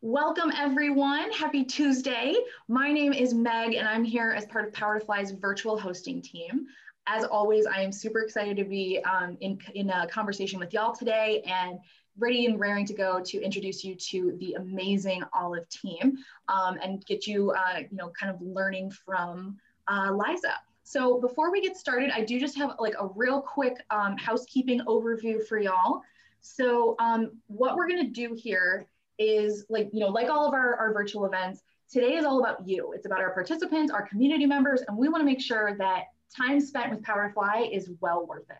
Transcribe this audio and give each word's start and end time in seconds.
Welcome 0.00 0.52
everyone. 0.56 1.32
Happy 1.32 1.64
Tuesday. 1.64 2.32
My 2.68 2.92
name 2.92 3.12
is 3.12 3.34
Meg 3.34 3.74
and 3.74 3.88
I'm 3.88 4.04
here 4.04 4.30
as 4.30 4.46
part 4.46 4.68
of 4.68 4.72
Power 4.72 5.00
to 5.00 5.04
Fly's 5.04 5.32
virtual 5.32 5.76
hosting 5.76 6.22
team. 6.22 6.66
As 7.08 7.24
always, 7.24 7.66
I 7.66 7.80
am 7.80 7.90
super 7.90 8.20
excited 8.20 8.56
to 8.58 8.64
be 8.64 9.00
um, 9.00 9.36
in, 9.40 9.58
in 9.74 9.90
a 9.90 10.06
conversation 10.06 10.60
with 10.60 10.72
y'all 10.72 10.94
today 10.94 11.42
and 11.44 11.80
ready 12.16 12.46
and 12.46 12.60
raring 12.60 12.86
to 12.86 12.94
go 12.94 13.20
to 13.24 13.42
introduce 13.42 13.82
you 13.82 13.96
to 13.96 14.36
the 14.38 14.52
amazing 14.52 15.24
Olive 15.32 15.68
team 15.68 16.18
um, 16.46 16.78
and 16.80 17.04
get 17.06 17.26
you, 17.26 17.50
uh, 17.50 17.80
you 17.80 17.96
know, 17.96 18.10
kind 18.10 18.32
of 18.32 18.40
learning 18.40 18.92
from 18.92 19.56
uh, 19.88 20.12
Liza. 20.12 20.54
So 20.84 21.20
before 21.20 21.50
we 21.50 21.60
get 21.60 21.76
started, 21.76 22.12
I 22.12 22.20
do 22.20 22.38
just 22.38 22.56
have 22.56 22.76
like 22.78 22.94
a 23.00 23.08
real 23.16 23.42
quick 23.42 23.84
um, 23.90 24.16
housekeeping 24.16 24.78
overview 24.86 25.44
for 25.44 25.58
y'all. 25.58 26.02
So 26.40 26.94
um, 27.00 27.32
what 27.48 27.74
we're 27.74 27.88
gonna 27.88 28.04
do 28.04 28.36
here 28.40 28.86
is 29.18 29.66
like, 29.68 29.88
you 29.92 30.00
know, 30.00 30.08
like 30.08 30.28
all 30.28 30.46
of 30.46 30.54
our, 30.54 30.76
our 30.76 30.92
virtual 30.92 31.26
events, 31.26 31.62
today 31.90 32.14
is 32.16 32.24
all 32.24 32.40
about 32.40 32.66
you. 32.66 32.92
It's 32.92 33.06
about 33.06 33.20
our 33.20 33.32
participants, 33.32 33.92
our 33.92 34.06
community 34.06 34.46
members, 34.46 34.82
and 34.86 34.96
we 34.96 35.08
wanna 35.08 35.24
make 35.24 35.40
sure 35.40 35.76
that 35.78 36.04
time 36.34 36.60
spent 36.60 36.90
with 36.90 37.02
Power 37.02 37.28
to 37.28 37.34
Fly 37.34 37.68
is 37.72 37.90
well 38.00 38.26
worth 38.26 38.48
it. 38.50 38.56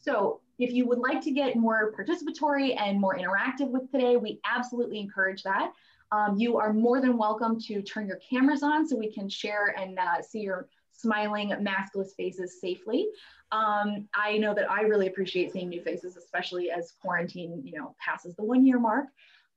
So 0.00 0.40
if 0.58 0.72
you 0.72 0.86
would 0.86 0.98
like 0.98 1.20
to 1.22 1.30
get 1.30 1.56
more 1.56 1.92
participatory 1.92 2.78
and 2.80 3.00
more 3.00 3.16
interactive 3.16 3.68
with 3.68 3.90
today, 3.90 4.16
we 4.16 4.40
absolutely 4.44 4.98
encourage 4.98 5.42
that. 5.42 5.72
Um, 6.12 6.36
you 6.36 6.56
are 6.56 6.72
more 6.72 7.00
than 7.00 7.16
welcome 7.16 7.60
to 7.60 7.82
turn 7.82 8.06
your 8.06 8.18
cameras 8.18 8.62
on 8.62 8.86
so 8.86 8.96
we 8.96 9.12
can 9.12 9.28
share 9.28 9.74
and 9.78 9.98
uh, 9.98 10.20
see 10.22 10.40
your 10.40 10.68
smiling, 10.92 11.50
maskless 11.60 12.14
faces 12.16 12.60
safely. 12.60 13.08
Um, 13.52 14.08
I 14.14 14.38
know 14.38 14.54
that 14.54 14.70
I 14.70 14.82
really 14.82 15.06
appreciate 15.06 15.52
seeing 15.52 15.68
new 15.68 15.82
faces, 15.82 16.16
especially 16.16 16.70
as 16.70 16.94
quarantine, 17.00 17.62
you 17.64 17.78
know, 17.78 17.94
passes 18.04 18.34
the 18.36 18.44
one 18.44 18.66
year 18.66 18.78
mark. 18.78 19.06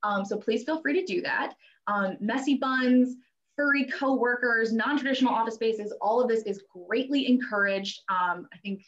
Um, 0.04 0.24
so 0.24 0.36
please 0.36 0.62
feel 0.64 0.80
free 0.80 1.00
to 1.00 1.04
do 1.04 1.22
that. 1.22 1.54
Um, 1.86 2.16
messy 2.20 2.56
buns, 2.56 3.16
furry 3.56 3.84
co-workers, 3.84 4.72
non-traditional 4.72 5.32
office 5.32 5.54
spaces, 5.54 5.92
all 6.00 6.20
of 6.20 6.28
this 6.28 6.42
is 6.42 6.62
greatly 6.72 7.26
encouraged. 7.26 8.02
Um, 8.08 8.48
I 8.52 8.58
think 8.62 8.84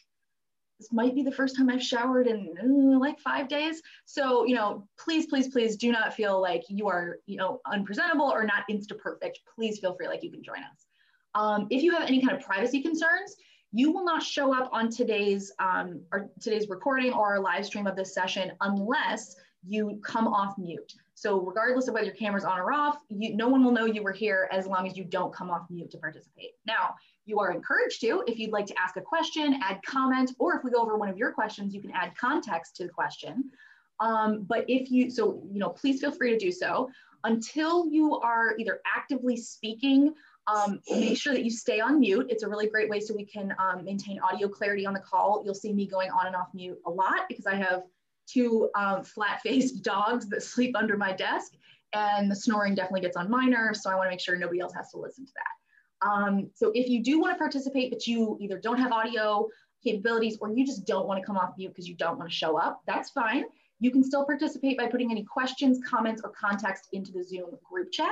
this 0.79 0.93
might 0.93 1.15
be 1.15 1.23
the 1.23 1.33
first 1.33 1.57
time 1.57 1.71
I've 1.71 1.83
showered 1.83 2.27
in 2.27 2.55
uh, 2.63 2.99
like 2.99 3.19
five 3.19 3.49
days. 3.49 3.81
So, 4.05 4.45
you 4.45 4.55
know, 4.55 4.87
please, 4.99 5.27
please, 5.27 5.49
please 5.49 5.77
do 5.77 5.91
not 5.91 6.15
feel 6.15 6.41
like 6.41 6.65
you 6.69 6.87
are, 6.89 7.19
you 7.27 7.37
know, 7.39 7.61
unpresentable 7.67 8.27
or 8.27 8.45
not 8.45 8.65
insta 8.71 8.99
perfect. 8.99 9.41
Please 9.55 9.79
feel 9.79 9.95
free 9.95 10.09
like 10.09 10.23
you 10.23 10.31
can 10.31 10.43
join 10.43 10.59
us. 10.59 10.87
Um, 11.35 11.67
if 11.71 11.83
you 11.83 11.93
have 11.93 12.09
any 12.09 12.21
kind 12.21 12.37
of 12.37 12.45
privacy 12.45 12.83
concerns, 12.83 13.37
you 13.73 13.93
will 13.93 14.05
not 14.05 14.23
show 14.23 14.55
up 14.55 14.71
on 14.73 14.91
today's 14.91 15.53
um, 15.59 16.01
or 16.13 16.31
today's 16.41 16.69
recording 16.69 17.13
or 17.13 17.27
our 17.27 17.41
live 17.41 17.65
stream 17.65 17.87
of 17.87 17.97
this 17.97 18.15
session 18.15 18.53
unless 18.61 19.37
you 19.67 20.01
come 20.03 20.29
off 20.29 20.57
mute. 20.59 20.95
So 21.17 21.41
regardless 21.41 21.89
of 21.89 21.95
whether 21.95 22.07
your 22.07 22.15
camera's 22.15 22.45
on 22.45 22.59
or 22.59 22.73
off, 22.73 22.99
you, 23.09 23.35
no 23.35 23.49
one 23.49 23.65
will 23.65 23.73
know 23.73 23.87
you 23.87 24.03
were 24.03 24.13
here 24.13 24.49
as 24.53 24.67
long 24.67 24.87
as 24.87 24.99
you 24.99 25.05
don't 25.05 25.35
come 25.35 25.51
off 25.51 25.67
mute 25.71 25.91
to 25.93 25.99
participate. 25.99 26.51
Now, 26.67 26.95
you 27.25 27.41
are 27.41 27.51
encouraged 27.51 28.03
to, 28.03 28.23
if 28.27 28.39
you'd 28.39 28.53
like 28.53 28.67
to 28.67 28.79
ask 28.79 28.97
a 28.97 29.01
question, 29.01 29.59
add 29.63 29.81
comment, 29.85 30.33
or 30.39 30.55
if 30.57 30.63
we 30.63 30.71
go 30.71 30.83
over 30.83 30.97
one 30.97 31.09
of 31.09 31.17
your 31.17 31.33
questions, 31.33 31.75
you 31.75 31.81
can 31.81 31.91
add 31.93 32.15
context 32.17 32.77
to 32.77 32.85
the 32.85 32.91
question. 32.91 33.51
Um, 33.99 34.43
but 34.43 34.67
if 34.69 34.91
you, 34.91 35.11
so, 35.11 35.43
you 35.51 35.59
know, 35.59 35.71
please 35.71 36.03
feel 36.03 36.13
free 36.13 36.33
to 36.33 36.39
do 36.39 36.53
so. 36.53 36.91
Until 37.25 37.89
you 37.89 38.21
are 38.21 38.55
either 38.59 38.81
actively 38.95 39.39
speaking 39.39 40.15
um, 40.47 40.81
make 40.89 41.19
sure 41.19 41.33
that 41.33 41.45
you 41.45 41.51
stay 41.51 41.81
on 41.81 41.99
mute. 41.99 42.27
It's 42.31 42.43
a 42.43 42.49
really 42.49 42.69
great 42.69 42.89
way 42.89 43.01
so 43.01 43.15
we 43.15 43.25
can 43.25 43.55
um, 43.59 43.85
maintain 43.85 44.21
audio 44.21 44.49
clarity 44.49 44.87
on 44.87 44.95
the 44.95 45.01
call. 45.01 45.43
You'll 45.45 45.55
see 45.55 45.73
me 45.73 45.87
going 45.87 46.11
on 46.11 46.27
and 46.27 46.37
off 46.37 46.49
mute 46.55 46.79
a 46.87 46.91
lot 46.91 47.23
because 47.29 47.47
I 47.47 47.57
have 47.57 47.83
two 48.27 48.71
um, 48.75 49.03
flat-faced 49.05 49.83
dogs 49.83 50.29
that 50.29 50.43
sleep 50.43 50.77
under 50.77 50.97
my 50.97 51.13
desk 51.13 51.53
and 51.93 52.31
the 52.31 52.37
snoring 52.37 52.75
definitely 52.75 53.01
gets 53.01 53.17
on 53.17 53.31
minor. 53.31 53.73
So 53.75 53.91
I 53.91 53.95
wanna 53.95 54.11
make 54.11 54.21
sure 54.21 54.37
nobody 54.37 54.61
else 54.61 54.75
has 54.75 54.91
to 54.91 54.99
listen 54.99 55.25
to 55.27 55.33
that. 55.35 56.07
Um, 56.07 56.51
so 56.55 56.71
if 56.75 56.89
you 56.89 57.03
do 57.03 57.21
wanna 57.21 57.37
participate, 57.37 57.91
but 57.91 58.07
you 58.07 58.37
either 58.41 58.59
don't 58.59 58.79
have 58.79 58.93
audio 58.93 59.49
capabilities 59.83 60.37
or 60.41 60.53
you 60.53 60.67
just 60.67 60.87
don't 60.87 61.07
wanna 61.07 61.25
come 61.25 61.37
off 61.37 61.55
mute 61.57 61.69
because 61.69 61.89
you 61.89 61.95
don't 61.95 62.19
wanna 62.19 62.31
show 62.31 62.59
up, 62.59 62.83
that's 62.87 63.11
fine. 63.11 63.45
You 63.79 63.91
can 63.91 64.03
still 64.03 64.25
participate 64.25 64.79
by 64.79 64.87
putting 64.87 65.11
any 65.11 65.23
questions, 65.23 65.81
comments, 65.87 66.23
or 66.25 66.31
context 66.31 66.89
into 66.93 67.13
the 67.13 67.23
Zoom 67.23 67.51
group 67.63 67.93
chat. 67.93 68.11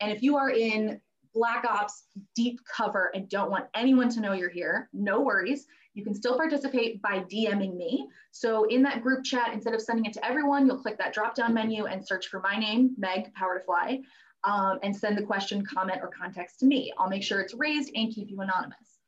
And 0.00 0.12
if 0.12 0.22
you 0.22 0.36
are 0.36 0.50
in 0.50 1.00
Black 1.32 1.64
Ops 1.68 2.04
deep 2.34 2.60
cover 2.64 3.10
and 3.14 3.28
don't 3.28 3.50
want 3.50 3.66
anyone 3.74 4.08
to 4.10 4.20
know 4.20 4.32
you're 4.32 4.50
here, 4.50 4.88
no 4.92 5.20
worries. 5.20 5.66
You 5.96 6.04
can 6.04 6.14
still 6.14 6.36
participate 6.36 7.00
by 7.00 7.20
DMing 7.20 7.74
me. 7.74 8.06
So 8.30 8.64
in 8.64 8.82
that 8.82 9.02
group 9.02 9.24
chat, 9.24 9.54
instead 9.54 9.72
of 9.72 9.80
sending 9.80 10.04
it 10.04 10.12
to 10.12 10.24
everyone, 10.24 10.66
you'll 10.66 10.76
click 10.76 10.98
that 10.98 11.14
drop 11.14 11.34
down 11.34 11.54
menu 11.54 11.86
and 11.86 12.06
search 12.06 12.28
for 12.28 12.38
my 12.40 12.58
name, 12.58 12.94
Meg 12.98 13.32
Power 13.32 13.58
to 13.58 13.64
Fly, 13.64 14.00
um, 14.44 14.78
and 14.82 14.94
send 14.94 15.16
the 15.16 15.22
question, 15.22 15.64
comment, 15.64 16.00
or 16.02 16.08
context 16.10 16.60
to 16.60 16.66
me. 16.66 16.92
I'll 16.98 17.08
make 17.08 17.22
sure 17.22 17.40
it's 17.40 17.54
raised 17.54 17.92
and 17.94 18.14
keep 18.14 18.28
you 18.28 18.38
anonymous. 18.42 18.98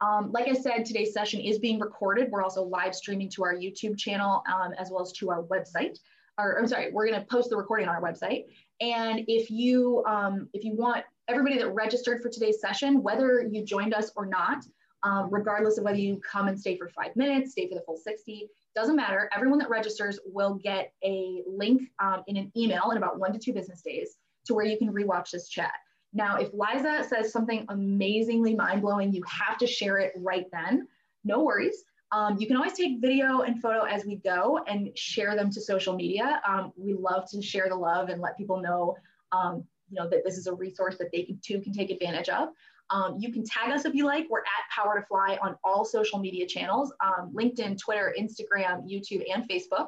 Um, 0.00 0.32
like 0.32 0.48
I 0.48 0.54
said, 0.54 0.86
today's 0.86 1.12
session 1.12 1.38
is 1.40 1.58
being 1.58 1.78
recorded. 1.78 2.30
We're 2.30 2.42
also 2.42 2.62
live 2.62 2.94
streaming 2.94 3.28
to 3.30 3.44
our 3.44 3.54
YouTube 3.54 3.98
channel 3.98 4.42
um, 4.50 4.72
as 4.78 4.90
well 4.90 5.02
as 5.02 5.12
to 5.12 5.30
our 5.30 5.42
website. 5.42 5.98
Or, 6.38 6.58
I'm 6.58 6.66
sorry, 6.66 6.92
we're 6.92 7.08
going 7.08 7.20
to 7.20 7.26
post 7.26 7.50
the 7.50 7.58
recording 7.58 7.88
on 7.88 7.94
our 7.94 8.02
website. 8.02 8.44
And 8.80 9.22
if 9.28 9.50
you 9.50 10.02
um, 10.06 10.48
if 10.54 10.64
you 10.64 10.74
want 10.76 11.04
everybody 11.26 11.58
that 11.58 11.74
registered 11.74 12.22
for 12.22 12.30
today's 12.30 12.58
session, 12.58 13.02
whether 13.02 13.42
you 13.42 13.64
joined 13.64 13.92
us 13.92 14.12
or 14.16 14.24
not, 14.24 14.64
um, 15.02 15.28
regardless 15.30 15.78
of 15.78 15.84
whether 15.84 15.98
you 15.98 16.20
come 16.28 16.48
and 16.48 16.58
stay 16.58 16.76
for 16.76 16.88
five 16.88 17.14
minutes, 17.16 17.52
stay 17.52 17.68
for 17.68 17.74
the 17.74 17.82
full 17.82 17.96
60, 17.96 18.48
doesn't 18.74 18.96
matter. 18.96 19.28
Everyone 19.34 19.58
that 19.58 19.70
registers 19.70 20.18
will 20.26 20.54
get 20.54 20.92
a 21.04 21.42
link 21.46 21.82
um, 22.00 22.22
in 22.26 22.36
an 22.36 22.52
email 22.56 22.90
in 22.90 22.96
about 22.96 23.18
one 23.18 23.32
to 23.32 23.38
two 23.38 23.52
business 23.52 23.82
days 23.82 24.16
to 24.46 24.54
where 24.54 24.64
you 24.64 24.78
can 24.78 24.92
rewatch 24.92 25.30
this 25.30 25.48
chat. 25.48 25.72
Now, 26.12 26.36
if 26.36 26.48
Liza 26.52 27.04
says 27.08 27.32
something 27.32 27.66
amazingly 27.68 28.54
mind 28.54 28.82
blowing, 28.82 29.12
you 29.12 29.22
have 29.28 29.58
to 29.58 29.66
share 29.66 29.98
it 29.98 30.12
right 30.16 30.46
then. 30.52 30.88
No 31.24 31.44
worries. 31.44 31.84
Um, 32.10 32.38
you 32.38 32.46
can 32.46 32.56
always 32.56 32.72
take 32.72 33.00
video 33.00 33.42
and 33.42 33.60
photo 33.60 33.82
as 33.82 34.06
we 34.06 34.16
go 34.16 34.60
and 34.66 34.96
share 34.96 35.36
them 35.36 35.50
to 35.50 35.60
social 35.60 35.94
media. 35.94 36.40
Um, 36.48 36.72
we 36.76 36.94
love 36.94 37.28
to 37.30 37.42
share 37.42 37.68
the 37.68 37.76
love 37.76 38.08
and 38.08 38.22
let 38.22 38.38
people 38.38 38.60
know 38.60 38.96
um, 39.32 39.64
you 39.90 39.96
know, 39.96 40.08
that 40.08 40.24
this 40.24 40.38
is 40.38 40.46
a 40.46 40.54
resource 40.54 40.96
that 40.98 41.10
they 41.12 41.36
too 41.42 41.60
can 41.60 41.72
take 41.72 41.90
advantage 41.90 42.28
of. 42.28 42.48
Um, 42.90 43.16
you 43.18 43.32
can 43.32 43.44
tag 43.44 43.70
us 43.70 43.84
if 43.84 43.94
you 43.94 44.06
like. 44.06 44.26
We're 44.30 44.40
at 44.40 44.70
Power 44.74 45.00
to 45.00 45.06
Fly 45.06 45.38
on 45.42 45.56
all 45.64 45.84
social 45.84 46.18
media 46.18 46.46
channels 46.46 46.92
um, 47.04 47.32
LinkedIn, 47.34 47.78
Twitter, 47.78 48.14
Instagram, 48.18 48.88
YouTube, 48.90 49.22
and 49.32 49.48
Facebook. 49.48 49.86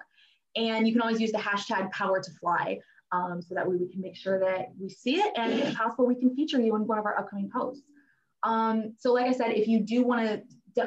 And 0.56 0.86
you 0.86 0.92
can 0.92 1.00
always 1.00 1.20
use 1.20 1.32
the 1.32 1.38
hashtag 1.38 1.90
Power 1.92 2.20
to 2.20 2.30
Fly. 2.40 2.78
Um, 3.12 3.42
so 3.42 3.54
that 3.54 3.68
way 3.68 3.76
we 3.76 3.88
can 3.88 4.00
make 4.00 4.16
sure 4.16 4.38
that 4.38 4.68
we 4.78 4.88
see 4.88 5.16
it 5.16 5.32
and 5.36 5.52
if 5.52 5.74
possible, 5.74 6.06
we 6.06 6.14
can 6.14 6.34
feature 6.34 6.60
you 6.60 6.76
in 6.76 6.86
one 6.86 6.98
of 6.98 7.06
our 7.06 7.18
upcoming 7.18 7.50
posts. 7.50 7.82
Um, 8.42 8.94
so 8.98 9.12
like 9.12 9.26
I 9.26 9.32
said, 9.32 9.50
if 9.50 9.66
you 9.66 9.80
do 9.80 10.04
want 10.04 10.26
to 10.26 10.42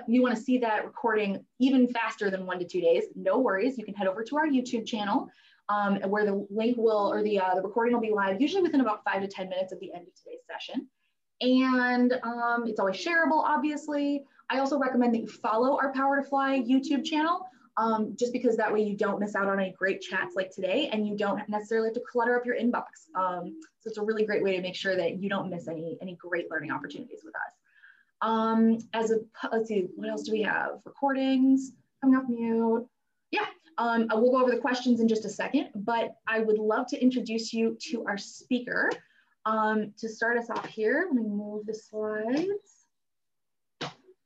you 0.07 0.21
want 0.21 0.35
to 0.35 0.41
see 0.41 0.57
that 0.59 0.85
recording 0.85 1.43
even 1.59 1.87
faster 1.89 2.29
than 2.29 2.45
one 2.45 2.57
to 2.59 2.65
two 2.65 2.79
days, 2.79 3.03
no 3.15 3.39
worries. 3.39 3.77
You 3.77 3.83
can 3.83 3.93
head 3.93 4.07
over 4.07 4.23
to 4.23 4.37
our 4.37 4.47
YouTube 4.47 4.85
channel 4.85 5.29
um, 5.69 5.97
where 6.07 6.25
the 6.25 6.45
link 6.49 6.77
will, 6.77 7.11
or 7.11 7.23
the, 7.23 7.39
uh, 7.39 7.55
the 7.55 7.61
recording 7.61 7.93
will 7.93 8.01
be 8.01 8.11
live, 8.11 8.41
usually 8.41 8.61
within 8.61 8.81
about 8.81 9.03
five 9.03 9.21
to 9.21 9.27
10 9.27 9.49
minutes 9.49 9.71
of 9.71 9.79
the 9.79 9.93
end 9.93 10.07
of 10.07 10.13
today's 10.15 10.41
session. 10.49 10.87
And 11.43 12.13
um, 12.23 12.65
it's 12.67 12.79
always 12.79 12.95
shareable, 12.95 13.43
obviously. 13.43 14.23
I 14.49 14.59
also 14.59 14.79
recommend 14.79 15.13
that 15.13 15.19
you 15.19 15.27
follow 15.27 15.77
our 15.77 15.91
Power 15.91 16.21
to 16.21 16.23
Fly 16.23 16.61
YouTube 16.61 17.03
channel, 17.03 17.45
um, 17.75 18.15
just 18.17 18.31
because 18.31 18.55
that 18.55 18.71
way 18.71 18.81
you 18.81 18.95
don't 18.95 19.19
miss 19.19 19.35
out 19.35 19.47
on 19.47 19.59
any 19.59 19.71
great 19.71 19.99
chats 19.99 20.35
like 20.37 20.51
today 20.51 20.89
and 20.93 21.05
you 21.05 21.17
don't 21.17 21.47
necessarily 21.49 21.89
have 21.89 21.95
to 21.95 22.01
clutter 22.09 22.39
up 22.39 22.45
your 22.45 22.55
inbox. 22.55 23.09
Um, 23.15 23.57
so 23.79 23.89
it's 23.89 23.97
a 23.97 24.01
really 24.01 24.25
great 24.25 24.41
way 24.41 24.55
to 24.55 24.61
make 24.61 24.75
sure 24.75 24.95
that 24.95 25.21
you 25.21 25.27
don't 25.27 25.49
miss 25.49 25.67
any, 25.67 25.97
any 26.01 26.15
great 26.15 26.49
learning 26.49 26.71
opportunities 26.71 27.19
with 27.25 27.35
us. 27.35 27.41
Um, 28.21 28.77
as 28.93 29.11
a, 29.11 29.17
let's 29.51 29.67
see, 29.67 29.87
what 29.95 30.09
else 30.09 30.23
do 30.23 30.31
we 30.31 30.43
have? 30.43 30.79
Recordings, 30.85 31.73
coming 31.99 32.15
off 32.15 32.29
mute. 32.29 32.87
Yeah, 33.31 33.47
um, 33.77 34.07
we'll 34.13 34.31
go 34.31 34.41
over 34.41 34.51
the 34.51 34.61
questions 34.61 35.01
in 35.01 35.09
just 35.09 35.25
a 35.25 35.29
second, 35.29 35.71
but 35.75 36.15
I 36.25 36.39
would 36.39 36.57
love 36.57 36.87
to 36.87 37.01
introduce 37.01 37.51
you 37.51 37.77
to 37.89 38.05
our 38.05 38.17
speaker. 38.17 38.89
Um, 39.45 39.93
to 39.97 40.07
start 40.07 40.37
us 40.37 40.49
off 40.49 40.65
here, 40.65 41.05
let 41.07 41.15
me 41.15 41.27
move 41.29 41.65
the 41.65 41.73
slides. 41.73 42.85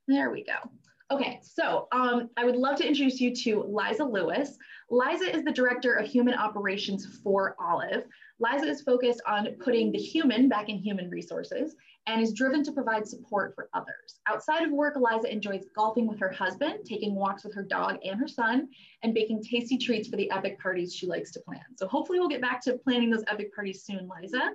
There 0.07 0.29
we 0.31 0.43
go. 0.43 0.69
Okay, 1.09 1.39
so 1.41 1.87
um, 1.91 2.29
I 2.35 2.43
would 2.43 2.57
love 2.57 2.77
to 2.77 2.87
introduce 2.87 3.21
you 3.21 3.33
to 3.35 3.63
Liza 3.63 4.03
Lewis. 4.03 4.57
Liza 4.89 5.33
is 5.33 5.43
the 5.43 5.51
Director 5.51 5.93
of 5.93 6.05
Human 6.05 6.33
Operations 6.33 7.19
for 7.23 7.55
Olive. 7.59 8.03
Liza 8.39 8.67
is 8.67 8.81
focused 8.81 9.21
on 9.25 9.47
putting 9.59 9.91
the 9.91 9.97
human 9.97 10.49
back 10.49 10.69
in 10.69 10.77
human 10.77 11.09
resources 11.09 11.75
and 12.07 12.21
is 12.21 12.33
driven 12.33 12.63
to 12.63 12.71
provide 12.71 13.05
support 13.07 13.53
for 13.53 13.69
others. 13.73 14.19
Outside 14.27 14.63
of 14.63 14.71
work, 14.71 14.95
Eliza 14.95 15.31
enjoys 15.31 15.65
golfing 15.75 16.07
with 16.07 16.19
her 16.19 16.31
husband, 16.31 16.79
taking 16.85 17.13
walks 17.13 17.43
with 17.43 17.53
her 17.53 17.63
dog 17.63 17.97
and 18.03 18.17
her 18.19 18.27
son, 18.27 18.69
and 19.03 19.13
baking 19.13 19.43
tasty 19.43 19.77
treats 19.77 20.07
for 20.07 20.15
the 20.15 20.31
epic 20.31 20.59
parties 20.59 20.95
she 20.95 21.05
likes 21.05 21.31
to 21.33 21.41
plan. 21.41 21.61
So 21.75 21.87
hopefully 21.87 22.19
we'll 22.19 22.29
get 22.29 22.41
back 22.41 22.61
to 22.63 22.77
planning 22.77 23.09
those 23.09 23.23
epic 23.27 23.53
parties 23.53 23.83
soon, 23.83 24.09
Liza. 24.09 24.51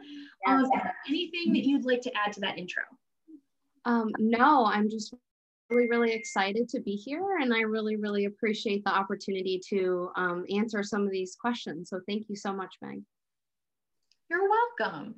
Um, 0.46 0.66
anything 1.06 1.52
that 1.52 1.64
you'd 1.64 1.84
like 1.84 2.00
to 2.02 2.12
add 2.16 2.32
to 2.32 2.40
that 2.40 2.58
intro? 2.58 2.82
Um, 3.84 4.10
no, 4.18 4.64
I'm 4.64 4.88
just 4.88 5.14
really, 5.68 5.88
really 5.88 6.12
excited 6.12 6.68
to 6.70 6.80
be 6.80 6.92
here, 6.92 7.38
and 7.40 7.52
I 7.52 7.60
really, 7.60 7.96
really 7.96 8.24
appreciate 8.24 8.82
the 8.84 8.94
opportunity 8.94 9.60
to 9.68 10.10
um, 10.16 10.44
answer 10.54 10.82
some 10.82 11.02
of 11.02 11.10
these 11.10 11.36
questions. 11.36 11.90
So 11.90 12.00
thank 12.08 12.28
you 12.28 12.36
so 12.36 12.52
much, 12.52 12.76
Meg. 12.80 13.02
You're 14.32 14.48
welcome. 14.48 15.14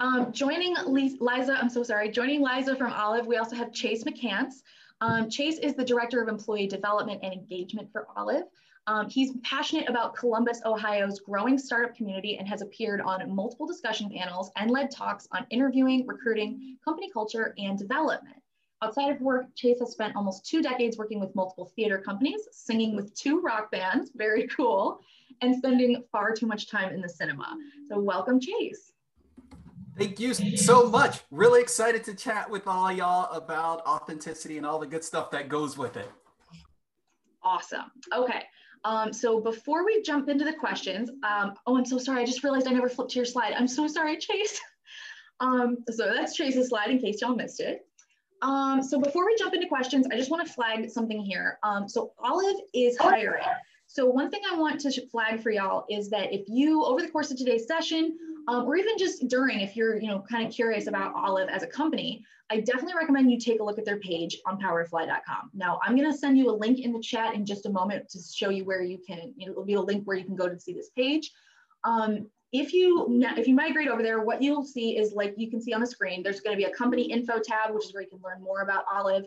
Um, 0.00 0.32
joining 0.32 0.74
Liza, 0.74 1.52
I'm 1.52 1.68
so 1.68 1.84
sorry, 1.84 2.10
joining 2.10 2.42
Liza 2.42 2.74
from 2.74 2.92
Olive, 2.92 3.24
we 3.24 3.36
also 3.36 3.54
have 3.54 3.72
Chase 3.72 4.02
McCants. 4.02 4.54
Um, 5.00 5.30
Chase 5.30 5.58
is 5.60 5.76
the 5.76 5.84
Director 5.84 6.20
of 6.20 6.26
Employee 6.26 6.66
Development 6.66 7.20
and 7.22 7.32
Engagement 7.32 7.92
for 7.92 8.08
Olive. 8.16 8.42
Um, 8.88 9.08
he's 9.08 9.34
passionate 9.44 9.88
about 9.88 10.16
Columbus, 10.16 10.62
Ohio's 10.64 11.20
growing 11.20 11.58
startup 11.58 11.94
community 11.94 12.38
and 12.38 12.48
has 12.48 12.60
appeared 12.60 13.00
on 13.00 13.32
multiple 13.32 13.68
discussion 13.68 14.10
panels 14.10 14.50
and 14.56 14.68
led 14.68 14.90
talks 14.90 15.28
on 15.30 15.46
interviewing, 15.50 16.04
recruiting, 16.04 16.76
company 16.84 17.08
culture, 17.12 17.54
and 17.58 17.78
development. 17.78 18.42
Outside 18.82 19.12
of 19.12 19.20
work, 19.20 19.46
Chase 19.54 19.78
has 19.78 19.92
spent 19.92 20.16
almost 20.16 20.44
two 20.44 20.60
decades 20.60 20.98
working 20.98 21.20
with 21.20 21.32
multiple 21.36 21.70
theater 21.76 21.98
companies, 21.98 22.40
singing 22.50 22.96
with 22.96 23.14
two 23.14 23.40
rock 23.40 23.70
bands, 23.70 24.10
very 24.16 24.48
cool, 24.48 24.98
and 25.40 25.56
spending 25.56 26.02
far 26.10 26.32
too 26.32 26.46
much 26.46 26.68
time 26.68 26.92
in 26.92 27.00
the 27.00 27.08
cinema. 27.08 27.56
So 27.88 27.98
welcome, 27.98 28.40
Chase. 28.40 28.92
Thank 29.98 30.20
you 30.20 30.34
so 30.34 30.90
much. 30.90 31.20
Really 31.30 31.62
excited 31.62 32.04
to 32.04 32.14
chat 32.14 32.50
with 32.50 32.66
all 32.66 32.92
y'all 32.92 33.32
about 33.32 33.80
authenticity 33.86 34.58
and 34.58 34.66
all 34.66 34.78
the 34.78 34.86
good 34.86 35.02
stuff 35.02 35.30
that 35.30 35.48
goes 35.48 35.78
with 35.78 35.96
it. 35.96 36.10
Awesome. 37.42 37.90
Okay. 38.14 38.42
Um, 38.84 39.12
so 39.12 39.40
before 39.40 39.86
we 39.86 40.02
jump 40.02 40.28
into 40.28 40.44
the 40.44 40.52
questions, 40.52 41.10
um, 41.22 41.54
oh, 41.66 41.78
I'm 41.78 41.86
so 41.86 41.96
sorry. 41.98 42.22
I 42.22 42.26
just 42.26 42.44
realized 42.44 42.68
I 42.68 42.72
never 42.72 42.88
flipped 42.88 43.12
to 43.12 43.16
your 43.16 43.24
slide. 43.24 43.54
I'm 43.54 43.66
so 43.66 43.86
sorry, 43.88 44.18
Chase. 44.18 44.60
um, 45.40 45.78
so 45.90 46.12
that's 46.12 46.36
Chase's 46.36 46.68
slide 46.68 46.90
in 46.90 46.98
case 46.98 47.20
y'all 47.22 47.34
missed 47.34 47.60
it. 47.60 47.86
Um, 48.42 48.82
so 48.82 49.00
before 49.00 49.24
we 49.24 49.34
jump 49.38 49.54
into 49.54 49.66
questions, 49.66 50.06
I 50.12 50.16
just 50.16 50.30
want 50.30 50.46
to 50.46 50.52
flag 50.52 50.90
something 50.90 51.20
here. 51.20 51.58
Um, 51.62 51.88
so 51.88 52.12
Olive 52.18 52.60
is 52.74 52.98
hiring. 52.98 53.42
So 53.96 54.04
one 54.04 54.30
thing 54.30 54.42
I 54.52 54.54
want 54.58 54.78
to 54.80 55.06
flag 55.06 55.42
for 55.42 55.50
y'all 55.50 55.86
is 55.88 56.10
that 56.10 56.30
if 56.30 56.42
you, 56.48 56.84
over 56.84 57.00
the 57.00 57.08
course 57.08 57.30
of 57.30 57.38
today's 57.38 57.66
session, 57.66 58.14
um, 58.46 58.66
or 58.66 58.76
even 58.76 58.98
just 58.98 59.26
during, 59.26 59.60
if 59.60 59.74
you're, 59.74 59.98
you 59.98 60.08
know, 60.08 60.22
kind 60.30 60.46
of 60.46 60.52
curious 60.52 60.86
about 60.86 61.14
Olive 61.14 61.48
as 61.48 61.62
a 61.62 61.66
company, 61.66 62.22
I 62.50 62.60
definitely 62.60 62.92
recommend 62.92 63.30
you 63.30 63.40
take 63.40 63.60
a 63.60 63.64
look 63.64 63.78
at 63.78 63.86
their 63.86 63.98
page 64.00 64.36
on 64.44 64.60
powerfly.com. 64.60 65.50
Now, 65.54 65.80
I'm 65.82 65.96
going 65.96 66.12
to 66.12 66.16
send 66.16 66.36
you 66.36 66.50
a 66.50 66.52
link 66.52 66.80
in 66.80 66.92
the 66.92 67.00
chat 67.00 67.34
in 67.34 67.46
just 67.46 67.64
a 67.64 67.70
moment 67.70 68.10
to 68.10 68.18
show 68.20 68.50
you 68.50 68.66
where 68.66 68.82
you 68.82 68.98
can, 68.98 69.32
you 69.34 69.46
know, 69.46 69.52
it'll 69.52 69.64
be 69.64 69.74
a 69.74 69.80
link 69.80 70.06
where 70.06 70.18
you 70.18 70.24
can 70.24 70.36
go 70.36 70.46
to 70.46 70.60
see 70.60 70.74
this 70.74 70.90
page. 70.90 71.32
Um, 71.84 72.26
if 72.52 72.74
you 72.74 73.06
if 73.38 73.48
you 73.48 73.54
migrate 73.54 73.88
over 73.88 74.02
there, 74.02 74.20
what 74.20 74.42
you'll 74.42 74.64
see 74.64 74.98
is 74.98 75.14
like 75.14 75.32
you 75.38 75.48
can 75.48 75.60
see 75.60 75.72
on 75.72 75.80
the 75.80 75.86
screen, 75.86 76.22
there's 76.22 76.40
going 76.40 76.54
to 76.54 76.62
be 76.62 76.70
a 76.70 76.74
company 76.74 77.04
info 77.04 77.40
tab, 77.40 77.74
which 77.74 77.86
is 77.86 77.94
where 77.94 78.02
you 78.02 78.10
can 78.10 78.20
learn 78.22 78.42
more 78.42 78.60
about 78.60 78.84
Olive. 78.92 79.26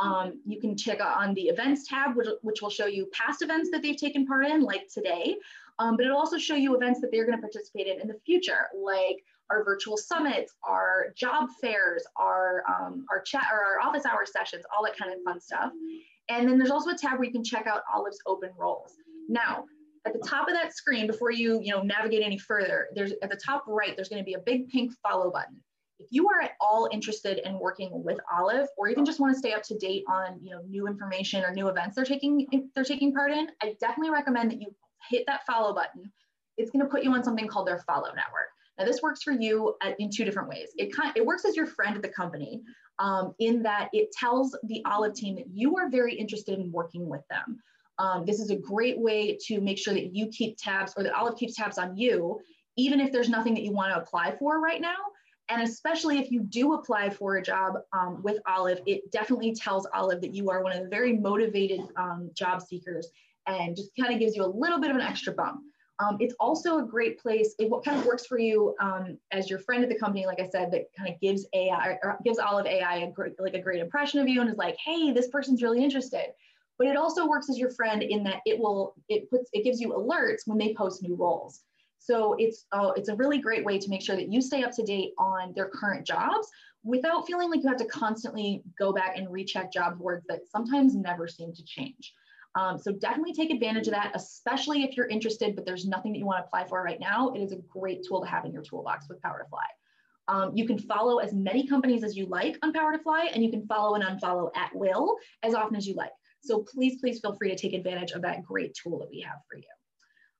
Um, 0.00 0.40
you 0.46 0.60
can 0.60 0.76
check 0.76 1.00
on 1.00 1.34
the 1.34 1.42
events 1.42 1.86
tab, 1.86 2.16
which, 2.16 2.28
which 2.42 2.62
will 2.62 2.70
show 2.70 2.86
you 2.86 3.06
past 3.12 3.42
events 3.42 3.70
that 3.70 3.82
they've 3.82 3.96
taken 3.96 4.26
part 4.26 4.46
in, 4.46 4.62
like 4.62 4.88
today. 4.92 5.36
Um, 5.78 5.96
but 5.96 6.06
it'll 6.06 6.18
also 6.18 6.38
show 6.38 6.54
you 6.54 6.74
events 6.74 7.00
that 7.00 7.10
they're 7.10 7.26
going 7.26 7.36
to 7.36 7.42
participate 7.42 7.86
in 7.86 8.00
in 8.00 8.08
the 8.08 8.18
future, 8.24 8.68
like 8.74 9.24
our 9.50 9.64
virtual 9.64 9.96
summits, 9.96 10.54
our 10.62 11.12
job 11.16 11.48
fairs, 11.60 12.04
our 12.16 12.62
um, 12.68 13.04
our 13.10 13.20
chat 13.20 13.46
or 13.52 13.58
our 13.58 13.88
office 13.88 14.06
hour 14.06 14.24
sessions, 14.24 14.64
all 14.74 14.84
that 14.84 14.96
kind 14.96 15.12
of 15.12 15.18
fun 15.24 15.40
stuff. 15.40 15.72
And 16.28 16.48
then 16.48 16.58
there's 16.58 16.70
also 16.70 16.90
a 16.90 16.96
tab 16.96 17.18
where 17.18 17.24
you 17.24 17.32
can 17.32 17.42
check 17.42 17.66
out 17.66 17.82
Olive's 17.92 18.20
open 18.26 18.50
roles. 18.56 18.94
Now, 19.28 19.64
at 20.06 20.12
the 20.12 20.20
top 20.20 20.48
of 20.48 20.54
that 20.54 20.74
screen, 20.74 21.06
before 21.06 21.30
you 21.30 21.60
you 21.62 21.72
know 21.72 21.82
navigate 21.82 22.22
any 22.22 22.38
further, 22.38 22.88
there's 22.94 23.12
at 23.22 23.30
the 23.30 23.36
top 23.36 23.64
right, 23.66 23.96
there's 23.96 24.08
going 24.08 24.22
to 24.22 24.26
be 24.26 24.34
a 24.34 24.38
big 24.38 24.68
pink 24.68 24.92
follow 25.02 25.30
button. 25.30 25.56
If 26.00 26.08
you 26.10 26.28
are 26.28 26.40
at 26.40 26.52
all 26.60 26.88
interested 26.90 27.46
in 27.46 27.58
working 27.58 27.90
with 27.92 28.18
Olive, 28.34 28.66
or 28.78 28.88
even 28.88 29.04
just 29.04 29.20
want 29.20 29.34
to 29.34 29.38
stay 29.38 29.52
up 29.52 29.62
to 29.64 29.78
date 29.78 30.04
on 30.08 30.38
you 30.42 30.50
know 30.50 30.62
new 30.68 30.86
information 30.86 31.44
or 31.44 31.52
new 31.52 31.68
events 31.68 31.94
they're 31.94 32.04
taking 32.04 32.46
they're 32.74 32.84
taking 32.84 33.12
part 33.12 33.32
in, 33.32 33.48
I 33.62 33.76
definitely 33.80 34.10
recommend 34.10 34.50
that 34.50 34.60
you 34.60 34.74
hit 35.08 35.24
that 35.26 35.46
follow 35.46 35.74
button. 35.74 36.10
It's 36.56 36.70
going 36.70 36.84
to 36.84 36.90
put 36.90 37.04
you 37.04 37.12
on 37.12 37.22
something 37.22 37.46
called 37.46 37.66
their 37.66 37.78
follow 37.80 38.08
network. 38.08 38.48
Now 38.78 38.84
this 38.86 39.02
works 39.02 39.22
for 39.22 39.32
you 39.32 39.76
at, 39.82 39.94
in 40.00 40.10
two 40.10 40.24
different 40.24 40.48
ways. 40.48 40.70
It 40.76 40.94
kind 40.94 41.12
it 41.14 41.24
works 41.24 41.44
as 41.44 41.54
your 41.54 41.66
friend 41.66 41.96
at 41.96 42.02
the 42.02 42.08
company 42.08 42.62
um, 42.98 43.34
in 43.38 43.62
that 43.62 43.88
it 43.92 44.10
tells 44.12 44.56
the 44.64 44.82
Olive 44.86 45.14
team 45.14 45.36
that 45.36 45.48
you 45.52 45.76
are 45.76 45.90
very 45.90 46.14
interested 46.14 46.58
in 46.58 46.72
working 46.72 47.08
with 47.08 47.22
them. 47.28 47.60
Um, 47.98 48.24
this 48.24 48.40
is 48.40 48.50
a 48.50 48.56
great 48.56 48.98
way 48.98 49.36
to 49.46 49.60
make 49.60 49.76
sure 49.76 49.92
that 49.92 50.14
you 50.14 50.28
keep 50.28 50.56
tabs 50.56 50.94
or 50.96 51.02
that 51.02 51.14
Olive 51.14 51.36
keeps 51.36 51.54
tabs 51.54 51.76
on 51.76 51.96
you, 51.96 52.40
even 52.78 52.98
if 53.00 53.12
there's 53.12 53.28
nothing 53.28 53.52
that 53.54 53.62
you 53.62 53.72
want 53.72 53.92
to 53.92 54.00
apply 54.00 54.34
for 54.38 54.60
right 54.60 54.80
now. 54.80 54.96
And 55.50 55.62
especially 55.62 56.18
if 56.18 56.30
you 56.30 56.40
do 56.40 56.74
apply 56.74 57.10
for 57.10 57.36
a 57.36 57.42
job 57.42 57.74
um, 57.92 58.22
with 58.22 58.38
Olive, 58.46 58.80
it 58.86 59.10
definitely 59.10 59.54
tells 59.54 59.86
Olive 59.92 60.20
that 60.20 60.34
you 60.34 60.48
are 60.50 60.62
one 60.62 60.72
of 60.72 60.82
the 60.82 60.88
very 60.88 61.16
motivated 61.16 61.80
um, 61.96 62.30
job 62.34 62.62
seekers 62.62 63.08
and 63.46 63.76
just 63.76 63.90
kind 63.98 64.12
of 64.12 64.20
gives 64.20 64.36
you 64.36 64.44
a 64.44 64.46
little 64.46 64.80
bit 64.80 64.90
of 64.90 64.96
an 64.96 65.02
extra 65.02 65.32
bump. 65.32 65.62
Um, 65.98 66.16
it's 66.20 66.34
also 66.40 66.78
a 66.78 66.82
great 66.82 67.18
place. 67.18 67.54
It 67.58 67.68
what 67.68 67.84
kind 67.84 67.98
of 67.98 68.06
works 68.06 68.24
for 68.24 68.38
you 68.38 68.74
um, 68.80 69.18
as 69.32 69.50
your 69.50 69.58
friend 69.58 69.82
at 69.82 69.90
the 69.90 69.98
company, 69.98 70.24
like 70.24 70.40
I 70.40 70.48
said, 70.48 70.70
that 70.70 70.84
kind 70.96 71.12
of 71.12 71.20
gives 71.20 71.46
AI 71.52 71.98
or 72.02 72.16
gives 72.24 72.38
Olive 72.38 72.66
AI 72.66 72.98
a 72.98 73.10
great, 73.10 73.34
like 73.38 73.54
a 73.54 73.60
great 73.60 73.80
impression 73.80 74.20
of 74.20 74.28
you 74.28 74.40
and 74.40 74.48
is 74.48 74.56
like, 74.56 74.76
hey, 74.84 75.12
this 75.12 75.28
person's 75.28 75.62
really 75.62 75.82
interested 75.82 76.26
but 76.80 76.88
it 76.88 76.96
also 76.96 77.26
works 77.26 77.50
as 77.50 77.58
your 77.58 77.70
friend 77.70 78.02
in 78.02 78.24
that 78.24 78.40
it 78.46 78.58
will 78.58 78.94
it 79.10 79.28
puts 79.28 79.50
it 79.52 79.62
gives 79.64 79.80
you 79.80 79.90
alerts 79.90 80.46
when 80.46 80.56
they 80.56 80.72
post 80.72 81.02
new 81.02 81.14
roles 81.14 81.60
so 82.00 82.34
it's 82.38 82.66
uh, 82.72 82.90
it's 82.96 83.08
a 83.08 83.14
really 83.14 83.38
great 83.38 83.64
way 83.64 83.78
to 83.78 83.88
make 83.88 84.02
sure 84.02 84.16
that 84.16 84.32
you 84.32 84.40
stay 84.40 84.64
up 84.64 84.72
to 84.72 84.82
date 84.82 85.12
on 85.18 85.52
their 85.54 85.68
current 85.68 86.06
jobs 86.06 86.48
without 86.82 87.26
feeling 87.26 87.50
like 87.50 87.62
you 87.62 87.68
have 87.68 87.78
to 87.78 87.84
constantly 87.86 88.62
go 88.78 88.92
back 88.92 89.16
and 89.16 89.30
recheck 89.30 89.72
job 89.72 89.98
boards 89.98 90.24
that 90.28 90.40
sometimes 90.50 90.96
never 90.96 91.28
seem 91.28 91.52
to 91.52 91.64
change 91.64 92.14
um, 92.56 92.78
so 92.78 92.90
definitely 92.90 93.34
take 93.34 93.50
advantage 93.50 93.86
of 93.86 93.92
that 93.92 94.10
especially 94.14 94.82
if 94.82 94.96
you're 94.96 95.06
interested 95.06 95.54
but 95.54 95.64
there's 95.64 95.86
nothing 95.86 96.12
that 96.12 96.18
you 96.18 96.26
want 96.26 96.42
to 96.42 96.44
apply 96.46 96.66
for 96.66 96.82
right 96.82 96.98
now 96.98 97.30
it 97.30 97.40
is 97.40 97.52
a 97.52 97.58
great 97.68 98.04
tool 98.06 98.20
to 98.20 98.26
have 98.26 98.44
in 98.44 98.52
your 98.52 98.62
toolbox 98.62 99.08
with 99.08 99.20
power 99.22 99.38
to 99.38 99.48
fly 99.48 99.60
um, 100.30 100.52
you 100.54 100.64
can 100.64 100.78
follow 100.78 101.18
as 101.18 101.32
many 101.32 101.66
companies 101.66 102.04
as 102.04 102.16
you 102.16 102.26
like 102.26 102.56
on 102.62 102.72
Power 102.72 102.92
to 102.92 103.02
Fly, 103.02 103.30
and 103.34 103.42
you 103.42 103.50
can 103.50 103.66
follow 103.66 103.96
and 103.96 104.04
unfollow 104.04 104.50
at 104.54 104.70
will 104.74 105.16
as 105.42 105.54
often 105.54 105.74
as 105.74 105.88
you 105.88 105.94
like. 105.94 106.12
So 106.42 106.62
please, 106.62 107.00
please 107.00 107.18
feel 107.20 107.34
free 107.34 107.50
to 107.50 107.56
take 107.56 107.72
advantage 107.72 108.12
of 108.12 108.22
that 108.22 108.44
great 108.44 108.72
tool 108.80 109.00
that 109.00 109.10
we 109.10 109.20
have 109.22 109.38
for 109.50 109.56
you. 109.56 109.64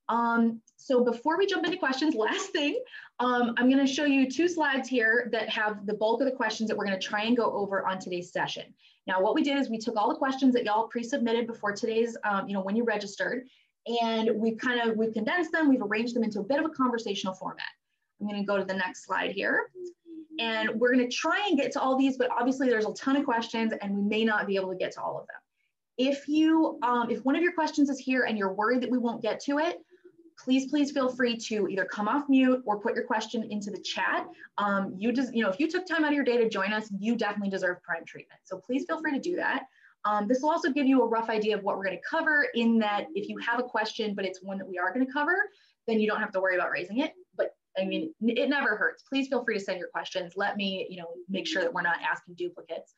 Um, 0.09 0.61
so 0.75 1.03
before 1.03 1.37
we 1.37 1.45
jump 1.45 1.65
into 1.65 1.77
questions, 1.77 2.15
last 2.15 2.47
thing, 2.47 2.81
um, 3.19 3.53
I'm 3.57 3.69
gonna 3.69 3.87
show 3.87 4.05
you 4.05 4.29
two 4.29 4.47
slides 4.47 4.89
here 4.89 5.29
that 5.31 5.47
have 5.49 5.85
the 5.85 5.93
bulk 5.93 6.21
of 6.21 6.25
the 6.25 6.35
questions 6.35 6.67
that 6.69 6.77
we're 6.77 6.85
gonna 6.85 6.99
try 6.99 7.23
and 7.23 7.37
go 7.37 7.51
over 7.53 7.85
on 7.85 7.99
today's 7.99 8.31
session. 8.31 8.73
Now, 9.07 9.21
what 9.21 9.35
we 9.35 9.43
did 9.43 9.57
is 9.57 9.69
we 9.69 9.77
took 9.77 9.95
all 9.95 10.09
the 10.09 10.15
questions 10.15 10.53
that 10.53 10.65
y'all 10.65 10.87
pre-submitted 10.87 11.47
before 11.47 11.71
today's, 11.73 12.17
um, 12.23 12.47
you 12.47 12.53
know, 12.53 12.61
when 12.61 12.75
you 12.75 12.83
registered, 12.83 13.47
and 14.03 14.29
we've 14.35 14.57
kind 14.57 14.79
of, 14.79 14.97
we've 14.97 15.13
condensed 15.13 15.51
them, 15.51 15.69
we've 15.69 15.81
arranged 15.81 16.15
them 16.15 16.23
into 16.23 16.39
a 16.39 16.43
bit 16.43 16.59
of 16.59 16.65
a 16.65 16.69
conversational 16.69 17.33
format. 17.33 17.65
I'm 18.19 18.27
gonna 18.27 18.43
go 18.43 18.57
to 18.57 18.65
the 18.65 18.73
next 18.73 19.05
slide 19.05 19.31
here. 19.31 19.71
And 20.39 20.79
we're 20.79 20.91
gonna 20.91 21.09
try 21.09 21.45
and 21.47 21.57
get 21.57 21.71
to 21.73 21.81
all 21.81 21.97
these, 21.97 22.17
but 22.17 22.29
obviously 22.31 22.69
there's 22.69 22.85
a 22.85 22.93
ton 22.93 23.15
of 23.15 23.25
questions 23.25 23.73
and 23.81 23.95
we 23.95 24.01
may 24.01 24.23
not 24.23 24.47
be 24.47 24.55
able 24.55 24.69
to 24.69 24.77
get 24.77 24.91
to 24.93 25.01
all 25.01 25.19
of 25.19 25.27
them. 25.27 25.37
If 25.97 26.27
you, 26.27 26.79
um, 26.83 27.09
if 27.09 27.23
one 27.25 27.35
of 27.35 27.43
your 27.43 27.53
questions 27.53 27.89
is 27.89 27.99
here 27.99 28.23
and 28.23 28.37
you're 28.37 28.53
worried 28.53 28.81
that 28.81 28.89
we 28.89 28.97
won't 28.97 29.21
get 29.21 29.39
to 29.41 29.59
it, 29.59 29.79
please, 30.43 30.69
please 30.69 30.91
feel 30.91 31.09
free 31.09 31.37
to 31.37 31.67
either 31.67 31.85
come 31.85 32.07
off 32.07 32.27
mute 32.29 32.61
or 32.65 32.79
put 32.79 32.95
your 32.95 33.03
question 33.03 33.43
into 33.49 33.69
the 33.69 33.79
chat. 33.79 34.27
Um, 34.57 34.93
you 34.97 35.11
just, 35.11 35.33
you 35.33 35.43
know, 35.43 35.49
if 35.49 35.59
you 35.59 35.69
took 35.69 35.85
time 35.85 36.03
out 36.03 36.09
of 36.09 36.15
your 36.15 36.23
day 36.23 36.37
to 36.37 36.49
join 36.49 36.73
us, 36.73 36.89
you 36.97 37.15
definitely 37.15 37.49
deserve 37.49 37.81
prime 37.83 38.05
treatment. 38.05 38.41
So 38.43 38.57
please 38.57 38.85
feel 38.87 38.99
free 39.01 39.13
to 39.13 39.19
do 39.19 39.35
that. 39.37 39.63
Um, 40.03 40.27
this 40.27 40.41
will 40.41 40.49
also 40.49 40.71
give 40.71 40.87
you 40.87 41.03
a 41.03 41.07
rough 41.07 41.29
idea 41.29 41.55
of 41.55 41.63
what 41.63 41.77
we're 41.77 41.85
going 41.85 41.97
to 41.97 42.03
cover 42.09 42.47
in 42.55 42.79
that 42.79 43.05
if 43.13 43.29
you 43.29 43.37
have 43.37 43.59
a 43.59 43.63
question, 43.63 44.15
but 44.15 44.25
it's 44.25 44.41
one 44.41 44.57
that 44.57 44.67
we 44.67 44.79
are 44.79 44.91
going 44.91 45.05
to 45.05 45.11
cover, 45.11 45.35
then 45.87 45.99
you 45.99 46.07
don't 46.07 46.19
have 46.19 46.31
to 46.31 46.39
worry 46.39 46.55
about 46.55 46.71
raising 46.71 46.99
it. 46.99 47.13
But 47.37 47.55
I 47.77 47.85
mean, 47.85 48.13
it 48.21 48.49
never 48.49 48.75
hurts. 48.75 49.03
Please 49.03 49.27
feel 49.27 49.43
free 49.43 49.57
to 49.57 49.63
send 49.63 49.77
your 49.77 49.89
questions. 49.89 50.33
Let 50.35 50.57
me, 50.57 50.87
you 50.89 50.97
know, 50.97 51.07
make 51.29 51.47
sure 51.47 51.61
that 51.61 51.73
we're 51.73 51.83
not 51.83 51.97
asking 52.01 52.35
duplicates. 52.35 52.93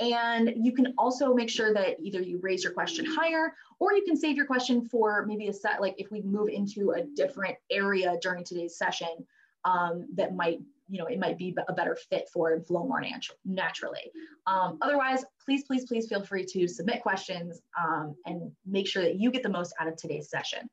And 0.00 0.52
you 0.56 0.72
can 0.72 0.92
also 0.98 1.34
make 1.34 1.48
sure 1.48 1.72
that 1.72 1.96
either 2.00 2.20
you 2.20 2.38
raise 2.42 2.64
your 2.64 2.72
question 2.72 3.06
higher 3.06 3.54
or 3.78 3.92
you 3.92 4.02
can 4.04 4.16
save 4.16 4.36
your 4.36 4.46
question 4.46 4.84
for 4.84 5.24
maybe 5.26 5.48
a 5.48 5.52
set, 5.52 5.80
like 5.80 5.94
if 5.98 6.10
we 6.10 6.20
move 6.22 6.48
into 6.48 6.92
a 6.92 7.02
different 7.02 7.56
area 7.70 8.16
during 8.20 8.44
today's 8.44 8.76
session 8.76 9.26
um, 9.64 10.06
that 10.14 10.34
might, 10.34 10.58
you 10.88 10.98
know, 10.98 11.06
it 11.06 11.18
might 11.18 11.38
be 11.38 11.56
a 11.68 11.72
better 11.72 11.96
fit 12.10 12.28
for 12.32 12.52
and 12.52 12.66
flow 12.66 12.86
more 12.86 13.00
natu 13.00 13.30
naturally. 13.44 14.10
Um, 14.46 14.78
otherwise, 14.82 15.24
please, 15.44 15.64
please, 15.64 15.84
please 15.86 16.08
feel 16.08 16.24
free 16.24 16.44
to 16.46 16.66
submit 16.66 17.00
questions 17.00 17.62
um, 17.80 18.14
and 18.26 18.50
make 18.66 18.88
sure 18.88 19.02
that 19.02 19.14
you 19.14 19.30
get 19.30 19.42
the 19.42 19.48
most 19.48 19.74
out 19.80 19.88
of 19.88 19.96
today's 19.96 20.28
session. 20.28 20.68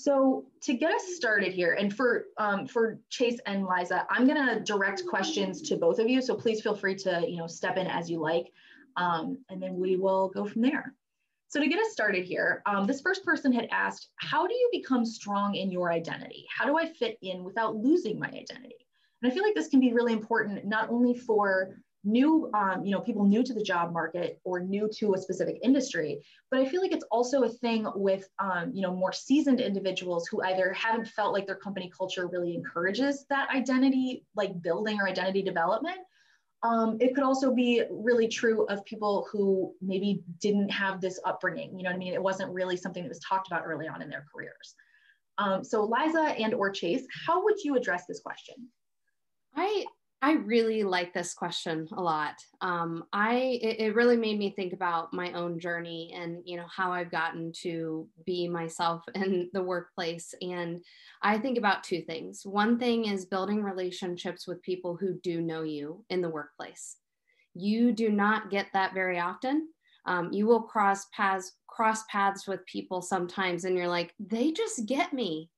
So 0.00 0.46
to 0.62 0.74
get 0.74 0.92
us 0.94 1.16
started 1.16 1.52
here, 1.52 1.72
and 1.72 1.94
for 1.94 2.26
um, 2.36 2.66
for 2.66 3.00
Chase 3.10 3.40
and 3.46 3.66
Liza, 3.66 4.06
I'm 4.10 4.26
going 4.26 4.46
to 4.46 4.60
direct 4.60 5.04
questions 5.06 5.60
to 5.62 5.76
both 5.76 5.98
of 5.98 6.08
you. 6.08 6.22
So 6.22 6.36
please 6.36 6.62
feel 6.62 6.76
free 6.76 6.94
to 6.96 7.24
you 7.28 7.36
know 7.36 7.48
step 7.48 7.76
in 7.76 7.88
as 7.88 8.08
you 8.08 8.20
like, 8.20 8.52
um, 8.96 9.38
and 9.50 9.60
then 9.60 9.76
we 9.76 9.96
will 9.96 10.28
go 10.28 10.46
from 10.46 10.62
there. 10.62 10.94
So 11.48 11.60
to 11.60 11.66
get 11.66 11.80
us 11.80 11.92
started 11.92 12.24
here, 12.24 12.62
um, 12.66 12.86
this 12.86 13.00
first 13.00 13.24
person 13.24 13.52
had 13.52 13.68
asked, 13.72 14.10
how 14.16 14.46
do 14.46 14.54
you 14.54 14.68
become 14.70 15.04
strong 15.04 15.54
in 15.54 15.70
your 15.70 15.90
identity? 15.90 16.46
How 16.54 16.66
do 16.66 16.78
I 16.78 16.86
fit 16.86 17.16
in 17.22 17.42
without 17.42 17.74
losing 17.74 18.18
my 18.18 18.28
identity? 18.28 18.86
And 19.22 19.32
I 19.32 19.34
feel 19.34 19.42
like 19.42 19.54
this 19.54 19.68
can 19.68 19.80
be 19.80 19.94
really 19.94 20.12
important, 20.12 20.64
not 20.66 20.90
only 20.90 21.14
for 21.14 21.80
new, 22.04 22.50
um, 22.54 22.84
you 22.84 22.92
know, 22.92 23.00
people 23.00 23.24
new 23.24 23.42
to 23.42 23.52
the 23.52 23.62
job 23.62 23.92
market 23.92 24.40
or 24.44 24.60
new 24.60 24.88
to 24.98 25.14
a 25.14 25.18
specific 25.18 25.58
industry. 25.62 26.22
But 26.50 26.60
I 26.60 26.68
feel 26.68 26.80
like 26.80 26.92
it's 26.92 27.04
also 27.10 27.42
a 27.42 27.48
thing 27.48 27.86
with, 27.94 28.28
um, 28.38 28.70
you 28.72 28.82
know, 28.82 28.94
more 28.94 29.12
seasoned 29.12 29.60
individuals 29.60 30.28
who 30.28 30.42
either 30.42 30.72
haven't 30.72 31.08
felt 31.08 31.32
like 31.32 31.46
their 31.46 31.56
company 31.56 31.90
culture 31.96 32.26
really 32.28 32.54
encourages 32.54 33.26
that 33.30 33.48
identity, 33.50 34.24
like 34.36 34.62
building 34.62 35.00
or 35.00 35.08
identity 35.08 35.42
development. 35.42 35.98
Um, 36.62 36.96
it 37.00 37.14
could 37.14 37.22
also 37.22 37.54
be 37.54 37.84
really 37.90 38.26
true 38.26 38.66
of 38.66 38.84
people 38.84 39.28
who 39.30 39.74
maybe 39.80 40.22
didn't 40.40 40.70
have 40.70 41.00
this 41.00 41.20
upbringing. 41.24 41.76
You 41.76 41.84
know 41.84 41.90
what 41.90 41.96
I 41.96 41.98
mean? 41.98 42.14
It 42.14 42.22
wasn't 42.22 42.52
really 42.52 42.76
something 42.76 43.02
that 43.02 43.08
was 43.08 43.20
talked 43.20 43.46
about 43.46 43.62
early 43.64 43.86
on 43.86 44.02
in 44.02 44.10
their 44.10 44.24
careers. 44.32 44.74
Um, 45.38 45.62
so 45.62 45.84
Liza 45.84 46.20
and 46.20 46.52
or 46.54 46.70
Chase, 46.70 47.06
how 47.26 47.44
would 47.44 47.62
you 47.62 47.76
address 47.76 48.06
this 48.06 48.20
question? 48.20 48.56
I 49.54 49.84
I 50.20 50.32
really 50.32 50.82
like 50.82 51.14
this 51.14 51.32
question 51.32 51.86
a 51.96 52.02
lot. 52.02 52.34
Um, 52.60 53.04
I 53.12 53.60
it, 53.62 53.80
it, 53.80 53.94
really 53.94 54.16
made 54.16 54.36
me 54.36 54.50
think 54.50 54.72
about 54.72 55.12
my 55.12 55.32
own 55.32 55.60
journey 55.60 56.12
and 56.14 56.42
you 56.44 56.56
know 56.56 56.66
how 56.74 56.92
I've 56.92 57.12
gotten 57.12 57.52
to 57.62 58.08
be 58.26 58.48
myself 58.48 59.04
in 59.14 59.48
the 59.52 59.62
workplace. 59.62 60.34
And 60.42 60.80
I 61.22 61.38
think 61.38 61.56
about 61.56 61.84
two 61.84 62.02
things. 62.02 62.42
One 62.44 62.80
thing 62.80 63.04
is 63.06 63.26
building 63.26 63.62
relationships 63.62 64.46
with 64.48 64.62
people 64.62 64.96
who 64.96 65.20
do 65.22 65.40
know 65.40 65.62
you 65.62 66.04
in 66.10 66.20
the 66.20 66.30
workplace. 66.30 66.96
You 67.54 67.92
do 67.92 68.10
not 68.10 68.50
get 68.50 68.66
that 68.72 68.94
very 68.94 69.20
often. 69.20 69.68
Um, 70.04 70.32
you 70.32 70.46
will 70.46 70.62
cross 70.62 71.06
paths 71.14 71.52
cross 71.68 72.02
paths 72.10 72.48
with 72.48 72.66
people 72.66 73.02
sometimes, 73.02 73.64
and 73.64 73.76
you're 73.76 73.86
like, 73.86 74.14
they 74.18 74.50
just 74.50 74.86
get 74.86 75.12
me. 75.12 75.48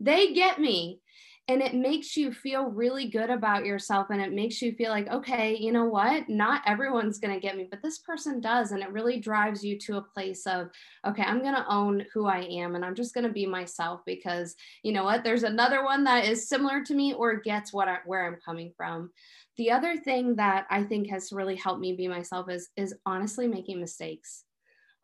They 0.00 0.32
get 0.32 0.60
me 0.60 1.02
and 1.48 1.62
it 1.62 1.74
makes 1.74 2.16
you 2.16 2.30
feel 2.30 2.66
really 2.66 3.08
good 3.08 3.30
about 3.30 3.64
yourself 3.64 4.08
and 4.10 4.20
it 4.20 4.32
makes 4.32 4.60
you 4.60 4.72
feel 4.72 4.90
like 4.90 5.08
okay 5.08 5.56
you 5.56 5.72
know 5.72 5.86
what? 5.86 6.28
Not 6.28 6.62
everyone's 6.66 7.18
going 7.18 7.34
to 7.34 7.40
get 7.40 7.56
me 7.56 7.66
but 7.70 7.82
this 7.82 7.98
person 7.98 8.40
does 8.40 8.72
and 8.72 8.82
it 8.82 8.92
really 8.92 9.18
drives 9.18 9.64
you 9.64 9.78
to 9.78 9.96
a 9.96 10.02
place 10.02 10.46
of 10.46 10.68
okay 11.06 11.22
i'm 11.22 11.40
going 11.40 11.54
to 11.54 11.68
own 11.68 12.04
who 12.12 12.26
i 12.26 12.40
am 12.40 12.74
and 12.74 12.84
i'm 12.84 12.94
just 12.94 13.14
going 13.14 13.26
to 13.26 13.32
be 13.32 13.46
myself 13.46 14.00
because 14.06 14.54
you 14.82 14.92
know 14.92 15.04
what? 15.04 15.24
There's 15.24 15.42
another 15.42 15.84
one 15.84 16.04
that 16.04 16.24
is 16.24 16.48
similar 16.48 16.82
to 16.84 16.94
me 16.94 17.14
or 17.14 17.36
gets 17.36 17.72
what 17.72 17.88
I, 17.88 17.98
where 18.04 18.26
i'm 18.26 18.38
coming 18.44 18.72
from. 18.76 19.10
The 19.56 19.70
other 19.70 19.96
thing 19.96 20.36
that 20.36 20.66
i 20.70 20.82
think 20.82 21.08
has 21.10 21.32
really 21.32 21.56
helped 21.56 21.80
me 21.80 21.94
be 21.94 22.08
myself 22.08 22.50
is 22.50 22.68
is 22.76 22.94
honestly 23.06 23.48
making 23.48 23.80
mistakes 23.80 24.44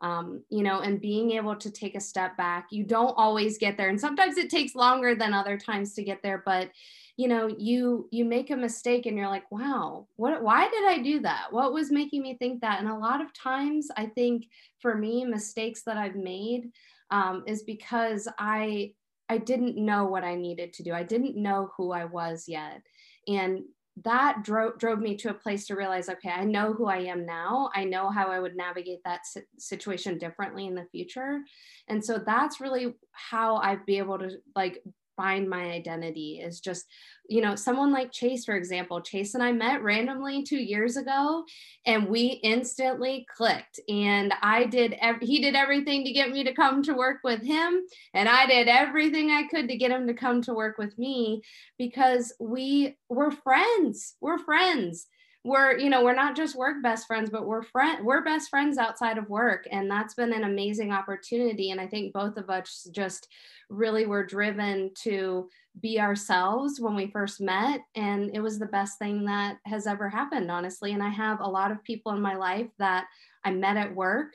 um, 0.00 0.42
you 0.50 0.62
know, 0.62 0.80
and 0.80 1.00
being 1.00 1.32
able 1.32 1.56
to 1.56 1.70
take 1.70 1.94
a 1.94 2.00
step 2.00 2.36
back. 2.36 2.68
You 2.70 2.84
don't 2.84 3.14
always 3.16 3.58
get 3.58 3.76
there, 3.76 3.88
and 3.88 4.00
sometimes 4.00 4.36
it 4.36 4.50
takes 4.50 4.74
longer 4.74 5.14
than 5.14 5.32
other 5.32 5.56
times 5.58 5.94
to 5.94 6.04
get 6.04 6.22
there. 6.22 6.42
But 6.44 6.70
you 7.16 7.28
know, 7.28 7.48
you 7.58 8.08
you 8.10 8.24
make 8.24 8.50
a 8.50 8.56
mistake, 8.56 9.06
and 9.06 9.16
you're 9.16 9.28
like, 9.28 9.50
"Wow, 9.50 10.08
what? 10.16 10.42
Why 10.42 10.68
did 10.68 10.84
I 10.84 10.98
do 10.98 11.20
that? 11.20 11.46
What 11.52 11.72
was 11.72 11.92
making 11.92 12.22
me 12.22 12.36
think 12.36 12.60
that?" 12.60 12.80
And 12.80 12.88
a 12.88 12.96
lot 12.96 13.20
of 13.20 13.32
times, 13.32 13.88
I 13.96 14.06
think 14.06 14.48
for 14.80 14.96
me, 14.96 15.24
mistakes 15.24 15.82
that 15.84 15.96
I've 15.96 16.16
made 16.16 16.70
um, 17.10 17.44
is 17.46 17.62
because 17.62 18.28
I 18.38 18.92
I 19.28 19.38
didn't 19.38 19.76
know 19.76 20.04
what 20.04 20.24
I 20.24 20.34
needed 20.34 20.72
to 20.74 20.82
do. 20.82 20.92
I 20.92 21.02
didn't 21.02 21.36
know 21.36 21.70
who 21.76 21.92
I 21.92 22.04
was 22.04 22.48
yet, 22.48 22.82
and 23.28 23.62
that 24.02 24.42
drove 24.42 24.76
drove 24.78 24.98
me 24.98 25.16
to 25.16 25.30
a 25.30 25.34
place 25.34 25.66
to 25.66 25.76
realize 25.76 26.08
okay 26.08 26.30
i 26.30 26.44
know 26.44 26.72
who 26.72 26.86
i 26.86 26.98
am 26.98 27.24
now. 27.24 27.70
I 27.74 27.84
know 27.84 28.10
how 28.10 28.26
i 28.28 28.40
would 28.40 28.56
navigate 28.56 29.04
that 29.04 29.20
situation 29.58 30.18
differently 30.18 30.66
in 30.66 30.74
the 30.74 30.86
future. 30.90 31.40
And 31.88 32.04
so 32.04 32.18
that's 32.18 32.60
really 32.60 32.94
how 33.12 33.56
i'd 33.58 33.86
be 33.86 33.98
able 33.98 34.18
to 34.18 34.30
like 34.56 34.82
find 35.16 35.48
my 35.48 35.70
identity 35.70 36.40
is 36.42 36.60
just 36.60 36.86
you 37.28 37.40
know 37.40 37.54
someone 37.54 37.92
like 37.92 38.12
chase 38.12 38.44
for 38.44 38.54
example 38.54 39.00
chase 39.00 39.34
and 39.34 39.42
i 39.42 39.50
met 39.50 39.82
randomly 39.82 40.42
two 40.42 40.58
years 40.58 40.96
ago 40.96 41.44
and 41.86 42.08
we 42.08 42.40
instantly 42.42 43.26
clicked 43.34 43.80
and 43.88 44.32
i 44.42 44.64
did 44.64 44.94
ev- 45.00 45.20
he 45.20 45.40
did 45.40 45.54
everything 45.54 46.04
to 46.04 46.12
get 46.12 46.30
me 46.30 46.44
to 46.44 46.52
come 46.52 46.82
to 46.82 46.94
work 46.94 47.18
with 47.24 47.42
him 47.42 47.82
and 48.12 48.28
i 48.28 48.46
did 48.46 48.68
everything 48.68 49.30
i 49.30 49.44
could 49.48 49.68
to 49.68 49.76
get 49.76 49.90
him 49.90 50.06
to 50.06 50.14
come 50.14 50.42
to 50.42 50.54
work 50.54 50.76
with 50.78 50.96
me 50.98 51.40
because 51.78 52.32
we 52.38 52.96
were 53.08 53.30
friends 53.30 54.16
we're 54.20 54.38
friends 54.38 55.06
we're 55.44 55.78
you 55.78 55.90
know 55.90 56.02
we're 56.02 56.14
not 56.14 56.34
just 56.34 56.56
work 56.56 56.82
best 56.82 57.06
friends 57.06 57.28
but 57.28 57.46
we're 57.46 57.62
friend 57.62 58.04
we're 58.04 58.24
best 58.24 58.48
friends 58.48 58.78
outside 58.78 59.18
of 59.18 59.28
work 59.28 59.66
and 59.70 59.90
that's 59.90 60.14
been 60.14 60.32
an 60.32 60.44
amazing 60.44 60.90
opportunity 60.90 61.70
and 61.70 61.80
i 61.80 61.86
think 61.86 62.12
both 62.12 62.36
of 62.38 62.48
us 62.48 62.88
just 62.92 63.28
really 63.68 64.06
were 64.06 64.24
driven 64.24 64.90
to 64.94 65.48
be 65.80 66.00
ourselves 66.00 66.80
when 66.80 66.94
we 66.94 67.10
first 67.10 67.40
met 67.40 67.80
and 67.94 68.30
it 68.34 68.40
was 68.40 68.58
the 68.58 68.66
best 68.66 68.98
thing 68.98 69.24
that 69.24 69.58
has 69.66 69.86
ever 69.86 70.08
happened 70.08 70.50
honestly 70.50 70.92
and 70.92 71.02
i 71.02 71.10
have 71.10 71.40
a 71.40 71.48
lot 71.48 71.70
of 71.70 71.84
people 71.84 72.12
in 72.12 72.20
my 72.20 72.34
life 72.34 72.68
that 72.78 73.06
i 73.44 73.50
met 73.50 73.76
at 73.76 73.94
work 73.94 74.32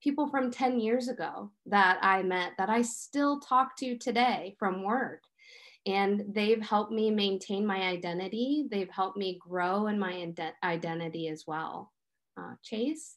people 0.00 0.28
from 0.28 0.50
10 0.50 0.78
years 0.78 1.08
ago 1.08 1.50
that 1.66 1.98
i 2.02 2.22
met 2.22 2.52
that 2.56 2.70
i 2.70 2.82
still 2.82 3.40
talk 3.40 3.76
to 3.76 3.98
today 3.98 4.54
from 4.58 4.84
work 4.84 5.22
and 5.86 6.24
they've 6.28 6.60
helped 6.60 6.92
me 6.92 7.10
maintain 7.10 7.66
my 7.66 7.82
identity. 7.82 8.66
They've 8.70 8.90
helped 8.90 9.16
me 9.16 9.38
grow 9.40 9.88
in 9.88 9.98
my 9.98 10.32
identity 10.62 11.28
as 11.28 11.44
well. 11.46 11.92
Uh, 12.36 12.54
Chase? 12.62 13.16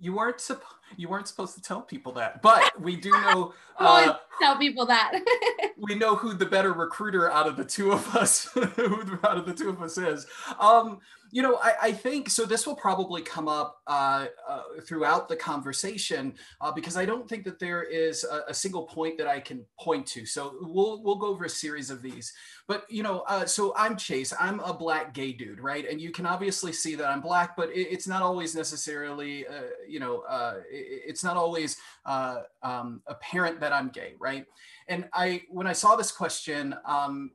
You 0.00 0.14
weren't 0.14 0.38
supp- 0.38 0.62
you 0.96 1.08
weren't 1.08 1.28
supposed 1.28 1.54
to 1.54 1.62
tell 1.62 1.82
people 1.82 2.12
that, 2.12 2.42
but 2.42 2.80
we 2.80 2.96
do 2.96 3.10
know. 3.10 3.54
Uh, 3.76 4.14
tell 4.40 4.56
people 4.56 4.86
that. 4.86 5.20
we 5.76 5.96
know 5.96 6.14
who 6.14 6.32
the 6.32 6.46
better 6.46 6.72
recruiter 6.72 7.28
out 7.28 7.48
of 7.48 7.56
the 7.56 7.64
two 7.64 7.90
of 7.90 8.14
us, 8.14 8.44
who 8.54 9.18
out 9.24 9.36
of 9.36 9.46
the 9.46 9.52
two 9.52 9.68
of 9.68 9.82
us 9.82 9.98
is. 9.98 10.28
Um, 10.60 11.00
you 11.34 11.42
know, 11.42 11.58
I, 11.60 11.74
I, 11.82 11.92
think 11.92 12.30
so. 12.30 12.46
This 12.46 12.64
will 12.64 12.76
probably 12.76 13.20
come 13.20 13.48
up 13.48 13.80
uh, 13.88 14.26
uh, 14.48 14.62
throughout 14.86 15.28
the 15.28 15.34
conversation 15.34 16.34
uh, 16.60 16.70
because 16.70 16.96
I 16.96 17.04
don't 17.04 17.28
think 17.28 17.42
that 17.46 17.58
there 17.58 17.82
is 17.82 18.22
a, 18.22 18.42
a, 18.50 18.54
single 18.54 18.84
point 18.84 19.18
that 19.18 19.26
I 19.26 19.40
can 19.40 19.64
point 19.80 20.06
to. 20.08 20.26
So 20.26 20.54
we'll 20.60 21.02
we'll 21.02 21.16
go 21.16 21.26
over 21.26 21.46
a 21.46 21.48
series 21.48 21.90
of 21.90 22.02
these. 22.02 22.32
But 22.68 22.84
you 22.88 23.02
know, 23.02 23.24
uh, 23.26 23.46
so 23.46 23.74
I'm 23.76 23.96
Chase. 23.96 24.32
I'm 24.38 24.60
a 24.60 24.72
black 24.72 25.12
gay 25.12 25.32
dude, 25.32 25.58
right? 25.58 25.90
And 25.90 26.00
you 26.00 26.12
can 26.12 26.24
obviously 26.24 26.72
see 26.72 26.94
that 26.94 27.08
I'm 27.08 27.20
black, 27.20 27.56
but 27.56 27.70
it, 27.70 27.88
it's 27.90 28.06
not 28.06 28.22
always 28.22 28.54
necessarily, 28.54 29.44
uh, 29.48 29.62
you 29.88 29.98
know, 29.98 30.20
uh, 30.28 30.58
it's 30.74 31.24
not 31.24 31.36
always 31.36 31.76
um, 32.04 33.02
apparent 33.06 33.60
that 33.60 33.72
I'm 33.72 33.88
gay, 33.88 34.14
right? 34.18 34.46
And 34.88 35.08
I, 35.12 35.42
when 35.48 35.66
I 35.66 35.72
saw 35.72 35.96
this 35.96 36.12
question. 36.12 36.74
Um, 36.84 37.30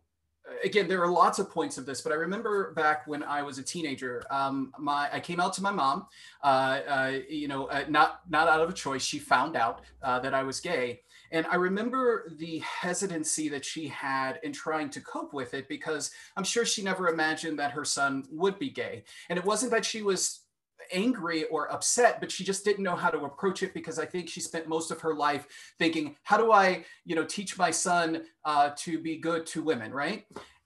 again, 0.63 0.88
there 0.88 1.01
are 1.03 1.12
lots 1.12 1.39
of 1.39 1.50
points 1.50 1.77
of 1.77 1.86
this, 1.86 2.01
but 2.01 2.12
I 2.12 2.15
remember 2.15 2.74
back 2.74 3.08
when 3.08 3.24
I 3.24 3.41
was 3.43 3.58
a 3.58 3.63
teenager, 3.63 4.24
um, 4.29 4.74
my 4.77 5.10
I 5.12 5.19
came 5.19 5.39
out 5.39 5.53
to 5.53 5.62
my 5.62 5.72
mom. 5.72 6.08
Uh, 6.43 6.79
uh, 6.88 7.19
you 7.29 7.48
know, 7.48 7.65
uh, 7.65 7.86
not 7.88 8.22
not 8.29 8.48
out 8.48 8.62
of 8.62 8.69
a 8.69 8.74
choice. 8.74 9.03
She 9.03 9.19
found 9.19 9.55
out 9.55 9.81
uh, 10.01 10.19
that 10.19 10.34
I 10.34 10.43
was 10.43 10.60
gay, 10.60 11.01
and 11.31 11.46
I 11.48 11.55
remember 11.55 12.31
the 12.38 12.60
hesitancy 12.60 13.50
that 13.50 13.65
she 13.65 13.88
had 13.88 14.39
in 14.43 14.51
trying 14.51 14.89
to 14.91 15.01
cope 15.01 15.34
with 15.34 15.53
it 15.53 15.67
because 15.67 16.12
I'm 16.36 16.43
sure 16.43 16.65
she 16.65 16.81
never 16.81 17.08
imagined 17.08 17.60
that 17.60 17.72
her 17.72 17.86
son 17.86 18.25
would 18.31 18.58
be 18.60 18.69
gay. 18.69 19.03
And 19.29 19.38
it 19.38 19.46
wasn't 19.46 19.72
that 19.72 19.86
she 19.86 20.01
was 20.01 20.41
angry 20.91 21.43
or 21.45 21.71
upset 21.71 22.19
but 22.19 22.31
she 22.31 22.43
just 22.43 22.65
didn't 22.65 22.83
know 22.83 22.95
how 22.95 23.09
to 23.09 23.19
approach 23.25 23.63
it 23.63 23.74
because 23.74 24.00
i 24.00 24.05
think 24.05 24.29
she 24.29 24.39
spent 24.39 24.67
most 24.67 24.91
of 24.91 25.00
her 25.01 25.13
life 25.13 25.45
thinking 25.77 26.15
how 26.24 26.38
do 26.38 26.51
i 26.51 26.83
you 27.05 27.15
know 27.15 27.25
teach 27.25 27.57
my 27.57 27.69
son 27.69 28.24
uh, 28.45 28.71
to 28.75 29.00
be 29.00 29.17
good 29.17 29.45
to 29.45 29.62
women 29.62 29.91
right? 29.91 30.25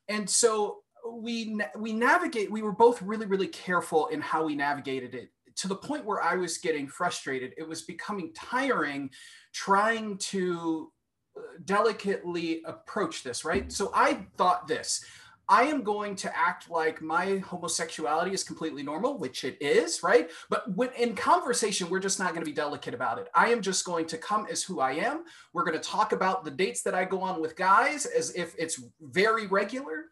And 0.10 0.29
so 0.29 0.79
we 1.12 1.60
we 1.77 1.91
navigate 1.91 2.51
we 2.51 2.62
were 2.62 2.72
both 2.72 3.01
really 3.01 3.25
really 3.25 3.48
careful 3.48 4.08
in 4.08 4.22
how 4.22 4.46
we 4.46 4.55
navigated 4.55 5.15
it 5.15 5.29
to 5.55 5.67
the 5.67 5.75
point 5.75 6.05
where 6.05 6.22
i 6.22 6.36
was 6.36 6.58
getting 6.58 6.88
frustrated. 6.88 7.53
It 7.58 7.67
was 7.67 7.82
becoming 7.82 8.32
tiring 8.34 9.10
trying 9.53 10.17
to 10.17 10.91
uh, 11.38 11.41
delicately 11.65 12.62
approach 12.65 13.24
this 13.24 13.43
right? 13.43 13.72
So 13.72 13.91
i 13.93 14.25
thought 14.38 14.67
this 14.67 15.03
I 15.50 15.64
am 15.64 15.84
going 15.84 16.16
to 16.18 16.38
act 16.38 16.70
like 16.70 17.02
my 17.02 17.38
homosexuality 17.38 18.34
is 18.34 18.44
completely 18.44 18.84
normal, 18.84 19.18
which 19.18 19.44
it 19.44 19.58
is, 19.62 20.02
right? 20.02 20.30
But 20.50 20.74
when 20.76 20.92
in 20.94 21.16
conversation, 21.16 21.90
we're 21.90 22.00
just 22.00 22.20
not 22.20 22.30
going 22.30 22.46
to 22.46 22.50
be 22.50 22.56
delicate 22.56 22.94
about 22.94 23.20
it. 23.20 23.30
I 23.36 23.50
am 23.50 23.62
just 23.62 23.86
going 23.86 24.06
to 24.08 24.18
come 24.18 24.48
as 24.50 24.64
who 24.64 24.80
I 24.80 24.94
am. 24.94 25.24
We're 25.52 25.66
going 25.66 25.80
to 25.80 25.90
talk 25.90 26.12
about 26.12 26.46
the 26.46 26.52
dates 26.52 26.82
that 26.84 26.96
I 26.96 27.06
go 27.06 27.22
on 27.22 27.42
with 27.42 27.56
guys 27.56 28.06
as 28.06 28.34
if 28.36 28.56
it's 28.58 28.82
very 29.02 29.48
regular. 29.48 30.06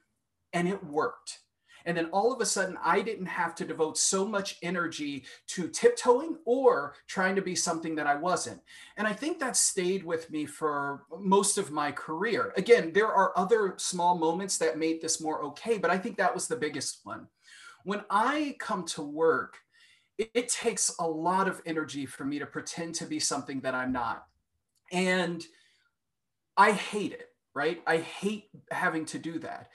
And 0.54 0.68
it 0.68 0.84
worked. 0.84 1.40
And 1.86 1.98
then 1.98 2.08
all 2.08 2.32
of 2.32 2.42
a 2.42 2.46
sudden, 2.46 2.78
I 2.84 3.02
didn't 3.02 3.28
have 3.28 3.56
to 3.56 3.66
devote 3.66 3.98
so 3.98 4.28
much 4.28 4.58
energy 4.62 5.26
to 5.48 5.68
tiptoeing 5.68 6.38
or 6.46 6.96
trying 7.08 7.36
to 7.36 7.42
be 7.42 7.56
something 7.56 7.96
that 7.96 8.08
I 8.08 8.16
wasn't. 8.16 8.62
And 8.98 9.08
I 9.08 9.14
think 9.14 9.40
that 9.40 9.58
stayed 9.58 10.04
with 10.04 10.30
me 10.30 10.46
for 10.46 11.04
most 11.20 11.58
of 11.58 11.72
my 11.72 11.92
career. 11.92 12.54
Again, 12.58 12.92
there 12.94 13.12
are 13.12 13.38
other 13.38 13.76
small 13.78 14.18
moments 14.18 14.58
that 14.60 14.78
made 14.78 15.02
this 15.02 15.22
more 15.22 15.44
okay, 15.46 15.78
but 15.78 15.92
I 15.92 15.98
think 15.98 16.18
that 16.18 16.34
was 16.34 16.48
the 16.48 16.56
biggest 16.56 17.00
one. 17.04 17.28
When 17.84 18.04
I 18.10 18.56
come 18.60 18.86
to 18.88 19.02
work, 19.02 19.58
it, 20.18 20.50
takes 20.50 20.94
a 21.00 21.08
lot 21.08 21.48
of 21.48 21.62
energy 21.66 22.06
for 22.06 22.26
me 22.26 22.38
to 22.38 22.46
pretend 22.46 22.94
to 22.96 23.06
be 23.06 23.20
something 23.20 23.62
that 23.62 23.74
I'm 23.74 23.92
not. 23.92 24.28
And 24.92 25.44
I 26.56 26.74
hate 26.74 27.14
it, 27.14 27.30
right? 27.56 27.82
I 27.88 27.98
hate 27.98 28.50
having 28.70 29.06
to 29.06 29.18
do 29.18 29.40
that 29.40 29.70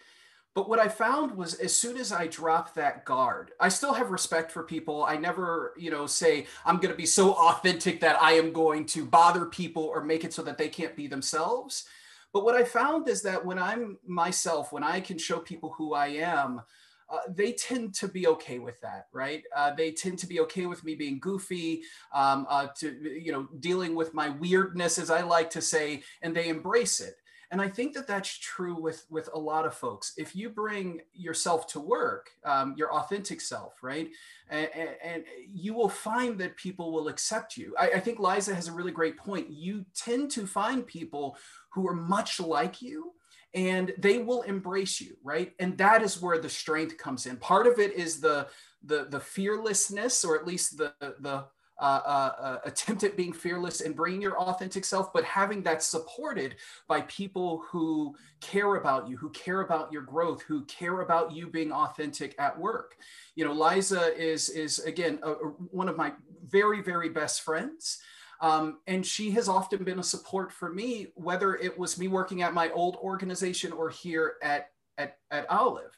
But 0.57 0.71
what 0.71 0.79
I 0.79 0.89
found 0.89 1.37
was 1.37 1.53
as 1.57 1.75
soon 1.75 1.99
as 1.99 2.13
I 2.13 2.29
dropped 2.29 2.75
that 2.77 3.05
guard, 3.05 3.51
I 3.61 3.69
still 3.69 3.93
have 3.93 4.11
respect 4.11 4.51
for 4.51 4.63
people. 4.63 5.05
I 5.05 5.19
never, 5.19 5.75
you 5.77 5.91
know, 5.91 6.07
say 6.07 6.47
I'm 6.65 6.77
going 6.77 6.91
to 6.91 6.97
be 6.97 7.05
so 7.05 7.35
authentic 7.35 8.01
that 8.01 8.21
I 8.23 8.33
am 8.33 8.55
going 8.55 8.87
to 8.87 9.05
bother 9.05 9.45
people 9.45 9.83
or 9.83 10.03
make 10.03 10.25
it 10.25 10.33
so 10.33 10.41
that 10.45 10.57
they 10.57 10.71
can't 10.71 10.97
be 10.97 11.09
themselves. 11.09 11.85
But 12.33 12.43
what 12.43 12.55
I 12.55 12.65
found 12.65 13.07
is 13.07 13.21
that 13.21 13.45
when 13.45 13.59
I'm 13.59 13.99
myself, 14.07 14.73
when 14.73 14.83
I 14.83 14.99
can 14.99 15.19
show 15.19 15.41
people 15.41 15.75
who 15.77 15.93
I 15.93 16.07
am, 16.07 16.63
uh, 17.11 17.19
they 17.29 17.53
tend 17.53 17.93
to 17.97 18.09
be 18.09 18.27
okay 18.27 18.59
with 18.59 18.81
that, 18.81 19.09
right? 19.13 19.43
Uh, 19.55 19.75
they 19.75 19.93
tend 19.93 20.19
to 20.21 20.27
be 20.27 20.41
okay 20.41 20.65
with 20.65 20.83
me 20.85 20.95
being 20.95 21.19
goofy, 21.21 21.83
um, 22.15 22.47
uh, 22.49 22.69
to 22.79 22.97
you 23.23 23.31
know, 23.31 23.47
dealing 23.61 23.95
with 23.95 24.15
my 24.15 24.31
weirdness, 24.31 24.99
as 24.99 25.11
I 25.11 25.21
like 25.21 25.51
to 25.51 25.61
say, 25.61 26.03
and 26.23 26.35
they 26.35 26.49
embrace 26.49 27.01
it 27.01 27.17
and 27.51 27.61
i 27.61 27.69
think 27.69 27.95
that 27.95 28.07
that's 28.07 28.39
true 28.39 28.81
with 28.81 29.07
with 29.11 29.29
a 29.35 29.39
lot 29.39 29.67
of 29.67 29.75
folks. 29.75 30.13
If 30.17 30.35
you 30.35 30.49
bring 30.49 31.01
yourself 31.13 31.67
to 31.69 31.81
work 31.81 32.31
um, 32.45 32.75
your 32.77 32.93
authentic 32.93 33.41
self 33.41 33.83
right 33.83 34.09
and, 34.49 34.69
and, 35.03 35.25
you 35.53 35.75
will 35.75 35.89
find 35.89 36.39
that 36.39 36.57
people 36.57 36.93
will 36.93 37.09
accept 37.09 37.57
you. 37.57 37.75
I, 37.79 37.91
I 37.97 38.01
think 38.01 38.19
liza 38.19 38.55
has 38.55 38.69
a 38.69 38.73
really 38.73 38.93
great 38.93 39.17
point. 39.17 39.51
You 39.51 39.85
tend 39.95 40.31
to 40.33 40.47
find 40.47 40.87
people 40.87 41.37
who 41.71 41.87
are 41.89 41.95
much 41.95 42.39
like 42.41 42.81
you 42.81 43.13
and 43.55 43.93
they 43.99 44.19
will 44.19 44.43
embrace 44.43 45.01
you 45.01 45.17
right? 45.23 45.53
And 45.59 45.77
that 45.79 46.03
is 46.03 46.23
where 46.23 46.39
the 46.39 46.49
strength 46.49 46.97
comes 46.97 47.27
in. 47.27 47.37
Part 47.37 47.67
of 47.67 47.79
it 47.79 47.93
is 47.95 48.21
the 48.21 48.49
the 48.85 49.07
the 49.11 49.21
fearlessness 49.21 50.25
or 50.25 50.39
at 50.39 50.47
least 50.47 50.79
the 50.79 50.93
the 51.21 51.45
uh, 51.79 52.01
uh, 52.05 52.33
uh, 52.41 52.59
attempt 52.65 53.05
at 53.05 53.17
being 53.17 53.33
fearless 53.33 53.81
and 53.83 53.95
bringing 53.95 54.23
your 54.23 54.39
authentic 54.39 54.85
self, 54.85 55.13
but 55.13 55.25
having 55.25 55.63
that 55.63 55.83
supported 55.83 56.57
by 56.89 57.03
people 57.03 57.63
who 57.69 58.15
care 58.41 58.77
about 58.77 59.09
you, 59.09 59.17
who 59.17 59.31
care 59.31 59.61
about 59.61 59.93
your 59.93 60.03
growth, 60.03 60.43
who 60.43 60.65
care 60.65 61.03
about 61.03 61.33
you 61.33 61.49
being 61.49 61.73
authentic 61.73 62.35
at 62.39 62.59
work. 62.59 62.97
You 63.35 63.45
know, 63.45 63.53
Liza 63.53 64.17
is 64.17 64.49
is 64.49 64.79
again 64.81 65.19
a, 65.23 65.33
a, 65.33 65.49
one 65.71 65.89
of 65.89 65.97
my 65.97 66.13
very 66.45 66.83
very 66.83 67.09
best 67.09 67.43
friends. 67.43 67.99
Um, 68.41 68.81
and 68.87 69.05
she 69.05 69.31
has 69.31 69.49
often 69.49 69.83
been 69.85 69.99
a 69.99 70.03
support 70.03 70.53
for 70.53 70.71
me, 70.73 71.09
whether 71.15 71.55
it 71.55 71.79
was 71.79 71.99
me 71.99 72.09
working 72.09 72.43
at 72.43 72.53
my 72.53 72.71
old 72.71 72.97
organization 72.97 73.73
or 73.73 73.89
here 73.89 74.35
at, 74.43 74.71
at, 74.99 75.17
at 75.31 75.49
Olive. 75.51 75.97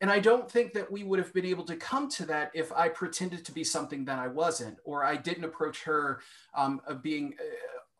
And 0.00 0.10
I 0.10 0.18
don't 0.18 0.50
think 0.50 0.72
that 0.72 0.90
we 0.90 1.04
would 1.04 1.18
have 1.18 1.32
been 1.34 1.44
able 1.44 1.64
to 1.64 1.76
come 1.76 2.08
to 2.10 2.26
that 2.26 2.50
if 2.54 2.72
I 2.72 2.88
pretended 2.88 3.44
to 3.44 3.52
be 3.52 3.64
something 3.64 4.04
that 4.06 4.18
I 4.18 4.28
wasn't, 4.28 4.78
or 4.84 5.04
I 5.04 5.16
didn't 5.16 5.44
approach 5.44 5.82
her 5.84 6.20
um, 6.54 6.80
of 6.86 7.02
being 7.02 7.34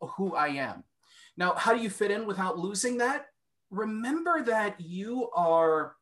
uh, 0.00 0.06
who 0.06 0.34
I 0.34 0.48
am. 0.48 0.84
Now, 1.36 1.54
how 1.54 1.74
do 1.74 1.80
you 1.80 1.90
fit 1.90 2.10
in 2.10 2.26
without 2.26 2.58
losing 2.58 2.98
that? 2.98 3.26
Remember 3.70 4.42
that 4.42 4.80
you 4.80 5.30
are. 5.34 5.96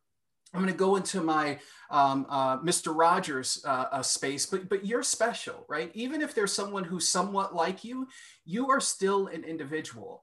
I'm 0.55 0.62
going 0.62 0.73
to 0.73 0.78
go 0.78 0.97
into 0.97 1.21
my 1.21 1.59
um, 1.90 2.25
uh, 2.31 2.59
Mr. 2.61 2.97
Rogers 2.97 3.62
uh, 3.67 3.85
uh, 3.93 4.02
space, 4.02 4.47
but 4.47 4.69
but 4.69 4.87
you're 4.87 5.02
special, 5.02 5.67
right? 5.69 5.90
Even 5.95 6.23
if 6.23 6.35
there's 6.35 6.52
someone 6.52 6.85
who's 6.85 7.07
somewhat 7.07 7.55
like 7.55 7.85
you, 7.85 8.09
you 8.47 8.71
are 8.71 8.81
still 8.81 9.26
an 9.26 9.45
individual, 9.45 10.23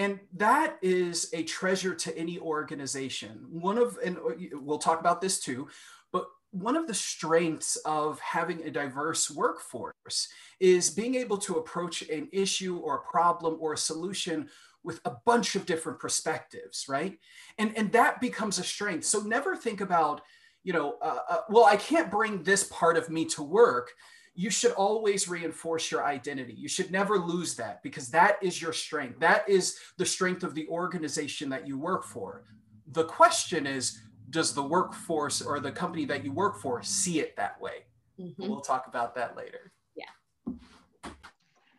and 0.00 0.18
that 0.32 0.78
is 0.80 1.28
a 1.34 1.42
treasure 1.42 1.94
to 1.94 2.16
any 2.16 2.38
organization. 2.38 3.44
One 3.50 3.76
of, 3.76 3.98
and 4.02 4.16
we'll 4.54 4.78
talk 4.78 4.98
about 4.98 5.20
this 5.20 5.38
too, 5.38 5.68
but 6.10 6.24
one 6.52 6.74
of 6.74 6.86
the 6.86 6.94
strengths 6.94 7.76
of 7.84 8.18
having 8.20 8.62
a 8.62 8.70
diverse 8.70 9.30
workforce 9.30 10.28
is 10.58 10.88
being 10.88 11.16
able 11.16 11.36
to 11.36 11.56
approach 11.56 12.00
an 12.08 12.30
issue 12.32 12.78
or 12.78 12.96
a 12.96 13.10
problem 13.10 13.58
or 13.60 13.74
a 13.74 13.76
solution 13.76 14.48
with 14.82 15.02
a 15.04 15.12
bunch 15.26 15.54
of 15.54 15.66
different 15.66 15.98
perspectives, 15.98 16.86
right? 16.88 17.18
And, 17.58 17.76
and 17.76 17.92
that 17.92 18.22
becomes 18.22 18.58
a 18.58 18.64
strength. 18.64 19.04
So 19.04 19.20
never 19.20 19.54
think 19.54 19.82
about, 19.82 20.22
you 20.64 20.72
know, 20.72 20.96
uh, 21.02 21.18
uh, 21.28 21.40
well, 21.50 21.66
I 21.66 21.76
can't 21.76 22.10
bring 22.10 22.42
this 22.42 22.64
part 22.64 22.96
of 22.96 23.10
me 23.10 23.26
to 23.26 23.42
work 23.42 23.92
you 24.34 24.50
should 24.50 24.72
always 24.72 25.28
reinforce 25.28 25.90
your 25.90 26.04
identity. 26.04 26.54
You 26.54 26.68
should 26.68 26.90
never 26.90 27.18
lose 27.18 27.54
that 27.56 27.82
because 27.82 28.10
that 28.10 28.36
is 28.42 28.60
your 28.60 28.72
strength. 28.72 29.18
That 29.20 29.48
is 29.48 29.78
the 29.96 30.06
strength 30.06 30.44
of 30.44 30.54
the 30.54 30.68
organization 30.68 31.48
that 31.50 31.66
you 31.66 31.78
work 31.78 32.04
for. 32.04 32.44
The 32.92 33.04
question 33.04 33.66
is 33.66 34.00
does 34.30 34.54
the 34.54 34.62
workforce 34.62 35.42
or 35.42 35.58
the 35.58 35.72
company 35.72 36.04
that 36.04 36.24
you 36.24 36.32
work 36.32 36.60
for 36.60 36.82
see 36.82 37.20
it 37.20 37.36
that 37.36 37.60
way? 37.60 37.84
Mm-hmm. 38.18 38.48
We'll 38.48 38.60
talk 38.60 38.86
about 38.86 39.14
that 39.16 39.36
later. 39.36 39.72
Yeah. 39.96 40.52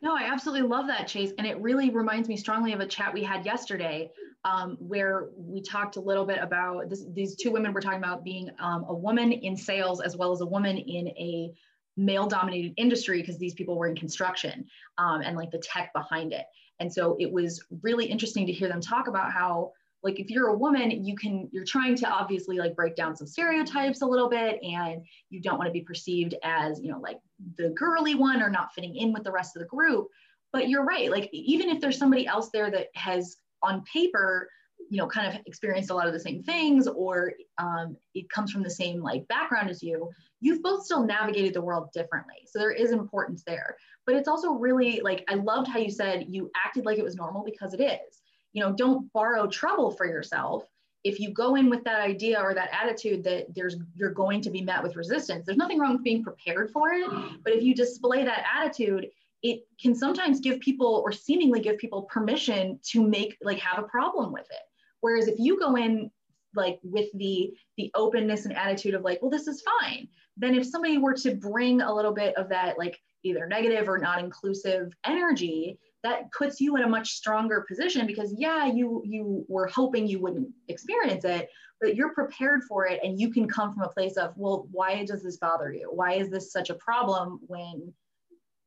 No, 0.01 0.15
I 0.15 0.23
absolutely 0.23 0.67
love 0.67 0.87
that, 0.87 1.07
Chase. 1.07 1.31
And 1.37 1.47
it 1.47 1.59
really 1.61 1.89
reminds 1.89 2.27
me 2.27 2.35
strongly 2.35 2.73
of 2.73 2.79
a 2.79 2.87
chat 2.87 3.13
we 3.13 3.23
had 3.23 3.45
yesterday 3.45 4.11
um, 4.43 4.75
where 4.79 5.29
we 5.37 5.61
talked 5.61 5.97
a 5.97 6.01
little 6.01 6.25
bit 6.25 6.39
about 6.41 6.89
this, 6.89 7.05
these 7.13 7.35
two 7.35 7.51
women 7.51 7.73
were 7.73 7.81
talking 7.81 7.99
about 7.99 8.23
being 8.23 8.49
um, 8.59 8.85
a 8.87 8.93
woman 8.93 9.31
in 9.31 9.55
sales 9.55 10.01
as 10.01 10.17
well 10.17 10.31
as 10.31 10.41
a 10.41 10.45
woman 10.45 10.77
in 10.77 11.07
a 11.09 11.53
male 11.97 12.27
dominated 12.27 12.73
industry 12.77 13.21
because 13.21 13.37
these 13.37 13.53
people 13.53 13.77
were 13.77 13.87
in 13.87 13.95
construction 13.95 14.65
um, 14.97 15.21
and 15.21 15.35
like 15.35 15.51
the 15.51 15.59
tech 15.59 15.91
behind 15.93 16.33
it. 16.33 16.45
And 16.79 16.91
so 16.91 17.15
it 17.19 17.31
was 17.31 17.63
really 17.81 18.05
interesting 18.05 18.45
to 18.47 18.51
hear 18.51 18.67
them 18.67 18.81
talk 18.81 19.07
about 19.07 19.31
how 19.31 19.71
like 20.03 20.19
if 20.19 20.31
you're 20.31 20.47
a 20.47 20.57
woman 20.57 20.89
you 21.05 21.15
can 21.15 21.47
you're 21.51 21.65
trying 21.65 21.95
to 21.95 22.09
obviously 22.09 22.57
like 22.57 22.75
break 22.75 22.95
down 22.95 23.15
some 23.15 23.27
stereotypes 23.27 24.01
a 24.01 24.05
little 24.05 24.29
bit 24.29 24.59
and 24.63 25.03
you 25.29 25.39
don't 25.39 25.59
want 25.59 25.67
to 25.67 25.71
be 25.71 25.81
perceived 25.81 26.33
as 26.43 26.81
you 26.81 26.91
know 26.91 26.99
like 26.99 27.19
the 27.57 27.69
girly 27.69 28.15
one 28.15 28.41
or 28.41 28.49
not 28.49 28.73
fitting 28.73 28.95
in 28.95 29.13
with 29.13 29.23
the 29.23 29.31
rest 29.31 29.55
of 29.55 29.61
the 29.61 29.67
group. 29.67 30.07
But 30.51 30.69
you're 30.69 30.83
right 30.83 31.11
like 31.11 31.29
even 31.31 31.69
if 31.69 31.79
there's 31.79 31.97
somebody 31.97 32.25
else 32.25 32.49
there 32.51 32.71
that 32.71 32.87
has 32.95 33.37
on 33.61 33.83
paper 33.83 34.49
you 34.89 34.97
know 34.97 35.07
kind 35.07 35.27
of 35.27 35.39
experienced 35.45 35.91
a 35.91 35.93
lot 35.93 36.07
of 36.07 36.13
the 36.13 36.19
same 36.19 36.41
things 36.43 36.87
or 36.87 37.33
um, 37.57 37.95
it 38.13 38.29
comes 38.29 38.51
from 38.51 38.63
the 38.63 38.69
same 38.69 39.01
like 39.01 39.27
background 39.27 39.69
as 39.69 39.83
you 39.83 40.09
you've 40.41 40.63
both 40.63 40.83
still 40.83 41.05
navigated 41.05 41.53
the 41.53 41.61
world 41.61 41.89
differently. 41.93 42.47
So 42.47 42.59
there 42.59 42.71
is 42.71 42.91
importance 42.91 43.43
there. 43.45 43.77
But 44.05 44.15
it's 44.15 44.27
also 44.27 44.53
really 44.53 44.99
like, 45.01 45.23
I 45.29 45.35
loved 45.35 45.67
how 45.67 45.79
you 45.79 45.91
said 45.91 46.25
you 46.27 46.51
acted 46.55 46.85
like 46.85 46.97
it 46.97 47.03
was 47.03 47.15
normal 47.15 47.43
because 47.45 47.73
it 47.73 47.81
is. 47.81 48.21
You 48.51 48.63
know, 48.63 48.73
don't 48.73 49.11
borrow 49.13 49.47
trouble 49.47 49.91
for 49.91 50.05
yourself. 50.05 50.65
If 51.03 51.19
you 51.19 51.31
go 51.31 51.55
in 51.55 51.69
with 51.69 51.83
that 51.85 52.01
idea 52.01 52.39
or 52.39 52.53
that 52.53 52.69
attitude 52.73 53.23
that 53.23 53.55
there's 53.55 53.77
you're 53.95 54.11
going 54.11 54.41
to 54.41 54.49
be 54.49 54.61
met 54.61 54.83
with 54.83 54.95
resistance, 54.95 55.45
there's 55.45 55.57
nothing 55.57 55.79
wrong 55.79 55.93
with 55.93 56.03
being 56.03 56.23
prepared 56.23 56.71
for 56.71 56.89
it. 56.89 57.09
But 57.43 57.53
if 57.53 57.63
you 57.63 57.73
display 57.73 58.23
that 58.23 58.45
attitude, 58.53 59.07
it 59.41 59.61
can 59.81 59.95
sometimes 59.95 60.39
give 60.41 60.59
people 60.59 61.01
or 61.03 61.11
seemingly 61.11 61.59
give 61.59 61.77
people 61.77 62.03
permission 62.03 62.79
to 62.89 63.07
make 63.07 63.37
like 63.41 63.57
have 63.59 63.79
a 63.79 63.87
problem 63.87 64.31
with 64.31 64.45
it. 64.51 64.61
Whereas 64.99 65.27
if 65.27 65.39
you 65.39 65.59
go 65.59 65.75
in 65.75 66.11
like 66.53 66.79
with 66.83 67.09
the 67.13 67.51
the 67.77 67.89
openness 67.95 68.45
and 68.45 68.55
attitude 68.55 68.93
of 68.93 69.03
like, 69.03 69.21
well, 69.21 69.31
this 69.31 69.47
is 69.47 69.63
fine 69.79 70.07
then 70.41 70.55
if 70.55 70.65
somebody 70.65 70.97
were 70.97 71.13
to 71.13 71.35
bring 71.35 71.81
a 71.81 71.93
little 71.93 72.13
bit 72.13 72.35
of 72.35 72.49
that 72.49 72.77
like 72.77 72.99
either 73.23 73.47
negative 73.47 73.87
or 73.87 73.97
not 73.97 74.19
inclusive 74.19 74.91
energy 75.05 75.77
that 76.03 76.31
puts 76.31 76.59
you 76.59 76.75
in 76.75 76.83
a 76.83 76.89
much 76.89 77.11
stronger 77.11 77.63
position 77.67 78.07
because 78.07 78.33
yeah 78.37 78.65
you 78.65 79.01
you 79.05 79.45
were 79.47 79.67
hoping 79.67 80.07
you 80.07 80.19
wouldn't 80.19 80.49
experience 80.67 81.23
it 81.23 81.47
but 81.79 81.95
you're 81.95 82.13
prepared 82.13 82.63
for 82.63 82.85
it 82.85 82.99
and 83.03 83.19
you 83.19 83.31
can 83.31 83.47
come 83.47 83.73
from 83.73 83.83
a 83.83 83.89
place 83.89 84.17
of 84.17 84.33
well 84.37 84.67
why 84.71 85.03
does 85.03 85.23
this 85.23 85.37
bother 85.37 85.73
you? 85.73 85.89
Why 85.91 86.13
is 86.13 86.29
this 86.29 86.51
such 86.51 86.69
a 86.69 86.75
problem 86.75 87.39
when 87.47 87.93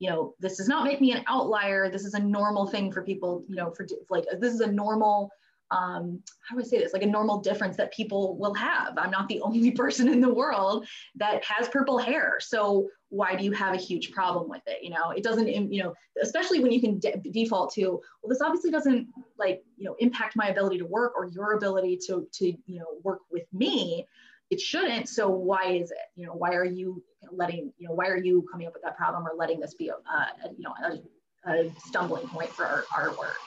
you 0.01 0.11
know 0.11 0.35
this 0.41 0.57
does 0.57 0.69
not 0.69 0.85
make 0.85 1.01
me 1.01 1.13
an 1.13 1.25
outlier. 1.29 1.89
This 1.89 2.05
is 2.05 2.15
a 2.15 2.19
normal 2.19 2.67
thing 2.67 2.93
for 2.93 3.03
people 3.03 3.45
you 3.49 3.57
know 3.57 3.71
for 3.71 3.87
like 4.11 4.25
this 4.41 4.53
is 4.53 4.61
a 4.61 4.71
normal 4.71 5.31
um, 5.75 6.21
how 6.49 6.55
do 6.55 6.63
I 6.63 6.65
say 6.65 6.79
this, 6.79 6.93
like 6.93 7.03
a 7.03 7.07
normal 7.07 7.41
difference 7.41 7.77
that 7.77 7.93
people 7.93 8.37
will 8.39 8.55
have. 8.55 8.97
I'm 8.97 9.11
not 9.11 9.29
the 9.29 9.41
only 9.43 9.73
person 9.73 10.09
in 10.09 10.21
the 10.21 10.33
world 10.33 10.87
that 11.17 11.45
has 11.45 11.69
purple 11.69 11.99
hair. 11.99 12.39
So 12.41 12.89
why 13.09 13.35
do 13.35 13.45
you 13.45 13.53
have 13.53 13.75
a 13.75 13.79
huge 13.79 14.13
problem 14.13 14.49
with 14.49 14.63
it? 14.67 14.83
You 14.83 14.91
know, 14.91 15.11
it 15.11 15.25
doesn't, 15.25 15.49
you 15.49 15.83
know, 15.83 15.95
especially 16.23 16.61
when 16.61 16.73
you 16.73 16.81
can 16.81 16.99
de- 16.99 17.21
default 17.33 17.73
to, 17.75 18.01
well, 18.23 18.29
this 18.29 18.41
obviously 18.41 18.71
doesn't 18.71 19.09
like, 19.39 19.63
you 19.77 19.85
know, 19.85 19.97
impact 19.99 20.37
my 20.37 20.49
ability 20.49 20.79
to 20.79 20.87
work 20.87 21.13
or 21.17 21.27
your 21.27 21.55
ability 21.55 21.99
to, 22.07 22.27
to, 22.33 22.47
you 22.47 22.79
know, 22.79 22.87
work 23.03 23.21
with 23.31 23.45
me. 23.53 24.07
It 24.51 24.61
shouldn't. 24.61 25.09
So 25.09 25.29
why 25.29 25.73
is 25.73 25.91
it? 25.91 25.99
You 26.15 26.27
know, 26.27 26.35
why 26.35 26.55
are 26.55 26.65
you 26.65 27.03
letting, 27.33 27.73
you 27.79 27.89
know, 27.89 27.95
why 27.95 28.07
are 28.07 28.17
you 28.17 28.47
coming 28.51 28.67
up 28.67 28.75
with 28.75 28.83
that 28.83 28.97
problem 28.97 29.27
or 29.27 29.33
letting 29.37 29.59
this 29.59 29.75
be 29.75 29.89
a, 29.89 29.95
you 30.57 30.65
know, 30.65 30.75
a, 30.85 31.51
a 31.51 31.73
stumbling 31.87 32.29
point 32.29 32.51
for 32.51 32.65
our, 32.65 32.85
our 32.97 33.11
work? 33.17 33.39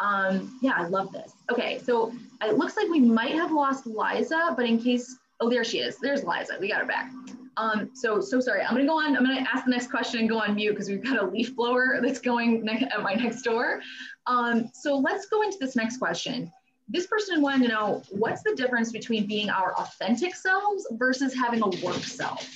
Um, 0.00 0.58
yeah, 0.60 0.74
I 0.76 0.86
love 0.86 1.12
this. 1.12 1.32
Okay, 1.50 1.78
so 1.78 2.12
it 2.42 2.56
looks 2.56 2.76
like 2.76 2.88
we 2.88 3.00
might 3.00 3.32
have 3.32 3.52
lost 3.52 3.86
Liza, 3.86 4.54
but 4.56 4.66
in 4.66 4.78
case, 4.78 5.16
oh, 5.40 5.48
there 5.48 5.64
she 5.64 5.78
is. 5.78 5.98
There's 5.98 6.24
Liza. 6.24 6.58
We 6.60 6.68
got 6.68 6.80
her 6.80 6.86
back. 6.86 7.10
Um, 7.56 7.90
so, 7.94 8.20
so 8.20 8.38
sorry. 8.38 8.62
I'm 8.62 8.74
gonna 8.74 8.86
go 8.86 8.98
on. 8.98 9.16
I'm 9.16 9.24
gonna 9.24 9.46
ask 9.52 9.64
the 9.64 9.70
next 9.70 9.90
question 9.90 10.20
and 10.20 10.28
go 10.28 10.38
on 10.38 10.54
mute 10.54 10.72
because 10.72 10.88
we've 10.88 11.02
got 11.02 11.18
a 11.18 11.24
leaf 11.26 11.56
blower 11.56 12.00
that's 12.02 12.20
going 12.20 12.68
at 12.68 13.02
my 13.02 13.14
next 13.14 13.42
door. 13.42 13.80
Um, 14.26 14.70
so 14.74 14.96
let's 14.96 15.26
go 15.26 15.42
into 15.42 15.56
this 15.58 15.76
next 15.76 15.96
question. 15.96 16.52
This 16.88 17.06
person 17.06 17.40
wanted 17.40 17.66
to 17.66 17.72
know 17.72 18.02
what's 18.10 18.42
the 18.42 18.54
difference 18.54 18.92
between 18.92 19.26
being 19.26 19.50
our 19.50 19.74
authentic 19.74 20.34
selves 20.34 20.86
versus 20.92 21.34
having 21.34 21.62
a 21.62 21.68
work 21.84 21.96
self. 21.96 22.48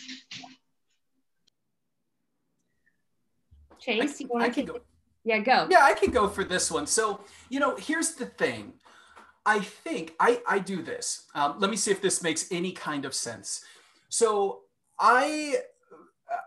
Chase, 3.81 4.21
you 4.21 4.29
want 4.29 4.53
to 4.55 4.67
take? 4.67 4.83
Yeah, 5.25 5.39
go. 5.39 5.69
Yeah, 5.71 5.83
I 5.83 5.93
can 5.93 6.11
go 6.11 6.29
for 6.29 6.45
this 6.45 6.71
one. 6.71 6.87
So, 6.87 7.21
you 7.49 7.61
know, 7.61 7.77
here's 7.77 8.15
the 8.15 8.27
thing. 8.27 8.75
I 9.45 9.61
think 9.61 10.15
I, 10.21 10.41
I 10.47 10.59
do 10.59 10.83
this. 10.83 11.27
Um, 11.35 11.57
let 11.59 11.71
me 11.71 11.77
see 11.77 11.91
if 11.91 12.03
this 12.03 12.23
makes 12.23 12.51
any 12.51 12.73
kind 12.73 13.05
of 13.05 13.15
sense. 13.15 13.65
So 14.09 14.61
I 14.99 15.57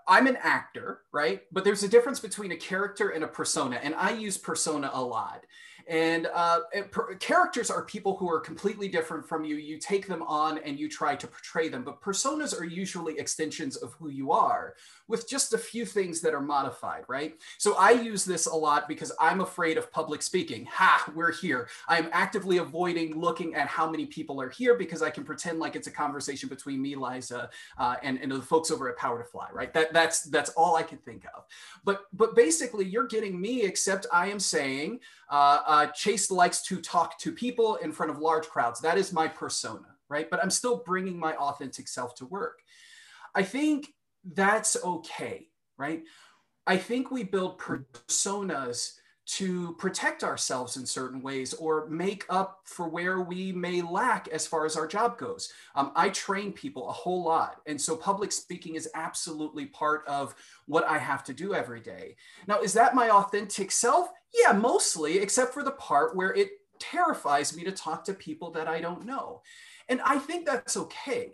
I'm 0.07 0.27
an 0.27 0.37
actor, 0.41 1.01
right? 1.11 1.41
But 1.51 1.63
there's 1.63 1.83
a 1.83 1.87
difference 1.87 2.19
between 2.19 2.51
a 2.51 2.55
character 2.55 3.09
and 3.09 3.23
a 3.23 3.27
persona, 3.27 3.79
and 3.83 3.95
I 3.95 4.11
use 4.11 4.37
persona 4.37 4.89
a 4.93 5.01
lot. 5.01 5.45
And 5.87 6.27
uh, 6.33 6.61
per- 6.91 7.15
characters 7.15 7.69
are 7.69 7.83
people 7.83 8.15
who 8.17 8.29
are 8.29 8.39
completely 8.39 8.87
different 8.87 9.27
from 9.27 9.43
you. 9.43 9.55
You 9.55 9.77
take 9.77 10.07
them 10.07 10.23
on 10.23 10.59
and 10.59 10.79
you 10.79 10.89
try 10.89 11.15
to 11.15 11.27
portray 11.27 11.69
them, 11.69 11.83
but 11.83 12.01
personas 12.01 12.59
are 12.59 12.65
usually 12.65 13.19
extensions 13.19 13.75
of 13.75 13.93
who 13.93 14.09
you 14.09 14.31
are 14.31 14.75
with 15.07 15.27
just 15.27 15.53
a 15.53 15.57
few 15.57 15.85
things 15.85 16.21
that 16.21 16.33
are 16.33 16.41
modified, 16.41 17.03
right? 17.07 17.37
So 17.57 17.75
I 17.75 17.91
use 17.91 18.23
this 18.23 18.45
a 18.45 18.55
lot 18.55 18.87
because 18.87 19.11
I'm 19.19 19.41
afraid 19.41 19.77
of 19.77 19.91
public 19.91 20.21
speaking. 20.21 20.65
Ha, 20.71 21.11
we're 21.13 21.31
here. 21.31 21.67
I 21.87 21.97
am 21.97 22.09
actively 22.13 22.57
avoiding 22.57 23.19
looking 23.19 23.53
at 23.55 23.67
how 23.67 23.89
many 23.89 24.05
people 24.05 24.41
are 24.41 24.49
here 24.49 24.75
because 24.75 25.01
I 25.01 25.09
can 25.09 25.23
pretend 25.23 25.59
like 25.59 25.75
it's 25.75 25.87
a 25.87 25.91
conversation 25.91 26.47
between 26.47 26.81
me, 26.81 26.95
Liza, 26.95 27.49
uh, 27.77 27.95
and, 28.01 28.17
and 28.19 28.31
the 28.31 28.41
folks 28.41 28.71
over 28.71 28.89
at 28.89 28.97
Power 28.97 29.21
to 29.21 29.25
Fly, 29.25 29.49
right? 29.51 29.73
That, 29.73 29.93
that's, 29.93 30.23
that's 30.23 30.51
all 30.51 30.75
I 30.75 30.83
can 30.83 30.99
think 30.99 31.25
of. 31.35 31.43
But, 31.83 32.03
but 32.13 32.35
basically, 32.35 32.85
you're 32.85 33.07
getting 33.07 33.39
me, 33.39 33.63
except 33.63 34.07
I 34.11 34.27
am 34.27 34.39
saying, 34.39 35.01
uh, 35.33 35.63
uh, 35.65 35.87
Chase 35.87 36.29
likes 36.29 36.61
to 36.61 36.79
talk 36.79 37.17
to 37.17 37.31
people 37.31 37.77
in 37.77 37.91
front 37.91 38.11
of 38.11 38.19
large 38.19 38.45
crowds. 38.45 38.79
That 38.81 38.99
is 38.99 39.11
my 39.11 39.27
persona, 39.27 39.87
right? 40.07 40.29
But 40.29 40.43
I'm 40.43 40.51
still 40.51 40.83
bringing 40.85 41.17
my 41.17 41.33
authentic 41.37 41.87
self 41.87 42.13
to 42.17 42.25
work. 42.27 42.59
I 43.33 43.41
think 43.41 43.87
that's 44.23 44.77
okay, 44.83 45.47
right? 45.75 46.03
I 46.67 46.77
think 46.77 47.09
we 47.09 47.23
build 47.23 47.57
personas 47.57 48.91
to 49.25 49.73
protect 49.75 50.23
ourselves 50.23 50.75
in 50.75 50.85
certain 50.85 51.21
ways 51.21 51.53
or 51.53 51.87
make 51.87 52.25
up 52.29 52.59
for 52.65 52.89
where 52.89 53.21
we 53.21 53.51
may 53.53 53.81
lack 53.81 54.27
as 54.27 54.45
far 54.45 54.65
as 54.65 54.75
our 54.75 54.85
job 54.85 55.17
goes. 55.17 55.51
Um, 55.75 55.91
I 55.95 56.09
train 56.09 56.51
people 56.51 56.89
a 56.89 56.93
whole 56.93 57.23
lot. 57.23 57.61
And 57.65 57.79
so 57.79 57.95
public 57.95 58.31
speaking 58.31 58.75
is 58.75 58.89
absolutely 58.95 59.67
part 59.67 60.03
of 60.07 60.35
what 60.65 60.85
I 60.85 60.97
have 60.97 61.23
to 61.25 61.33
do 61.33 61.53
every 61.53 61.79
day. 61.79 62.15
Now, 62.47 62.61
is 62.61 62.73
that 62.73 62.95
my 62.95 63.09
authentic 63.09 63.71
self? 63.71 64.09
Yeah, 64.33 64.51
mostly, 64.51 65.19
except 65.19 65.53
for 65.53 65.63
the 65.63 65.71
part 65.71 66.15
where 66.15 66.33
it 66.33 66.49
terrifies 66.79 67.55
me 67.55 67.63
to 67.63 67.71
talk 67.71 68.03
to 68.05 68.13
people 68.13 68.51
that 68.51 68.67
I 68.67 68.81
don't 68.81 69.05
know. 69.05 69.41
And 69.87 70.01
I 70.01 70.17
think 70.17 70.45
that's 70.45 70.75
okay. 70.75 71.33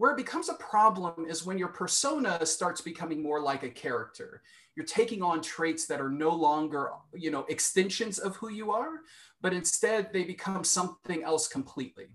Where 0.00 0.12
it 0.12 0.16
becomes 0.16 0.48
a 0.48 0.54
problem 0.54 1.26
is 1.28 1.44
when 1.44 1.58
your 1.58 1.68
persona 1.68 2.46
starts 2.46 2.80
becoming 2.80 3.22
more 3.22 3.38
like 3.38 3.64
a 3.64 3.68
character. 3.68 4.40
You're 4.74 4.86
taking 4.86 5.22
on 5.22 5.42
traits 5.42 5.84
that 5.88 6.00
are 6.00 6.08
no 6.08 6.30
longer, 6.30 6.92
you 7.12 7.30
know, 7.30 7.44
extensions 7.50 8.18
of 8.18 8.34
who 8.36 8.48
you 8.48 8.72
are, 8.72 9.02
but 9.42 9.52
instead 9.52 10.10
they 10.10 10.24
become 10.24 10.64
something 10.64 11.22
else 11.22 11.48
completely. 11.48 12.06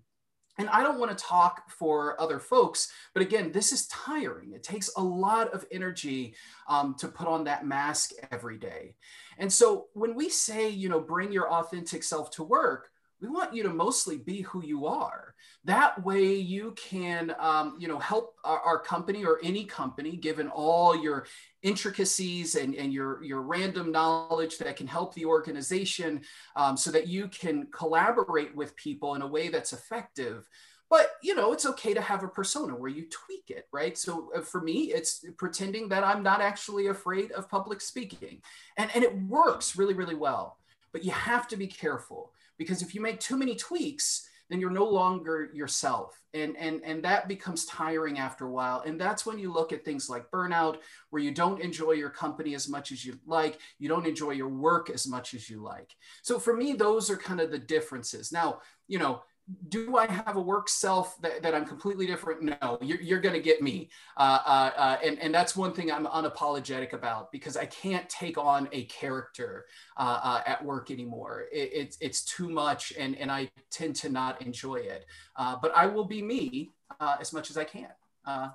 And 0.57 0.67
I 0.69 0.81
don't 0.81 0.97
want 0.97 1.15
to 1.15 1.23
talk 1.23 1.69
for 1.69 2.19
other 2.19 2.39
folks, 2.39 2.91
but 3.13 3.21
again, 3.21 3.51
this 3.51 3.71
is 3.71 3.85
tiring. 3.89 4.53
It 4.53 4.63
takes 4.63 4.89
a 4.97 5.03
lot 5.03 5.53
of 5.53 5.63
energy 5.71 6.33
um, 6.67 6.95
to 6.97 7.07
put 7.07 7.27
on 7.27 7.43
that 7.43 7.67
mask 7.67 8.13
every 8.31 8.57
day. 8.57 8.95
And 9.37 9.53
so 9.53 9.89
when 9.93 10.15
we 10.15 10.29
say, 10.29 10.69
you 10.69 10.89
know, 10.89 10.99
bring 10.99 11.31
your 11.31 11.51
authentic 11.51 12.01
self 12.01 12.31
to 12.31 12.41
work, 12.41 12.89
we 13.21 13.29
want 13.29 13.53
you 13.53 13.63
to 13.63 13.69
mostly 13.69 14.17
be 14.17 14.41
who 14.41 14.63
you 14.63 14.85
are. 14.85 15.33
That 15.63 16.03
way 16.03 16.35
you 16.35 16.73
can, 16.75 17.33
um, 17.39 17.77
you 17.79 17.87
know, 17.87 17.97
help 17.97 18.35
our, 18.43 18.59
our, 18.59 18.79
company 18.79 19.25
or 19.25 19.39
any 19.41 19.65
company, 19.65 20.17
given 20.17 20.47
all 20.49 21.01
your 21.01 21.25
intricacies 21.63 22.55
and, 22.55 22.75
and 22.75 22.93
your, 22.93 23.23
your 23.23 23.41
random 23.41 23.91
knowledge 23.91 24.57
that 24.59 24.75
can 24.75 24.87
help 24.87 25.13
the 25.15 25.25
organization 25.25 26.21
um, 26.55 26.75
so 26.77 26.91
that 26.91 27.07
you 27.07 27.27
can 27.29 27.67
collaborate 27.71 28.55
with 28.55 28.75
people 28.75 29.15
in 29.15 29.21
a 29.21 29.27
way 29.27 29.47
that's 29.47 29.73
effective. 29.73 30.47
But 30.87 31.13
you 31.23 31.33
know 31.33 31.51
it's 31.51 31.65
okay 31.65 31.95
to 31.95 32.01
have 32.01 32.23
a 32.23 32.27
persona 32.27 32.75
where 32.75 32.91
you 32.91 33.07
tweak 33.09 33.49
it 33.49 33.65
right? 33.73 33.97
So 33.97 34.29
uh, 34.35 34.41
for 34.41 34.61
me 34.61 34.93
it's 34.93 35.25
pretending 35.35 35.89
that 35.89 36.03
i'm 36.03 36.21
not 36.21 36.41
actually 36.41 36.87
afraid 36.87 37.31
of 37.31 37.49
public 37.49 37.81
speaking. 37.81 38.43
And, 38.77 38.91
and 38.93 39.03
it 39.03 39.19
works 39.23 39.75
really 39.75 39.95
really 39.95 40.13
well 40.13 40.59
but 40.95 41.03
you 41.03 41.11
have 41.11 41.45
to 41.45 41.57
be 41.57 41.67
careful 41.67 42.31
because 42.57 42.81
if 42.81 42.95
you 42.95 43.01
make 43.01 43.19
too 43.19 43.37
many 43.37 43.55
tweaks 43.55 44.27
then 44.49 44.59
you're 44.59 44.69
no 44.69 44.85
longer 44.85 45.49
yourself. 45.53 46.21
And 46.33 46.55
and 46.57 46.81
and 46.83 47.03
that 47.03 47.27
becomes 47.27 47.65
tiring 47.65 48.19
after 48.19 48.45
a 48.45 48.51
while. 48.51 48.83
And 48.85 48.99
that's 48.99 49.25
when 49.25 49.39
you 49.39 49.51
look 49.51 49.73
at 49.73 49.83
things 49.83 50.09
like 50.09 50.29
burnout 50.31 50.77
where 51.09 51.21
you 51.21 51.31
don't 51.31 51.61
enjoy 51.61 51.91
your 51.91 52.09
company 52.09 52.53
as 52.55 52.69
much 52.69 52.91
as 52.91 53.05
you 53.05 53.17
like 53.25 53.59
you 53.79 53.89
don't 53.89 54.05
enjoy 54.05 54.31
your 54.31 54.49
work 54.49 54.89
as 54.89 55.07
much 55.07 55.33
as 55.33 55.49
you 55.49 55.63
like. 55.63 55.95
So 56.21 56.39
for 56.39 56.55
me 56.55 56.73
those 56.73 57.09
are 57.09 57.17
kind 57.17 57.39
of 57.39 57.51
the 57.51 57.59
differences. 57.59 58.31
Now 58.31 58.59
you 58.87 58.99
know 58.99 59.23
do 59.67 59.97
I 59.97 60.07
have 60.07 60.37
a 60.37 60.41
work 60.41 60.67
self 60.69 61.19
that, 61.21 61.43
that 61.43 61.53
I'm 61.53 61.65
completely 61.65 62.07
different? 62.07 62.41
No, 62.41 62.77
you're, 62.81 62.99
you're 62.99 63.19
going 63.19 63.35
to 63.35 63.41
get 63.41 63.61
me. 63.61 63.89
Uh, 64.17 64.39
uh, 64.45 64.71
uh, 64.75 64.97
and, 65.03 65.19
and 65.19 65.33
that's 65.33 65.55
one 65.55 65.71
thing 65.71 65.91
I'm 65.91 66.07
unapologetic 66.07 66.93
about 66.93 67.31
because 67.31 67.55
I 67.55 67.65
can't 67.67 68.09
take 68.09 68.37
on 68.37 68.67
a 68.71 68.85
character 68.85 69.65
uh, 69.97 70.19
uh, 70.23 70.41
at 70.47 70.63
work 70.65 70.89
anymore. 70.89 71.45
It, 71.51 71.69
it's, 71.73 71.97
it's 72.01 72.23
too 72.23 72.49
much 72.49 72.93
and, 72.97 73.15
and 73.17 73.31
I 73.31 73.51
tend 73.69 73.95
to 73.97 74.09
not 74.09 74.41
enjoy 74.41 74.77
it. 74.77 75.05
Uh, 75.35 75.57
but 75.61 75.71
I 75.75 75.85
will 75.85 76.05
be 76.05 76.23
me 76.23 76.71
as 77.19 77.31
much 77.31 77.51
as 77.51 77.57
I 77.57 77.65
can. 77.65 77.89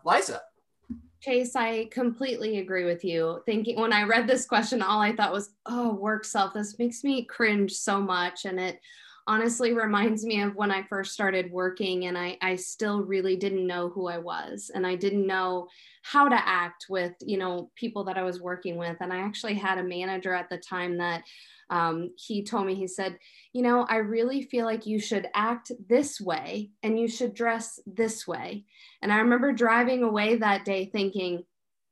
Liza. 0.05 0.41
Chase, 1.21 1.55
I 1.55 1.85
completely 1.93 2.59
agree 2.59 2.85
with 2.85 3.05
you. 3.05 3.43
Thinking 3.47 3.79
when 3.79 3.93
I 3.93 4.05
read 4.05 4.27
this 4.27 4.47
question, 4.47 4.83
all 4.83 5.01
I 5.01 5.15
thought 5.15 5.33
was, 5.33 5.51
oh, 5.67 5.93
work 5.95 6.25
self, 6.25 6.55
this 6.55 6.79
makes 6.79 7.05
me 7.05 7.25
cringe 7.25 7.73
so 7.73 8.01
much. 8.01 8.47
And 8.47 8.59
it, 8.59 8.81
honestly 9.27 9.73
reminds 9.73 10.25
me 10.25 10.41
of 10.41 10.55
when 10.55 10.71
I 10.71 10.83
first 10.85 11.13
started 11.13 11.51
working 11.51 12.07
and 12.07 12.17
I, 12.17 12.37
I 12.43 12.57
still 12.57 13.03
really 13.03 13.37
didn't 13.37 13.67
know 13.67 13.89
who 13.89 14.09
I 14.09 14.19
was 14.19 14.71
and 14.75 14.87
I 14.87 14.97
didn't 14.97 15.27
know 15.27 15.69
how 16.03 16.29
to 16.29 16.49
act 16.49 16.87
with, 16.89 17.13
you 17.21 17.39
know, 17.39 17.71
people 17.77 18.05
that 18.05 18.17
I 18.17 18.23
was 18.23 18.41
working 18.41 18.77
with. 18.77 18.97
And 19.01 19.13
I 19.13 19.19
actually 19.19 19.55
had 19.55 19.79
a 19.79 19.85
manager 19.85 20.35
at 20.35 20.49
the 20.49 20.59
time 20.59 20.99
that 20.99 21.23
um, 21.71 22.11
he 22.17 22.43
told 22.43 22.67
me, 22.67 22.75
he 22.75 22.89
said, 22.89 23.17
you 23.53 23.63
know, 23.63 23.87
I 23.89 23.97
really 23.97 24.43
feel 24.43 24.67
like 24.67 24.87
you 24.87 24.99
should 24.99 25.29
act 25.35 25.71
this 25.89 26.21
way 26.21 26.71
and 26.83 26.99
you 26.99 27.07
should 27.07 27.33
dress 27.33 27.79
this 27.87 28.27
way. 28.27 28.65
And 29.03 29.13
I 29.13 29.19
remember 29.19 29.53
driving 29.53 30.03
away 30.03 30.37
that 30.37 30.65
day 30.65 30.87
thinking, 30.87 31.45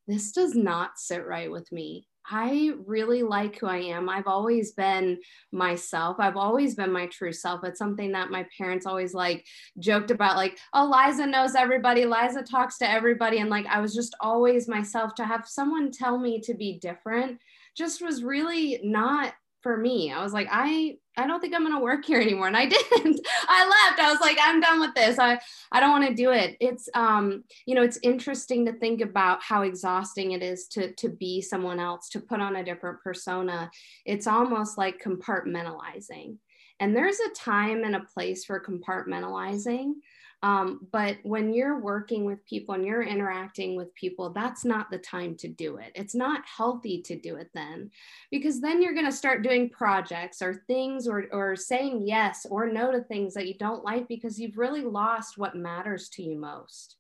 this 0.09 0.33
does 0.33 0.57
not 0.57 0.99
sit 0.99 1.25
right 1.25 1.51
with 1.51 1.71
me. 1.71 2.08
I 2.31 2.73
really 2.87 3.23
like 3.23 3.59
who 3.59 3.67
I 3.67 3.79
am. 3.79 4.09
I've 4.09 4.27
always 4.27 4.73
been 4.73 5.19
myself. 5.53 6.17
I've 6.19 6.37
always 6.37 6.75
been 6.75 6.93
my 6.93 7.07
true 7.07 7.33
self. 7.33 7.65
It's 7.65 7.79
something 7.79 8.13
that 8.13 8.31
my 8.31 8.47
parents 8.57 8.87
always 8.87 9.15
like 9.15 9.47
joked 9.79 10.11
about, 10.11 10.37
like, 10.37 10.59
oh, 10.75 10.91
Liza 10.91 11.27
knows 11.27 11.55
everybody. 11.55 12.05
Liza 12.05 12.43
talks 12.43 12.79
to 12.79 12.91
everybody. 12.91 13.39
And 13.39 13.51
like, 13.51 13.67
I 13.67 13.81
was 13.81 13.95
just 13.95 14.15
always 14.21 14.69
myself. 14.69 15.15
To 15.15 15.25
have 15.25 15.47
someone 15.47 15.91
tell 15.91 16.19
me 16.19 16.41
to 16.43 16.55
be 16.55 16.79
different 16.79 17.41
just 17.75 18.03
was 18.03 18.23
really 18.23 18.81
not 18.83 19.33
for 19.63 19.77
me. 19.77 20.13
I 20.13 20.23
was 20.23 20.33
like, 20.33 20.49
I 20.51 20.97
I 21.17 21.27
don't 21.27 21.41
think 21.41 21.55
I'm 21.55 21.65
gonna 21.65 21.81
work 21.81 22.05
here 22.05 22.21
anymore. 22.21 22.47
And 22.47 22.57
I 22.57 22.67
didn't. 22.69 23.21
I 23.49 23.65
left. 23.65 24.01
I 24.01 24.11
was 24.11 24.21
like, 24.21 24.39
I'm 24.41 24.61
done 24.61 24.81
with 24.81 24.95
this. 24.95 25.19
I 25.19 25.39
I 25.73 25.81
don't 25.81 25.91
want 25.91 26.09
to 26.09 26.15
do 26.15 26.31
it. 26.31 26.57
It's 26.61 26.89
um, 26.95 27.45
you 27.67 27.75
know, 27.75 27.83
it's 27.83 27.99
interesting 28.03 28.67
to 28.67 28.73
think 28.73 29.01
about 29.01 29.43
how 29.43 29.63
exhausting 29.63 30.33
it 30.33 30.43
is 30.43 30.69
to 30.69 30.93
to 30.95 31.09
be 31.09 31.41
someone 31.41 31.81
else, 31.81 32.09
to 32.11 32.21
put 32.21 32.41
on 32.41 32.57
a 32.57 32.65
different 32.65 33.01
persona. 33.03 33.71
It's 34.05 34.27
almost 34.27 34.79
like 34.79 35.03
compartmentalizing. 35.03 36.37
And 36.81 36.95
there's 36.95 37.19
a 37.19 37.35
time 37.35 37.83
and 37.83 37.97
a 37.97 38.05
place 38.15 38.45
for 38.45 38.63
compartmentalizing. 38.63 39.95
Um, 40.43 40.87
but 40.93 41.17
when 41.25 41.53
you're 41.53 41.81
working 41.81 42.25
with 42.25 42.47
people 42.47 42.77
and 42.77 42.85
you're 42.85 43.03
interacting 43.03 43.75
with 43.75 43.93
people, 43.95 44.31
that's 44.31 44.65
not 44.65 44.89
the 44.89 44.99
time 44.99 45.35
to 45.37 45.49
do 45.49 45.79
it. 45.79 45.91
It's 45.97 46.15
not 46.15 46.43
healthy 46.47 47.03
to 47.03 47.19
do 47.19 47.37
it 47.37 47.51
then, 47.55 47.91
because 48.31 48.61
then 48.61 48.81
you're 48.81 48.95
going 48.95 49.05
to 49.05 49.13
start 49.13 49.43
doing 49.43 49.69
projects 49.69 50.41
or 50.41 50.63
things 50.69 51.09
or, 51.09 51.27
or 51.33 51.57
saying 51.57 52.07
yes 52.07 52.47
or 52.49 52.71
no 52.71 52.93
to 52.93 53.03
things 53.03 53.35
that 53.35 53.49
you 53.49 53.55
don't 53.55 53.85
like 53.85 54.07
because 54.07 54.39
you've 54.39 54.59
really 54.59 54.83
lost 54.83 55.39
what 55.39 55.57
matters 55.57 56.09
to 56.11 56.23
you 56.23 56.39
most. 56.39 56.97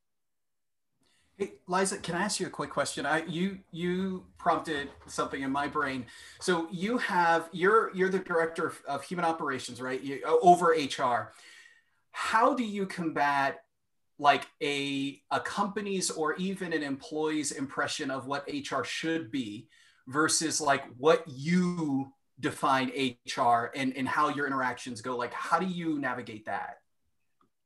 Hey, 1.37 1.53
Liza, 1.69 1.99
can 1.99 2.17
I 2.17 2.23
ask 2.23 2.41
you 2.41 2.49
a 2.49 2.51
quick 2.51 2.71
question? 2.71 3.07
I 3.07 3.25
you 3.27 3.61
you 3.71 4.25
prompted 4.39 4.89
something 5.07 5.41
in 5.43 5.53
my 5.53 5.69
brain. 5.69 6.05
So 6.41 6.67
you 6.73 6.99
have 6.99 7.49
you're 7.53 7.95
you're 7.95 8.09
the 8.09 8.19
director 8.19 8.73
of, 8.89 9.05
human 9.05 9.25
operations, 9.25 9.81
right? 9.81 10.03
You, 10.03 10.21
over 10.25 10.71
HR 10.71 11.33
how 12.13 12.55
do 12.55 12.65
you 12.65 12.87
combat 12.87 13.59
like 14.19 14.47
a, 14.63 15.21
a 15.31 15.41
company's 15.41 16.11
or 16.11 16.35
even 16.35 16.73
an 16.73 16.83
employee's 16.83 17.53
impression 17.53 18.11
of 18.11 18.27
what 18.27 18.49
HR 18.49 18.83
should 18.83 19.31
be 19.31 19.69
versus 20.09 20.61
like 20.61 20.85
what 20.97 21.23
you 21.27 22.13
define 22.41 22.91
HR 23.37 23.71
and, 23.75 23.97
and 23.97 24.09
how 24.09 24.29
your 24.29 24.47
interactions 24.47 25.01
go? 25.01 25.17
Like, 25.17 25.33
how 25.33 25.59
do 25.59 25.67
you 25.67 25.99
navigate 25.99 26.47
that? 26.47 26.79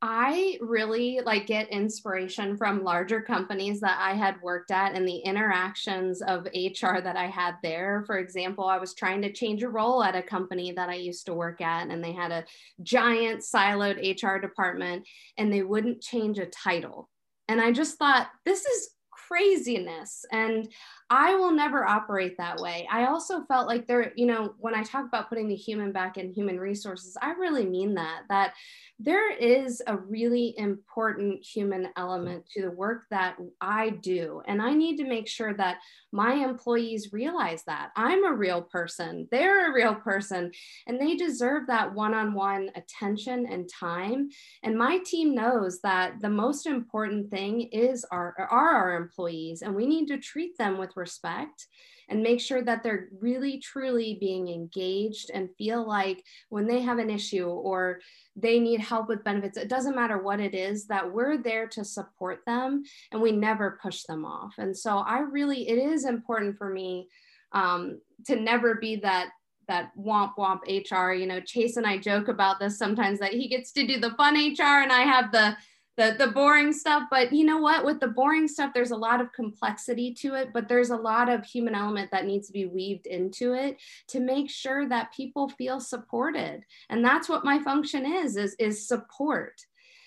I 0.04 0.58
really 0.60 1.20
like 1.24 1.46
get 1.46 1.68
inspiration 1.68 2.56
from 2.56 2.82
larger 2.82 3.22
companies 3.22 3.78
that 3.80 3.98
I 4.00 4.14
had 4.14 4.42
worked 4.42 4.72
at 4.72 4.96
and 4.96 5.06
the 5.06 5.18
interactions 5.18 6.20
of 6.22 6.46
HR 6.46 6.98
that 6.98 7.16
I 7.16 7.28
had 7.28 7.54
there. 7.62 8.02
For 8.04 8.18
example, 8.18 8.64
I 8.64 8.78
was 8.78 8.94
trying 8.94 9.22
to 9.22 9.32
change 9.32 9.62
a 9.62 9.68
role 9.68 10.02
at 10.02 10.16
a 10.16 10.22
company 10.22 10.72
that 10.72 10.88
I 10.88 10.96
used 10.96 11.26
to 11.26 11.34
work 11.34 11.60
at, 11.60 11.86
and 11.86 12.02
they 12.02 12.10
had 12.10 12.32
a 12.32 12.44
giant 12.82 13.42
siloed 13.42 14.20
HR 14.20 14.40
department 14.40 15.06
and 15.38 15.52
they 15.52 15.62
wouldn't 15.62 16.02
change 16.02 16.40
a 16.40 16.46
title. 16.46 17.08
And 17.46 17.60
I 17.60 17.70
just 17.70 17.96
thought, 17.96 18.28
this 18.44 18.66
is 18.66 18.90
craziness. 19.32 20.26
And 20.30 20.68
I 21.08 21.34
will 21.34 21.50
never 21.50 21.86
operate 21.86 22.36
that 22.38 22.58
way. 22.58 22.88
I 22.90 23.06
also 23.06 23.44
felt 23.44 23.66
like 23.66 23.86
there, 23.86 24.12
you 24.16 24.26
know, 24.26 24.54
when 24.58 24.74
I 24.74 24.82
talk 24.82 25.06
about 25.06 25.28
putting 25.28 25.48
the 25.48 25.54
human 25.54 25.92
back 25.92 26.16
in 26.16 26.32
human 26.32 26.58
resources, 26.58 27.16
I 27.20 27.32
really 27.32 27.66
mean 27.66 27.94
that, 27.94 28.22
that 28.30 28.54
there 28.98 29.30
is 29.30 29.82
a 29.86 29.96
really 29.96 30.54
important 30.56 31.44
human 31.44 31.88
element 31.96 32.46
to 32.54 32.62
the 32.62 32.70
work 32.70 33.04
that 33.10 33.36
I 33.60 33.90
do. 33.90 34.42
And 34.46 34.62
I 34.62 34.72
need 34.72 34.96
to 34.98 35.04
make 35.04 35.28
sure 35.28 35.52
that 35.54 35.78
my 36.12 36.34
employees 36.34 37.12
realize 37.12 37.62
that 37.64 37.90
I'm 37.96 38.24
a 38.24 38.32
real 38.32 38.62
person, 38.62 39.28
they're 39.30 39.70
a 39.70 39.74
real 39.74 39.94
person, 39.94 40.52
and 40.86 41.00
they 41.00 41.16
deserve 41.16 41.66
that 41.66 41.92
one 41.92 42.14
on 42.14 42.32
one 42.32 42.70
attention 42.74 43.46
and 43.50 43.68
time. 43.68 44.30
And 44.62 44.78
my 44.78 44.98
team 45.04 45.34
knows 45.34 45.80
that 45.82 46.20
the 46.20 46.30
most 46.30 46.66
important 46.66 47.30
thing 47.30 47.62
is 47.62 48.04
our, 48.10 48.34
are 48.38 48.70
our 48.70 48.96
employees, 49.22 49.62
and 49.62 49.74
we 49.74 49.86
need 49.86 50.06
to 50.08 50.18
treat 50.18 50.56
them 50.58 50.78
with 50.78 50.96
respect 50.96 51.66
and 52.08 52.22
make 52.22 52.40
sure 52.40 52.62
that 52.62 52.82
they're 52.82 53.08
really 53.20 53.58
truly 53.58 54.18
being 54.20 54.48
engaged 54.48 55.30
and 55.32 55.48
feel 55.56 55.86
like 55.86 56.22
when 56.48 56.66
they 56.66 56.80
have 56.80 56.98
an 56.98 57.08
issue 57.08 57.46
or 57.46 58.00
they 58.36 58.58
need 58.58 58.80
help 58.80 59.08
with 59.08 59.24
benefits 59.24 59.56
it 59.56 59.68
doesn't 59.68 59.94
matter 59.94 60.18
what 60.18 60.40
it 60.40 60.54
is 60.54 60.86
that 60.86 61.10
we're 61.10 61.38
there 61.38 61.66
to 61.68 61.84
support 61.84 62.40
them 62.44 62.82
and 63.12 63.22
we 63.22 63.30
never 63.30 63.78
push 63.80 64.02
them 64.02 64.24
off. 64.24 64.54
And 64.58 64.76
so 64.76 64.98
i 64.98 65.20
really 65.20 65.68
it 65.68 65.78
is 65.78 66.04
important 66.04 66.58
for 66.58 66.68
me 66.68 67.08
um, 67.52 68.00
to 68.26 68.36
never 68.36 68.74
be 68.74 68.96
that 68.96 69.28
that 69.68 69.90
womp 69.96 70.34
womp 70.36 70.62
hr 70.66 71.12
you 71.12 71.26
know 71.26 71.40
chase 71.40 71.76
and 71.76 71.86
i 71.86 71.96
joke 71.96 72.26
about 72.26 72.58
this 72.58 72.76
sometimes 72.76 73.20
that 73.20 73.32
he 73.32 73.46
gets 73.48 73.70
to 73.70 73.86
do 73.86 74.00
the 74.00 74.10
fun 74.16 74.34
hr 74.34 74.82
and 74.82 74.92
i 74.92 75.02
have 75.02 75.30
the 75.30 75.56
the 75.96 76.14
the 76.18 76.28
boring 76.28 76.72
stuff 76.72 77.04
but 77.10 77.32
you 77.32 77.44
know 77.44 77.58
what? 77.58 77.84
With 77.84 78.00
the 78.00 78.08
boring 78.08 78.48
stuff 78.48 78.72
there's 78.74 78.90
a 78.90 78.96
lot 78.96 79.20
of 79.20 79.32
complexity 79.32 80.14
to 80.14 80.34
it 80.34 80.50
but 80.52 80.68
there's 80.68 80.90
a 80.90 80.96
lot 80.96 81.28
of 81.28 81.44
human 81.44 81.74
element 81.74 82.10
that 82.12 82.26
needs 82.26 82.46
to 82.46 82.52
be 82.52 82.66
weaved 82.66 83.06
into 83.06 83.54
it 83.54 83.80
to 84.08 84.20
make 84.20 84.50
sure 84.50 84.88
that 84.88 85.12
people 85.12 85.48
feel 85.48 85.80
supported. 85.80 86.62
And 86.88 87.04
that's 87.04 87.28
what 87.28 87.44
my 87.44 87.62
function 87.62 88.06
is 88.06 88.36
is 88.36 88.54
is 88.58 88.88
support. 88.88 89.60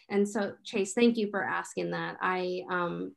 And 0.09 0.27
so 0.27 0.53
chase 0.63 0.93
thank 0.93 1.17
you 1.17 1.29
for 1.29 1.43
asking 1.43 1.91
that. 1.91 2.17
I 2.21 2.63
um 2.69 3.13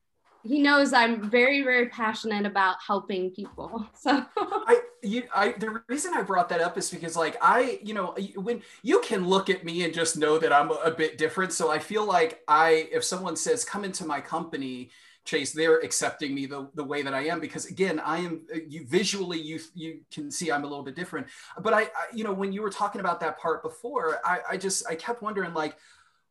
he 0.48 0.60
knows 0.60 0.94
I'm 0.94 1.28
very, 1.28 1.62
very 1.62 1.88
passionate 1.90 2.46
about 2.46 2.76
helping 2.84 3.30
people. 3.30 3.86
So 3.98 4.24
I, 4.36 4.80
you, 5.02 5.24
I, 5.34 5.52
the 5.52 5.82
reason 5.88 6.14
I 6.14 6.22
brought 6.22 6.48
that 6.50 6.60
up 6.60 6.78
is 6.78 6.88
because 6.88 7.16
like 7.16 7.36
I, 7.42 7.80
you 7.82 7.92
know, 7.94 8.14
when 8.36 8.62
you 8.82 9.00
can 9.00 9.26
look 9.26 9.50
at 9.50 9.64
me 9.64 9.84
and 9.84 9.92
just 9.92 10.16
know 10.16 10.38
that 10.38 10.52
I'm 10.52 10.70
a 10.70 10.90
bit 10.90 11.18
different. 11.18 11.52
So 11.52 11.70
I 11.70 11.78
feel 11.78 12.04
like 12.04 12.40
I, 12.46 12.88
if 12.92 13.04
someone 13.04 13.36
says, 13.36 13.64
come 13.64 13.84
into 13.84 14.06
my 14.06 14.20
company, 14.20 14.90
Chase, 15.24 15.52
they're 15.52 15.80
accepting 15.80 16.34
me 16.34 16.46
the, 16.46 16.70
the 16.74 16.84
way 16.84 17.02
that 17.02 17.12
I 17.12 17.26
am 17.26 17.38
because 17.38 17.66
again, 17.66 18.00
I 18.00 18.18
am 18.18 18.46
uh, 18.54 18.60
you 18.66 18.86
visually 18.86 19.38
you 19.38 19.60
you 19.74 20.00
can 20.10 20.30
see 20.30 20.50
I'm 20.50 20.64
a 20.64 20.66
little 20.66 20.84
bit 20.84 20.96
different. 20.96 21.26
But 21.60 21.74
I, 21.74 21.82
I 21.82 22.06
you 22.14 22.24
know 22.24 22.32
when 22.32 22.50
you 22.50 22.62
were 22.62 22.70
talking 22.70 23.00
about 23.00 23.20
that 23.20 23.38
part 23.38 23.62
before, 23.62 24.20
I, 24.24 24.38
I 24.50 24.56
just 24.56 24.88
I 24.88 24.94
kept 24.94 25.20
wondering 25.20 25.52
like, 25.52 25.76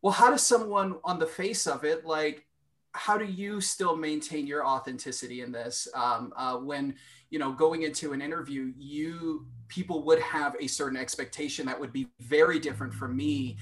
well, 0.01 0.13
how 0.13 0.32
does 0.32 0.41
someone 0.41 0.95
on 1.03 1.19
the 1.19 1.27
face 1.27 1.67
of 1.67 1.84
it 1.84 2.06
like 2.06 2.46
how 2.97 3.17
do 3.17 3.25
you 3.25 3.62
still 3.62 3.95
maintain 3.95 4.47
your 4.47 4.65
authenticity 4.65 5.41
in 5.41 5.51
this? 5.51 5.88
Um, 5.93 6.33
uh, 6.36 6.57
when 6.57 6.95
you 7.29 7.39
know 7.39 7.51
going 7.51 7.83
into 7.83 8.13
an 8.13 8.21
interview 8.21 8.73
you 8.77 9.45
people 9.67 10.03
would 10.03 10.19
have 10.19 10.55
a 10.60 10.67
certain 10.67 10.97
expectation 10.97 11.65
that 11.65 11.79
would 11.79 11.91
be 11.91 12.07
very 12.21 12.60
different 12.60 12.93
from 12.93 13.15
me. 13.15 13.57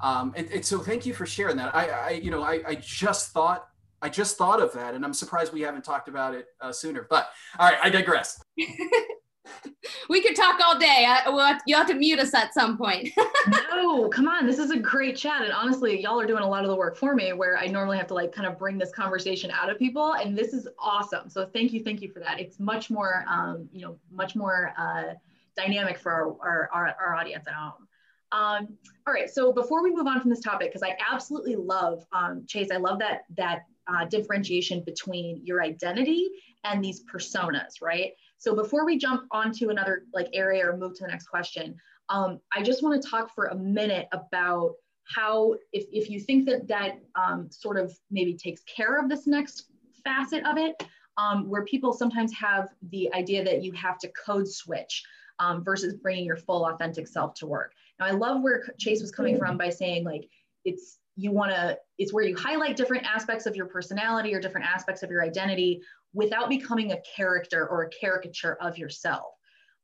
Um, 0.00 0.32
and, 0.36 0.48
and, 0.52 0.64
so 0.64 0.78
thank 0.78 1.04
you 1.04 1.12
for 1.12 1.26
sharing 1.26 1.56
that. 1.56 1.74
I, 1.74 1.88
I 1.88 2.10
you 2.10 2.30
know 2.30 2.42
I, 2.42 2.60
I, 2.66 2.74
just 2.76 3.32
thought 3.32 3.68
i 4.00 4.08
just 4.08 4.36
thought 4.36 4.62
of 4.62 4.72
that 4.74 4.94
and 4.94 5.04
i'm 5.04 5.12
surprised 5.12 5.52
we 5.52 5.60
haven't 5.62 5.82
talked 5.82 6.08
about 6.08 6.32
it 6.34 6.46
uh, 6.60 6.70
sooner 6.70 7.06
but 7.10 7.30
all 7.58 7.68
right 7.68 7.78
i 7.82 7.90
digress 7.90 8.40
we 10.08 10.22
could 10.22 10.36
talk 10.36 10.60
all 10.64 10.78
day. 10.78 11.06
I, 11.08 11.28
we'll 11.28 11.44
have, 11.44 11.62
you'll 11.66 11.78
have 11.78 11.88
to 11.88 11.94
mute 11.94 12.18
us 12.18 12.34
at 12.34 12.54
some 12.54 12.76
point. 12.76 13.10
no, 13.70 14.08
come 14.08 14.28
on. 14.28 14.46
This 14.46 14.58
is 14.58 14.70
a 14.70 14.78
great 14.78 15.16
chat. 15.16 15.42
And 15.42 15.52
honestly, 15.52 16.00
y'all 16.00 16.20
are 16.20 16.26
doing 16.26 16.42
a 16.42 16.48
lot 16.48 16.64
of 16.64 16.70
the 16.70 16.76
work 16.76 16.96
for 16.96 17.14
me 17.14 17.32
where 17.32 17.56
I 17.56 17.66
normally 17.66 17.98
have 17.98 18.06
to 18.08 18.14
like 18.14 18.32
kind 18.32 18.46
of 18.46 18.58
bring 18.58 18.78
this 18.78 18.92
conversation 18.92 19.50
out 19.50 19.70
of 19.70 19.78
people. 19.78 20.14
And 20.14 20.36
this 20.36 20.52
is 20.52 20.68
awesome. 20.78 21.28
So 21.28 21.46
thank 21.46 21.72
you. 21.72 21.82
Thank 21.82 22.02
you 22.02 22.10
for 22.10 22.20
that. 22.20 22.40
It's 22.40 22.58
much 22.58 22.90
more, 22.90 23.24
um, 23.28 23.68
you 23.72 23.82
know, 23.82 23.98
much 24.10 24.36
more 24.36 24.72
uh, 24.78 25.14
dynamic 25.56 25.98
for 25.98 26.12
our, 26.12 26.36
our, 26.40 26.70
our, 26.72 26.96
our 27.00 27.14
audience 27.14 27.46
at 27.46 27.54
home. 27.54 27.88
Um, 28.30 28.68
all 29.06 29.14
right, 29.14 29.30
so 29.30 29.52
before 29.52 29.82
we 29.82 29.90
move 29.90 30.06
on 30.06 30.20
from 30.20 30.28
this 30.28 30.40
topic, 30.40 30.68
because 30.68 30.82
I 30.82 30.96
absolutely 31.10 31.56
love 31.56 32.04
um, 32.12 32.44
Chase, 32.46 32.68
I 32.70 32.76
love 32.76 32.98
that 32.98 33.22
that 33.36 33.64
uh, 33.86 34.04
differentiation 34.04 34.82
between 34.84 35.40
your 35.44 35.62
identity 35.62 36.28
and 36.64 36.84
these 36.84 37.04
personas, 37.04 37.80
right? 37.80 38.12
So 38.38 38.54
before 38.54 38.86
we 38.86 38.98
jump 38.98 39.24
onto 39.30 39.70
another 39.70 40.04
like 40.14 40.28
area 40.32 40.66
or 40.66 40.76
move 40.76 40.94
to 40.94 41.04
the 41.04 41.10
next 41.10 41.26
question, 41.26 41.76
um, 42.08 42.40
I 42.52 42.62
just 42.62 42.82
want 42.82 43.00
to 43.00 43.08
talk 43.08 43.34
for 43.34 43.46
a 43.46 43.54
minute 43.54 44.08
about 44.12 44.74
how, 45.04 45.54
if, 45.72 45.84
if 45.92 46.08
you 46.08 46.20
think 46.20 46.46
that 46.48 46.68
that 46.68 47.00
um, 47.14 47.50
sort 47.50 47.78
of 47.78 47.96
maybe 48.10 48.34
takes 48.34 48.62
care 48.64 49.02
of 49.02 49.08
this 49.08 49.26
next 49.26 49.66
facet 50.04 50.46
of 50.46 50.56
it, 50.56 50.82
um, 51.16 51.48
where 51.48 51.64
people 51.64 51.92
sometimes 51.92 52.32
have 52.32 52.68
the 52.90 53.12
idea 53.12 53.44
that 53.44 53.62
you 53.62 53.72
have 53.72 53.98
to 53.98 54.08
code 54.24 54.48
switch 54.48 55.02
um, 55.40 55.64
versus 55.64 55.94
bringing 55.94 56.24
your 56.24 56.36
full 56.36 56.66
authentic 56.66 57.08
self 57.08 57.34
to 57.34 57.46
work. 57.46 57.72
Now, 57.98 58.06
I 58.06 58.12
love 58.12 58.42
where 58.42 58.72
Chase 58.78 59.00
was 59.00 59.10
coming 59.10 59.36
from 59.36 59.58
by 59.58 59.70
saying 59.70 60.04
like, 60.04 60.28
it's 60.64 60.98
you 61.16 61.32
want 61.32 61.50
to 61.50 61.76
it's 61.98 62.12
where 62.12 62.24
you 62.24 62.36
highlight 62.36 62.76
different 62.76 63.04
aspects 63.04 63.44
of 63.44 63.56
your 63.56 63.66
personality 63.66 64.32
or 64.34 64.40
different 64.40 64.66
aspects 64.66 65.02
of 65.02 65.10
your 65.10 65.22
identity 65.22 65.82
without 66.14 66.48
becoming 66.48 66.92
a 66.92 67.00
character 67.16 67.66
or 67.68 67.84
a 67.84 67.90
caricature 67.90 68.56
of 68.60 68.78
yourself. 68.78 69.34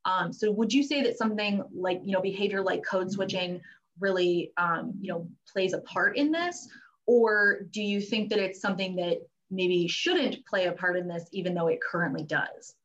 Um, 0.05 0.31
so 0.31 0.51
would 0.51 0.71
you 0.71 0.83
say 0.83 1.01
that 1.03 1.17
something 1.17 1.63
like 1.73 2.01
you 2.03 2.11
know 2.11 2.21
behavior 2.21 2.61
like 2.61 2.83
code 2.85 3.11
switching 3.11 3.61
really 3.99 4.51
um, 4.57 4.93
you 4.99 5.11
know 5.11 5.27
plays 5.51 5.73
a 5.73 5.81
part 5.81 6.17
in 6.17 6.31
this? 6.31 6.67
Or 7.07 7.61
do 7.71 7.81
you 7.81 8.01
think 8.01 8.29
that 8.29 8.39
it's 8.39 8.61
something 8.61 8.95
that 8.97 9.19
maybe 9.51 9.87
shouldn't 9.87 10.45
play 10.45 10.65
a 10.65 10.71
part 10.71 10.97
in 10.97 11.07
this 11.07 11.27
even 11.31 11.53
though 11.53 11.67
it 11.67 11.79
currently 11.81 12.23
does 12.23 12.75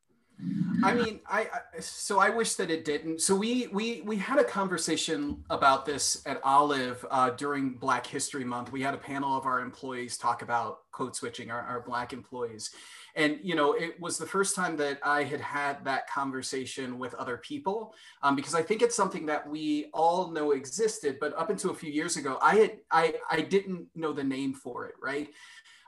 I 0.83 0.94
mean, 0.94 1.20
I, 1.26 1.40
I, 1.40 1.81
so 1.81 2.18
I 2.18 2.31
wish 2.31 2.55
that 2.55 2.70
it 2.70 2.85
didn't. 2.85 3.20
So 3.20 3.35
we 3.35 3.66
we 3.68 4.00
we 4.03 4.16
had 4.16 4.38
a 4.38 4.44
conversation 4.44 5.44
about 5.50 5.85
this 5.85 6.22
at 6.26 6.40
Olive 6.42 7.05
uh, 7.11 7.31
during 7.31 7.74
Black 7.74 8.07
History 8.07 8.44
Month. 8.44 8.72
We 8.72 8.81
had 8.81 8.94
a 8.94 8.98
panel 8.98 9.37
of 9.37 9.46
our 9.46 9.61
employees 9.61 10.16
talk 10.16 10.42
about 10.42 10.90
code 10.92 11.14
switching, 11.14 11.50
our, 11.50 11.61
our 11.61 11.81
Black 11.81 12.12
employees, 12.12 12.70
and 13.14 13.38
you 13.42 13.55
know 13.55 13.72
it 13.72 14.00
was 14.00 14.16
the 14.16 14.26
first 14.26 14.57
time 14.57 14.76
that 14.79 14.98
I 15.05 15.22
had 15.24 15.40
had 15.40 15.85
that 15.85 16.09
conversation 16.09 16.98
with 16.98 17.14
other 17.14 17.37
people 17.37 17.94
um, 18.22 18.35
because 18.35 18.55
I 18.55 18.62
think 18.62 18.81
it's 18.81 18.96
something 18.96 19.26
that 19.26 19.48
we 19.48 19.90
all 19.92 20.31
know 20.31 20.53
existed, 20.53 21.18
but 21.20 21.37
up 21.37 21.50
until 21.50 21.70
a 21.70 21.74
few 21.74 21.92
years 21.92 22.16
ago, 22.16 22.38
I 22.40 22.57
had 22.57 22.79
I 22.90 23.14
I 23.31 23.40
didn't 23.42 23.88
know 23.94 24.12
the 24.12 24.24
name 24.24 24.55
for 24.55 24.87
it, 24.87 24.94
right? 25.03 25.29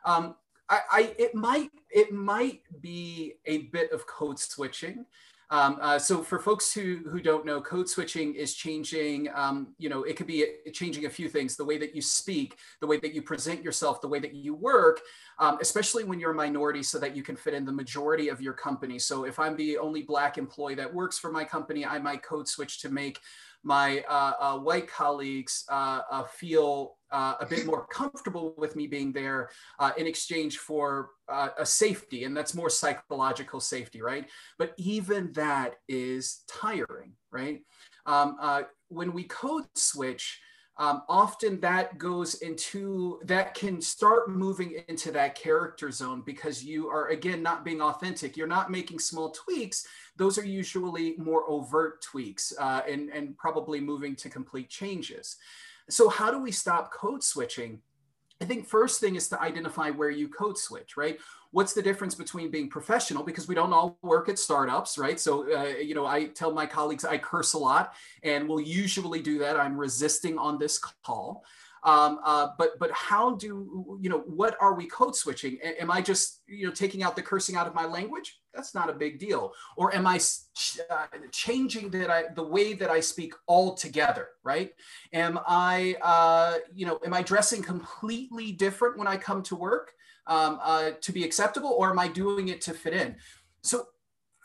Um, 0.05 0.35
I, 0.69 0.81
I, 0.91 1.15
it 1.19 1.35
might 1.35 1.71
it 1.91 2.13
might 2.13 2.63
be 2.81 3.35
a 3.47 3.59
bit 3.73 3.93
of 3.93 4.07
code 4.07 4.39
switching. 4.39 5.05
Um, 5.51 5.77
uh, 5.83 5.99
so 5.99 6.23
for 6.23 6.39
folks 6.39 6.73
who 6.73 7.01
who 7.11 7.21
don't 7.21 7.45
know, 7.45 7.61
code 7.61 7.87
switching 7.87 8.35
is 8.35 8.55
changing. 8.55 9.29
Um, 9.35 9.75
you 9.77 9.91
know, 9.91 10.03
it 10.05 10.17
could 10.17 10.27
be 10.27 10.47
changing 10.73 11.05
a 11.05 11.11
few 11.11 11.29
things: 11.29 11.57
the 11.57 11.65
way 11.65 11.77
that 11.77 11.95
you 11.95 12.01
speak, 12.01 12.57
the 12.81 12.87
way 12.87 12.99
that 13.01 13.13
you 13.13 13.21
present 13.21 13.63
yourself, 13.63 14.01
the 14.01 14.09
way 14.09 14.19
that 14.19 14.35
you 14.35 14.55
work, 14.55 15.03
um, 15.39 15.59
especially 15.61 16.05
when 16.05 16.19
you're 16.19 16.31
a 16.31 16.35
minority, 16.35 16.83
so 16.83 16.99
that 16.99 17.15
you 17.15 17.23
can 17.23 17.37
fit 17.37 17.53
in 17.53 17.67
the 17.67 17.73
majority 17.73 18.29
of 18.29 18.41
your 18.41 18.55
company. 18.55 18.99
So 18.99 19.25
if 19.25 19.39
I'm 19.39 19.55
the 19.57 19.77
only 19.77 20.01
Black 20.01 20.39
employee 20.39 20.77
that 20.77 20.93
works 20.93 21.19
for 21.19 21.31
my 21.31 21.45
company, 21.45 21.85
I 21.85 21.99
might 21.99 22.23
code 22.23 22.49
switch 22.49 22.81
to 22.81 22.89
make 22.89 23.21
my 23.63 24.05
uh, 24.09 24.33
uh, 24.41 24.59
white 24.59 24.89
colleagues 24.89 25.65
uh, 25.69 26.01
uh, 26.11 26.25
feel 26.25 26.97
uh, 27.11 27.35
a 27.41 27.47
bit 27.47 27.67
more 27.67 27.87
comfortable 27.87 28.55
with 28.57 28.75
me 28.75 28.87
being 28.87 29.13
there 29.13 29.51
uh, 29.79 29.93
in 29.97 30.07
exchange 30.07 30.59
for 30.59 31.11
a 31.59 31.65
safety, 31.65 32.25
and 32.25 32.37
that's 32.37 32.55
more 32.55 32.69
psychological 32.69 33.61
safety, 33.61 34.03
right? 34.03 34.29
But 34.59 34.75
even 34.77 35.33
that 35.33 35.77
is 35.89 36.43
tiring, 36.47 37.13
right? 37.31 37.61
Um, 38.05 38.37
when 38.89 39.13
we 39.13 39.25
code 39.25 39.65
switch, 39.75 40.41
um, 40.79 41.03
often 41.09 41.61
that 41.61 41.99
goes 41.99 42.37
into 42.37 43.21
that 43.25 43.55
can 43.55 43.81
start 43.81 44.31
moving 44.31 44.83
into 44.89 45.13
that 45.13 45.35
character 45.35 45.91
zone 45.91 46.23
because 46.25 46.65
you 46.65 46.89
are 46.89 47.09
again 47.09 47.43
not 47.43 47.65
being 47.65 47.83
authentic. 47.83 48.37
You're 48.37 48.47
not 48.47 48.71
making 48.71 48.99
small 48.99 49.31
tweaks. 49.31 49.87
Those 50.17 50.39
are 50.39 50.45
usually 50.45 51.15
more 51.19 51.49
overt 51.49 52.01
tweaks 52.03 52.55
uh, 52.59 52.83
and, 52.89 53.11
and 53.11 53.37
probably 53.37 53.81
moving 53.81 54.17
to 54.17 54.31
complete 54.31 54.71
changes. 54.71 55.37
So, 55.91 56.09
how 56.09 56.31
do 56.31 56.41
we 56.41 56.53
stop 56.53 56.91
code 56.93 57.23
switching? 57.23 57.83
I 58.43 58.45
think 58.45 58.67
first 58.67 58.99
thing 58.99 59.15
is 59.15 59.29
to 59.29 59.41
identify 59.41 59.91
where 59.91 60.11
you 60.11 60.27
code 60.27 60.59
switch, 60.59 60.97
right? 60.97 61.17
What's 61.53 61.75
the 61.75 61.83
difference 61.83 62.17
between 62.17 62.51
being 62.51 62.69
professional 62.69 63.23
because 63.23 63.47
we 63.47 63.55
don't 63.55 63.73
all 63.73 63.97
work 64.03 64.29
at 64.29 64.37
startups, 64.37 64.99
right? 64.99 65.21
So, 65.21 65.45
uh, 65.57 65.79
you 65.79 65.95
know, 65.95 66.07
I 66.07 66.25
tell 66.25 66.53
my 66.53 66.67
colleagues 66.67 67.05
I 67.05 67.19
curse 67.19 67.53
a 67.53 67.59
lot 67.59 67.95
and 68.25 68.49
will 68.49 68.61
usually 68.61 69.23
do 69.23 69.39
that. 69.39 69.57
I'm 69.57 69.77
resisting 69.77 70.39
on 70.39 70.59
this 70.59 70.81
call. 71.05 71.45
Um, 71.85 72.21
uh, 72.25 72.49
but 72.59 72.79
but 72.79 72.93
how 72.93 73.35
do 73.35 73.99
you 74.01 74.09
know 74.09 74.21
what 74.21 74.57
are 74.61 74.75
we 74.75 74.87
code 74.87 75.17
switching? 75.17 75.59
am 75.81 75.91
I 75.91 76.01
just 76.01 76.43
you 76.47 76.67
know 76.67 76.73
taking 76.73 77.03
out 77.03 77.17
the 77.17 77.23
cursing 77.23 77.57
out 77.57 77.67
of 77.67 77.75
my 77.75 77.87
language? 77.87 78.41
That's 78.55 78.75
not 78.75 78.89
a 78.89 78.93
big 78.93 79.19
deal. 79.19 79.53
Or 79.77 79.95
am 79.95 80.07
I 80.07 80.21
uh, 80.91 81.07
changing 81.33 81.91
that 81.91 82.09
I 82.09 82.25
the 82.35 82.43
way 82.43 82.75
that 82.75 82.91
I 82.91 83.01
speak 83.01 83.35
altogether? 83.49 84.29
Right? 84.45 84.73
Am 85.13 85.41
I 85.47 85.97
uh, 86.03 86.59
you 86.73 86.87
know 86.87 87.01
am 87.05 87.15
I 87.15 87.23
dressing 87.23 87.63
completely 87.63 88.53
different 88.53 88.97
when 88.97 89.09
I 89.09 89.17
come 89.17 89.43
to 89.45 89.57
work 89.57 89.93
um, 90.29 90.61
uh, 90.63 90.93
to 91.01 91.13
be 91.13 91.25
acceptable, 91.25 91.71
or 91.71 91.91
am 91.91 91.99
I 91.99 92.07
doing 92.07 92.49
it 92.49 92.61
to 92.63 92.75
fit 92.75 92.95
in? 92.95 93.17
So 93.63 93.87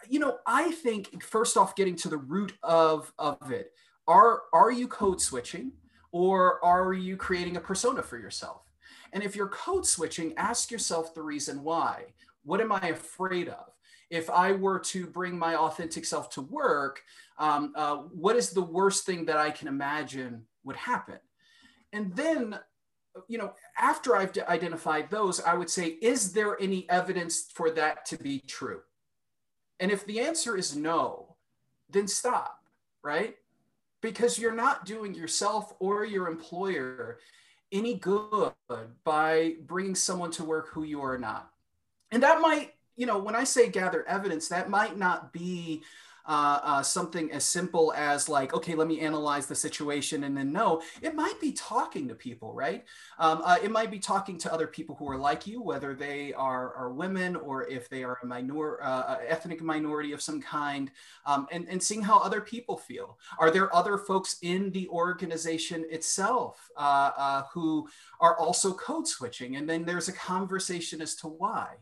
you 0.10 0.18
know 0.20 0.40
I 0.48 0.72
think 0.72 1.22
first 1.22 1.56
off, 1.56 1.76
getting 1.76 1.96
to 1.98 2.10
the 2.10 2.18
root 2.18 2.54
of 2.64 3.14
of 3.20 3.52
it. 3.52 3.74
Are 4.08 4.44
are 4.54 4.72
you 4.72 4.88
code 4.88 5.22
switching? 5.22 5.74
Or 6.12 6.64
are 6.64 6.94
you 6.94 7.18
creating 7.18 7.58
a 7.58 7.62
persona 7.62 8.02
for 8.02 8.18
yourself? 8.18 8.62
And 9.14 9.24
if 9.24 9.36
you're 9.36 9.50
code 9.50 9.86
switching, 9.86 10.34
ask 10.38 10.72
yourself 10.72 11.14
the 11.14 11.22
reason 11.22 11.64
why. 11.64 12.06
What 12.44 12.62
am 12.62 12.72
I 12.72 12.88
afraid 12.88 13.50
of? 13.50 13.74
If 14.10 14.30
I 14.30 14.54
were 14.54 14.80
to 14.80 15.06
bring 15.06 15.38
my 15.38 15.56
authentic 15.56 16.06
self 16.06 16.30
to 16.32 16.42
work, 16.42 17.02
um, 17.38 17.74
uh, 17.76 17.98
what 17.98 18.36
is 18.36 18.52
the 18.52 18.62
worst 18.62 19.06
thing 19.06 19.26
that 19.26 19.38
I 19.38 19.52
can 19.52 19.68
imagine 19.68 20.46
would 20.64 20.78
happen? 20.78 21.20
And 21.92 22.16
then, 22.16 22.58
you 23.28 23.38
know, 23.38 23.54
after 23.78 24.16
I've 24.16 24.38
identified 24.48 25.10
those, 25.10 25.42
I 25.42 25.56
would 25.56 25.70
say, 25.70 25.98
is 26.02 26.32
there 26.32 26.62
any 26.62 26.90
evidence 26.90 27.48
for 27.54 27.70
that 27.72 28.06
to 28.06 28.18
be 28.18 28.40
true? 28.40 28.82
And 29.80 29.92
if 29.92 30.06
the 30.06 30.20
answer 30.22 30.58
is 30.58 30.76
no, 30.76 31.36
then 31.90 32.08
stop, 32.08 32.60
right? 33.04 33.36
Because 34.08 34.40
you're 34.40 34.56
not 34.56 34.86
doing 34.86 35.14
yourself 35.14 35.74
or 35.80 36.06
your 36.06 36.30
employer 36.30 37.20
any 37.74 37.96
good 37.96 38.54
by 39.04 39.56
bringing 39.66 39.96
someone 39.96 40.32
to 40.32 40.46
work 40.46 40.70
who 40.70 40.84
you 40.84 41.02
are 41.02 41.18
not. 41.18 41.50
And 42.12 42.24
that 42.24 42.40
might, 42.40 42.74
you 42.96 43.06
know, 43.06 43.18
when 43.18 43.36
I 43.36 43.44
say 43.44 43.68
gather 43.68 44.08
evidence, 44.08 44.48
that 44.48 44.70
might 44.70 44.98
not 44.98 45.34
be 45.34 45.84
uh, 46.28 46.60
uh, 46.64 46.84
something 46.84 47.32
as 47.32 47.46
simple 47.46 47.94
as 47.96 48.28
like, 48.28 48.54
okay, 48.54 48.76
let 48.76 48.88
me 48.88 49.00
analyze 49.00 49.46
the 49.48 49.56
situation 49.56 50.26
and 50.26 50.36
then 50.36 50.52
no, 50.52 50.82
it 51.02 51.16
might 51.16 51.40
be 51.40 51.54
talking 51.54 52.08
to 52.08 52.16
people, 52.16 52.54
right? 52.54 52.84
Um, 53.18 53.42
uh, 53.44 53.58
it 53.64 53.72
might 53.72 53.90
be 53.90 54.00
talking 54.00 54.38
to 54.40 54.54
other 54.54 54.68
people 54.68 54.96
who 54.96 55.10
are 55.10 55.18
like 55.18 55.48
you, 55.48 55.62
whether 55.62 55.96
they 55.96 56.34
are, 56.34 56.74
are 56.76 56.92
women 56.92 57.36
or 57.36 57.68
if 57.68 57.90
they 57.90 58.04
are 58.04 58.20
a 58.24 58.26
minor, 58.26 58.82
uh, 58.84 59.18
ethnic 59.26 59.62
minority 59.62 60.12
of 60.12 60.22
some 60.22 60.42
kind, 60.42 60.92
um, 61.26 61.48
and, 61.52 61.68
and 61.70 61.82
seeing 61.82 62.02
how 62.02 62.20
other 62.20 62.42
people 62.42 62.78
feel. 62.78 63.18
Are 63.40 63.50
there 63.50 63.74
other 63.74 63.98
folks 63.98 64.38
in 64.42 64.72
the 64.72 64.88
organization 64.90 65.86
itself 65.90 66.70
uh, 66.76 67.12
uh, 67.18 67.44
who 67.54 67.88
are 68.20 68.38
also 68.38 68.74
code 68.74 69.08
switching? 69.08 69.56
And 69.56 69.70
then 69.70 69.86
there's 69.86 70.10
a 70.10 70.14
conversation 70.14 71.02
as 71.02 71.16
to 71.16 71.28
why. 71.28 71.76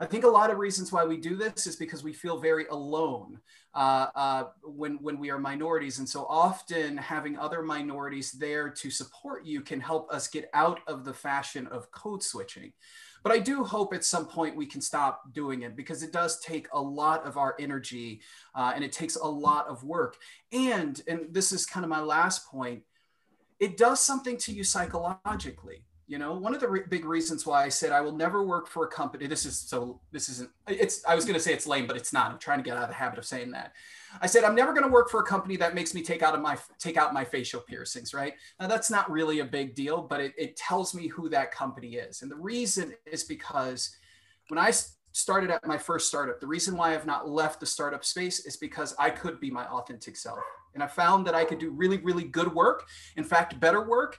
I 0.00 0.06
think 0.06 0.24
a 0.24 0.28
lot 0.28 0.50
of 0.50 0.58
reasons 0.58 0.90
why 0.90 1.04
we 1.04 1.16
do 1.16 1.36
this 1.36 1.66
is 1.66 1.76
because 1.76 2.02
we 2.02 2.12
feel 2.12 2.38
very 2.38 2.66
alone 2.66 3.38
uh, 3.74 4.06
uh, 4.14 4.44
when, 4.62 4.94
when 5.02 5.18
we 5.18 5.30
are 5.30 5.38
minorities. 5.38 5.98
And 5.98 6.08
so 6.08 6.26
often 6.28 6.96
having 6.96 7.36
other 7.38 7.62
minorities 7.62 8.32
there 8.32 8.70
to 8.70 8.90
support 8.90 9.44
you 9.44 9.60
can 9.60 9.80
help 9.80 10.12
us 10.12 10.28
get 10.28 10.48
out 10.54 10.80
of 10.86 11.04
the 11.04 11.14
fashion 11.14 11.66
of 11.68 11.90
code 11.90 12.22
switching. 12.22 12.72
But 13.22 13.32
I 13.32 13.38
do 13.38 13.64
hope 13.64 13.94
at 13.94 14.04
some 14.04 14.26
point 14.26 14.54
we 14.54 14.66
can 14.66 14.82
stop 14.82 15.32
doing 15.32 15.62
it 15.62 15.76
because 15.76 16.02
it 16.02 16.12
does 16.12 16.40
take 16.40 16.68
a 16.72 16.80
lot 16.80 17.24
of 17.24 17.38
our 17.38 17.56
energy 17.58 18.20
uh, 18.54 18.72
and 18.74 18.84
it 18.84 18.92
takes 18.92 19.16
a 19.16 19.26
lot 19.26 19.66
of 19.66 19.82
work. 19.82 20.18
And, 20.52 21.00
and 21.08 21.32
this 21.32 21.50
is 21.50 21.64
kind 21.64 21.84
of 21.84 21.90
my 21.90 22.00
last 22.00 22.46
point, 22.46 22.82
it 23.58 23.78
does 23.78 24.00
something 24.00 24.36
to 24.38 24.52
you 24.52 24.62
psychologically 24.62 25.84
you 26.06 26.18
know 26.18 26.34
one 26.34 26.54
of 26.54 26.60
the 26.60 26.68
re- 26.68 26.82
big 26.88 27.04
reasons 27.04 27.46
why 27.46 27.64
i 27.64 27.68
said 27.68 27.90
i 27.90 28.00
will 28.00 28.14
never 28.14 28.44
work 28.44 28.68
for 28.68 28.84
a 28.84 28.88
company 28.88 29.26
this 29.26 29.46
is 29.46 29.58
so 29.58 30.00
this 30.12 30.28
isn't 30.28 30.50
it's 30.68 31.04
i 31.06 31.14
was 31.14 31.24
going 31.24 31.34
to 31.34 31.40
say 31.40 31.52
it's 31.52 31.66
lame 31.66 31.86
but 31.86 31.96
it's 31.96 32.12
not. 32.12 32.30
I'm 32.30 32.38
trying 32.38 32.58
to 32.58 32.64
get 32.64 32.76
out 32.76 32.84
of 32.84 32.88
the 32.88 32.94
habit 32.94 33.18
of 33.18 33.24
saying 33.24 33.50
that. 33.52 33.72
I 34.20 34.26
said 34.26 34.44
i'm 34.44 34.54
never 34.54 34.72
going 34.72 34.84
to 34.84 34.92
work 34.92 35.10
for 35.10 35.20
a 35.20 35.24
company 35.24 35.56
that 35.56 35.74
makes 35.74 35.94
me 35.94 36.02
take 36.02 36.22
out 36.22 36.34
of 36.34 36.40
my 36.40 36.58
take 36.78 36.96
out 36.96 37.14
my 37.14 37.24
facial 37.24 37.60
piercings 37.60 38.12
right? 38.12 38.34
Now 38.60 38.66
that's 38.66 38.90
not 38.90 39.10
really 39.10 39.40
a 39.40 39.44
big 39.44 39.74
deal 39.74 40.02
but 40.02 40.20
it, 40.20 40.34
it 40.36 40.56
tells 40.56 40.94
me 40.94 41.08
who 41.08 41.28
that 41.30 41.52
company 41.52 41.94
is. 41.94 42.22
And 42.22 42.30
the 42.30 42.36
reason 42.36 42.94
is 43.06 43.24
because 43.24 43.96
when 44.48 44.58
i 44.58 44.72
started 45.12 45.48
at 45.50 45.64
my 45.66 45.78
first 45.78 46.08
startup 46.08 46.40
the 46.40 46.46
reason 46.46 46.76
why 46.76 46.92
i've 46.92 47.06
not 47.06 47.28
left 47.28 47.60
the 47.60 47.66
startup 47.66 48.04
space 48.04 48.44
is 48.46 48.56
because 48.56 48.94
i 48.98 49.08
could 49.08 49.40
be 49.40 49.50
my 49.50 49.64
authentic 49.66 50.16
self. 50.16 50.40
And 50.74 50.82
i 50.82 50.86
found 50.86 51.26
that 51.26 51.34
i 51.34 51.44
could 51.44 51.58
do 51.58 51.70
really 51.70 51.98
really 51.98 52.24
good 52.24 52.52
work 52.52 52.84
in 53.16 53.24
fact 53.24 53.58
better 53.58 53.88
work 53.88 54.18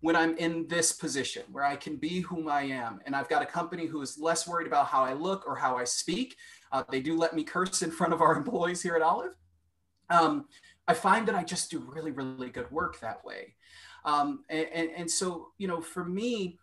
when 0.00 0.14
I'm 0.14 0.36
in 0.36 0.66
this 0.68 0.92
position 0.92 1.42
where 1.50 1.64
I 1.64 1.76
can 1.76 1.96
be 1.96 2.20
whom 2.20 2.48
I 2.48 2.62
am. 2.62 3.00
And 3.06 3.16
I've 3.16 3.28
got 3.28 3.42
a 3.42 3.46
company 3.46 3.86
who 3.86 4.02
is 4.02 4.18
less 4.18 4.46
worried 4.46 4.66
about 4.66 4.86
how 4.86 5.02
I 5.02 5.14
look 5.14 5.46
or 5.46 5.56
how 5.56 5.76
I 5.76 5.84
speak. 5.84 6.36
Uh, 6.70 6.84
they 6.90 7.00
do 7.00 7.16
let 7.16 7.34
me 7.34 7.42
curse 7.42 7.82
in 7.82 7.90
front 7.90 8.12
of 8.12 8.20
our 8.20 8.36
employees 8.36 8.82
here 8.82 8.96
at 8.96 9.02
Olive. 9.02 9.34
Um, 10.10 10.46
I 10.86 10.94
find 10.94 11.26
that 11.26 11.34
I 11.34 11.42
just 11.42 11.70
do 11.70 11.80
really, 11.80 12.12
really 12.12 12.50
good 12.50 12.70
work 12.70 13.00
that 13.00 13.24
way. 13.24 13.54
Um, 14.04 14.44
and, 14.48 14.68
and, 14.72 14.90
and 14.96 15.10
so, 15.10 15.48
you 15.58 15.66
know, 15.66 15.80
for 15.80 16.04
me, 16.04 16.58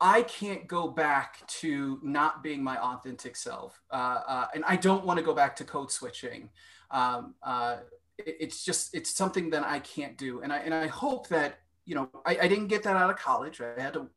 I 0.00 0.22
can't 0.22 0.66
go 0.66 0.88
back 0.88 1.46
to 1.60 1.98
not 2.02 2.42
being 2.42 2.62
my 2.62 2.76
authentic 2.76 3.36
self. 3.36 3.80
Uh, 3.90 4.20
uh, 4.26 4.46
and 4.54 4.64
I 4.66 4.76
don't 4.76 5.06
want 5.06 5.18
to 5.18 5.24
go 5.24 5.32
back 5.32 5.56
to 5.56 5.64
code 5.64 5.90
switching. 5.90 6.50
Um, 6.90 7.34
uh, 7.42 7.76
it, 8.18 8.36
it's 8.40 8.64
just, 8.64 8.94
it's 8.94 9.14
something 9.14 9.48
that 9.50 9.64
I 9.64 9.78
can't 9.78 10.18
do. 10.18 10.42
And 10.42 10.52
I, 10.52 10.58
and 10.58 10.74
I 10.74 10.88
hope 10.88 11.28
that 11.28 11.60
you 11.84 11.94
know, 11.94 12.08
I, 12.24 12.38
I 12.42 12.48
didn't 12.48 12.68
get 12.68 12.82
that 12.84 12.96
out 12.96 13.10
of 13.10 13.16
college. 13.16 13.60
I 13.60 13.80
had 13.80 13.94
to 13.94 14.08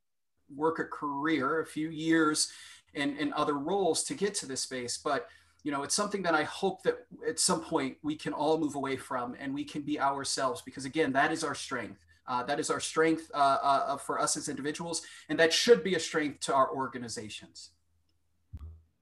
work 0.56 0.80
a 0.80 0.86
career, 0.86 1.62
a 1.62 1.66
few 1.66 1.90
years 1.90 2.52
in, 2.94 3.18
in 3.18 3.34
other 3.34 3.56
roles 3.56 4.04
to 4.06 4.14
get 4.14 4.34
to 4.36 4.46
this 4.46 4.62
space. 4.62 4.98
But, 4.98 5.28
you 5.64 5.72
know, 5.72 5.84
it's 5.84 5.96
something 5.96 6.22
that 6.24 6.34
I 6.34 6.44
hope 6.44 6.84
that 6.84 7.06
at 7.28 7.40
some 7.40 7.62
point 7.62 7.98
we 8.02 8.16
can 8.16 8.34
all 8.34 8.58
move 8.58 8.76
away 8.76 8.96
from 8.96 9.36
and 9.40 9.54
we 9.54 9.64
can 9.64 9.82
be 9.82 10.00
ourselves 10.00 10.62
because, 10.62 10.86
again, 10.86 11.12
that 11.14 11.32
is 11.32 11.44
our 11.44 11.56
strength. 11.56 12.00
Uh, 12.28 12.44
that 12.44 12.60
is 12.60 12.70
our 12.70 12.80
strength 12.80 13.32
uh, 13.34 13.58
uh, 13.64 13.98
for 13.98 14.20
us 14.20 14.36
as 14.36 14.50
individuals, 14.50 15.02
and 15.30 15.40
that 15.40 15.54
should 15.54 15.82
be 15.82 15.96
a 15.96 16.00
strength 16.00 16.42
to 16.42 16.54
our 16.54 16.70
organizations. 16.76 17.70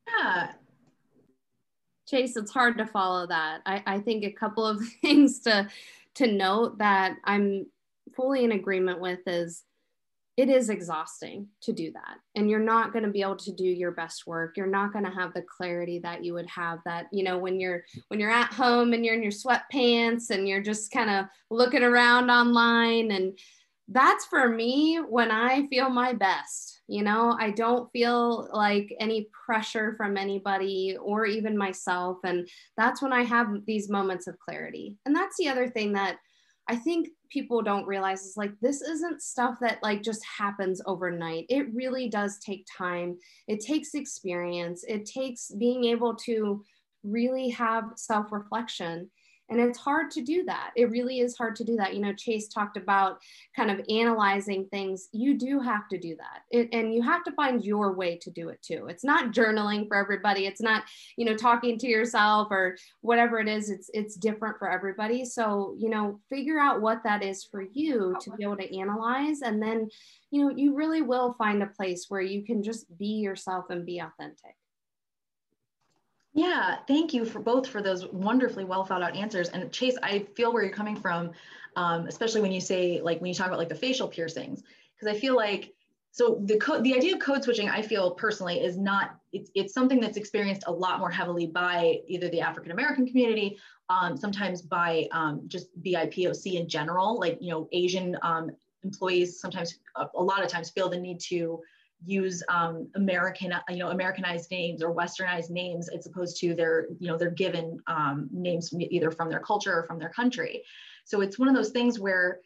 Yeah. 0.08 0.51
Chase, 2.08 2.38
it's 2.38 2.51
hard 2.51 2.78
to 2.78 2.86
follow 2.86 3.25
that. 3.25 3.62
I, 3.65 3.82
I 3.88 3.99
think 3.99 4.23
a 4.23 4.32
couple 4.32 4.65
of 4.65 4.86
things 5.01 5.39
to 5.41 5.67
to 6.15 6.32
note 6.32 6.78
that 6.78 7.17
I'm 7.25 7.65
fully 8.15 8.44
in 8.44 8.52
agreement 8.52 9.00
with 9.00 9.20
is 9.28 9.63
it 10.38 10.50
is 10.50 10.70
exhausting 10.70 11.48
to 11.62 11.72
do 11.72 11.94
that. 11.94 12.18
And 12.36 12.50
you're 12.50 12.60
not 12.60 12.91
going 12.91 13.06
to 13.06 13.12
be 13.12 13.22
able 13.22 13.38
to 13.38 13.54
do 13.54 13.63
your 13.63 13.91
best 13.91 14.28
work. 14.28 14.58
You're 14.58 14.68
not 14.68 14.91
going 14.91 15.06
to 15.06 15.12
have 15.12 15.34
the 15.34 15.44
clarity 15.44 16.00
that 16.00 16.26
you 16.26 16.34
would 16.34 16.50
have 16.50 16.80
that 16.86 17.08
you 17.12 17.24
know 17.24 17.38
when 17.38 17.60
you're 17.60 17.86
when 18.10 18.20
you're 18.20 18.32
at 18.32 18.52
home 18.52 18.94
and 18.94 19.06
you're 19.06 19.15
in 19.15 19.24
your 19.24 19.32
sweatpants 19.32 20.32
and 20.32 20.48
you're 20.48 20.62
just 20.62 20.91
kind 20.91 21.10
of 21.10 21.26
looking 21.50 21.84
around 21.84 22.30
online. 22.30 23.12
And 23.12 23.38
that's 23.88 24.26
for 24.26 24.50
me 24.50 24.98
when 24.98 25.30
i 25.30 25.68
feel 25.68 25.91
my 25.91 26.12
best 26.12 26.76
you 26.88 27.04
know? 27.04 27.36
I 27.39 27.52
don't 27.52 27.91
feel 27.91 28.50
like 28.54 28.96
any 29.00 29.28
pressure 29.46 29.96
from 29.98 30.18
anybody 30.18 30.98
or 31.02 31.26
even 31.26 31.58
myself. 31.58 32.18
And 32.24 32.48
that's 32.78 33.02
when 33.02 33.13
i 33.13 33.24
have 33.24 33.65
these 33.65 33.89
moments 33.89 34.28
of 34.28 34.39
clarity. 34.39 34.98
And 35.06 35.15
that's 35.15 35.38
the 35.38 35.48
other 35.48 35.68
thing 35.68 35.94
that 35.94 36.18
I 36.68 36.76
think 36.76 37.10
people 37.36 37.62
don't 37.62 37.86
realize 37.86 38.21
is 38.21 38.38
like 38.38 38.54
this 38.62 38.82
isn't 38.82 39.21
stuff 39.21 39.58
that 39.60 39.84
like 39.84 40.02
just 40.02 40.24
happens 40.24 40.82
overnight. 40.86 41.45
It 41.50 41.67
really 41.74 42.08
does 42.08 42.39
take 42.39 42.65
time. 42.78 43.17
It 43.50 43.60
takes 43.60 43.93
experience. 43.93 44.86
It 44.88 45.06
takes 45.06 45.52
being 45.52 45.84
able 45.84 46.15
to 46.28 46.63
really 47.04 47.50
have 47.50 47.91
self-reflection 47.98 49.12
and 49.49 49.60
it's 49.60 49.77
hard 49.77 50.10
to 50.12 50.21
do 50.21 50.43
that. 50.45 50.71
It 50.75 50.89
really 50.89 51.19
is 51.19 51.38
hard 51.38 51.55
to 51.58 51.63
do 51.63 51.75
that. 51.75 51.93
You 51.93 52.01
know, 52.01 52.13
Chase 52.13 52.47
talked 52.47 52.77
about 52.77 53.21
kind 53.55 53.69
of 53.69 53.86
analyzing 53.89 54.65
things. 54.65 55.08
You 55.12 55.38
do 55.38 55.60
have 55.60 55.88
to 55.89 55.99
do 55.99 56.15
that. 56.15 56.41
It, 56.49 56.69
and 56.73 56.93
you 56.93 57.01
have 57.03 57.23
to 57.25 57.31
find 57.34 57.63
your 57.63 57.93
way 57.93 58.17
to 58.17 58.31
do 58.31 58.49
it 58.49 58.62
too. 58.63 58.88
It's 58.89 59.03
not 59.03 59.34
journaling 59.34 59.88
for 59.88 59.97
everybody. 59.97 60.47
It's 60.47 60.62
not, 60.62 60.84
you 61.15 61.25
know, 61.25 61.36
talking 61.36 61.77
to 61.77 61.88
yourself 61.88 62.47
or 62.49 62.75
whatever 63.01 63.39
it 63.39 63.48
is. 63.48 63.69
It's 63.69 63.89
it's 63.93 64.15
different 64.15 64.58
for 64.58 64.69
everybody. 64.69 65.25
So, 65.25 65.75
you 65.77 65.89
know, 65.89 66.19
figure 66.29 66.60
out 66.60 66.81
what 66.81 67.04
that 67.04 67.23
is 67.23 67.43
for 67.43 67.62
you 67.62 68.15
to 68.21 68.31
be 68.31 68.43
able 68.43 68.58
to 68.58 68.77
analyze 68.77 69.41
and 69.41 69.62
then, 69.62 69.89
you 70.31 70.43
know, 70.43 70.56
you 70.56 70.75
really 70.75 71.02
will 71.02 71.33
find 71.33 71.62
a 71.62 71.67
place 71.67 72.06
where 72.10 72.21
you 72.21 72.43
can 72.43 72.63
just 72.63 72.85
be 72.98 73.19
yourself 73.19 73.65
and 73.69 73.85
be 73.85 74.00
authentic. 74.00 74.56
Yeah, 76.36 76.79
thank 76.86 77.13
you 77.13 77.23
for 77.23 77.40
both 77.40 77.65
for 77.65 77.81
those 77.81 78.06
wonderfully 78.08 78.65
well 78.65 78.83
thought 78.83 79.02
out 79.02 79.15
answers. 79.15 79.48
And 79.50 79.71
Chase, 79.71 79.98
I 80.04 80.27
feel 80.36 80.52
where 80.52 80.63
you're 80.63 80.73
coming 80.73 80.98
from, 80.98 81.31
um, 81.77 82.08
especially 82.08 82.42
when 82.42 82.52
you 82.52 82.60
say 82.60 83.00
like 83.02 83.21
when 83.21 83.29
you 83.29 83.33
talk 83.33 83.48
about 83.48 83.58
like 83.58 83.69
the 83.69 83.75
facial 83.75 84.10
piercings, 84.10 84.62
because 84.94 85.15
I 85.15 85.17
feel 85.17 85.36
like 85.36 85.73
so 86.12 86.42
the 86.46 86.58
code 86.58 86.83
the 86.83 86.94
idea 86.94 87.13
of 87.13 87.19
code 87.19 87.44
switching 87.44 87.67
i 87.67 87.81
feel 87.81 88.12
personally 88.12 88.62
is 88.62 88.77
not 88.77 89.19
it's, 89.33 89.52
it's 89.54 89.73
something 89.73 90.00
that's 90.00 90.15
experienced 90.15 90.63
a 90.67 90.71
lot 90.71 90.98
more 90.98 91.10
heavily 91.12 91.46
by 91.46 92.00
either 92.08 92.29
the 92.29 92.40
african 92.40 92.71
american 92.71 93.06
community 93.06 93.58
um, 93.90 94.15
sometimes 94.15 94.62
by 94.62 95.08
um, 95.12 95.42
just 95.48 95.67
bipoc 95.83 96.54
in 96.56 96.69
general 96.69 97.19
like 97.19 97.38
you 97.42 97.52
know 97.52 97.67
asian 97.73 98.15
um, 98.21 98.50
employees 98.86 99.42
sometimes 99.42 99.77
a, 99.98 100.06
a, 100.15 100.23
lot 100.23 100.42
of 100.42 100.48
times 100.48 100.69
feel 100.69 100.88
the 100.88 100.98
need 100.98 101.19
to 101.19 101.60
use 102.06 102.43
um, 102.49 102.87
american 102.95 103.53
you 103.69 103.77
know 103.77 103.89
americanized 103.89 104.49
names 104.51 104.83
or 104.83 104.93
westernized 104.93 105.49
names 105.49 105.89
as 105.89 106.06
opposed 106.06 106.37
to 106.37 106.53
their 106.53 106.87
you 106.99 107.08
know 107.08 107.17
their 107.17 107.31
given 107.31 107.77
um, 107.87 108.29
names 108.31 108.73
either 108.73 109.12
from 109.12 109.29
their 109.29 109.39
culture 109.39 109.79
or 109.79 109.83
from 109.83 109.99
their 109.99 110.10
country 110.10 110.63
so 111.06 111.21
it's 111.21 111.37
one 111.37 111.47
of 111.47 111.56
those 111.56 111.69
things 111.69 111.99
where 111.99 112.39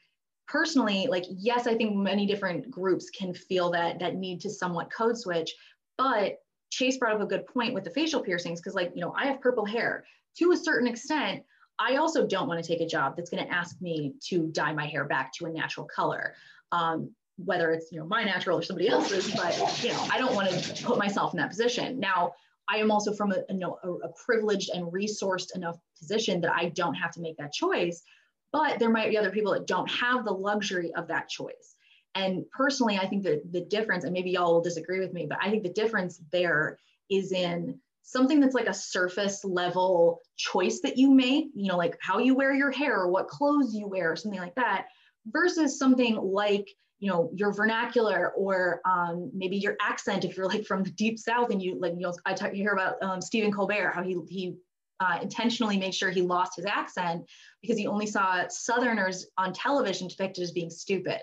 personally, 0.49 1.07
like, 1.07 1.25
yes, 1.29 1.67
I 1.67 1.75
think 1.75 1.95
many 1.95 2.25
different 2.25 2.69
groups 2.69 3.09
can 3.09 3.33
feel 3.33 3.69
that 3.71 3.99
that 3.99 4.15
need 4.15 4.41
to 4.41 4.49
somewhat 4.49 4.91
code 4.91 5.17
switch, 5.17 5.53
but 5.97 6.39
Chase 6.71 6.97
brought 6.97 7.15
up 7.15 7.21
a 7.21 7.25
good 7.25 7.45
point 7.47 7.73
with 7.73 7.83
the 7.83 7.89
facial 7.91 8.21
piercings 8.21 8.59
because, 8.59 8.75
like, 8.75 8.91
you 8.95 9.01
know, 9.01 9.13
I 9.17 9.27
have 9.27 9.41
purple 9.41 9.65
hair 9.65 10.05
to 10.37 10.51
a 10.51 10.57
certain 10.57 10.87
extent. 10.87 11.43
I 11.77 11.95
also 11.95 12.27
don't 12.27 12.47
want 12.47 12.63
to 12.63 12.67
take 12.67 12.81
a 12.81 12.87
job 12.87 13.15
that's 13.15 13.29
going 13.29 13.45
to 13.45 13.53
ask 13.53 13.79
me 13.81 14.15
to 14.27 14.47
dye 14.47 14.73
my 14.73 14.85
hair 14.85 15.05
back 15.05 15.31
to 15.33 15.45
a 15.45 15.49
natural 15.49 15.87
color, 15.87 16.35
um, 16.71 17.11
whether 17.45 17.71
it's 17.71 17.91
you 17.91 17.99
know 17.99 18.05
my 18.05 18.23
natural 18.23 18.57
or 18.59 18.61
somebody 18.61 18.87
else's. 18.87 19.33
But 19.35 19.83
you 19.83 19.89
know, 19.89 20.07
I 20.11 20.17
don't 20.17 20.35
want 20.35 20.49
to 20.49 20.83
put 20.83 20.97
myself 20.97 21.33
in 21.33 21.37
that 21.39 21.49
position. 21.49 21.99
Now, 21.99 22.33
I 22.67 22.77
am 22.77 22.91
also 22.91 23.13
from 23.13 23.31
a, 23.31 23.43
a, 23.49 23.91
a 23.91 24.09
privileged 24.25 24.69
and 24.73 24.91
resourced 24.91 25.55
enough 25.55 25.77
position 25.97 26.41
that 26.41 26.51
I 26.51 26.69
don't 26.69 26.95
have 26.95 27.11
to 27.11 27.21
make 27.21 27.37
that 27.37 27.51
choice 27.53 28.03
but 28.51 28.79
there 28.79 28.89
might 28.89 29.09
be 29.09 29.17
other 29.17 29.31
people 29.31 29.53
that 29.53 29.67
don't 29.67 29.89
have 29.89 30.25
the 30.25 30.31
luxury 30.31 30.93
of 30.95 31.07
that 31.07 31.29
choice. 31.29 31.75
And 32.15 32.43
personally, 32.51 32.97
I 32.97 33.07
think 33.07 33.23
that 33.23 33.51
the 33.51 33.61
difference, 33.61 34.03
and 34.03 34.13
maybe 34.13 34.31
y'all 34.31 34.53
will 34.53 34.61
disagree 34.61 34.99
with 34.99 35.13
me, 35.13 35.27
but 35.27 35.37
I 35.41 35.49
think 35.49 35.63
the 35.63 35.69
difference 35.69 36.19
there 36.31 36.79
is 37.09 37.31
in 37.31 37.79
something 38.01 38.39
that's 38.39 38.55
like 38.55 38.67
a 38.67 38.73
surface 38.73 39.45
level 39.45 40.21
choice 40.35 40.79
that 40.81 40.97
you 40.97 41.11
make, 41.11 41.49
you 41.53 41.67
know, 41.67 41.77
like 41.77 41.97
how 42.01 42.17
you 42.17 42.33
wear 42.33 42.53
your 42.53 42.71
hair 42.71 42.97
or 42.99 43.11
what 43.11 43.27
clothes 43.27 43.75
you 43.75 43.87
wear, 43.87 44.11
or 44.11 44.15
something 44.15 44.39
like 44.39 44.55
that, 44.55 44.87
versus 45.27 45.77
something 45.77 46.15
like, 46.15 46.67
you 46.99 47.09
know, 47.09 47.31
your 47.33 47.53
vernacular 47.53 48.33
or 48.35 48.81
um, 48.85 49.31
maybe 49.33 49.57
your 49.57 49.77
accent 49.81 50.25
if 50.25 50.35
you're 50.35 50.47
like 50.47 50.65
from 50.65 50.83
the 50.83 50.91
deep 50.91 51.17
south 51.17 51.49
and 51.49 51.61
you 51.61 51.79
like, 51.79 51.93
you 51.93 52.01
know, 52.01 52.13
I 52.25 52.33
talk, 52.33 52.53
you 52.53 52.61
hear 52.61 52.73
about 52.73 53.01
um, 53.01 53.21
Stephen 53.21 53.51
Colbert, 53.51 53.91
how 53.95 54.03
he, 54.03 54.17
he 54.27 54.55
uh, 54.99 55.17
intentionally 55.21 55.77
made 55.77 55.95
sure 55.95 56.09
he 56.09 56.21
lost 56.21 56.57
his 56.57 56.65
accent 56.65 57.25
because 57.61 57.77
he 57.77 57.87
only 57.87 58.05
saw 58.05 58.43
Southerners 58.49 59.27
on 59.37 59.53
television 59.53 60.09
depicted 60.09 60.43
as 60.43 60.51
being 60.51 60.69
stupid. 60.69 61.19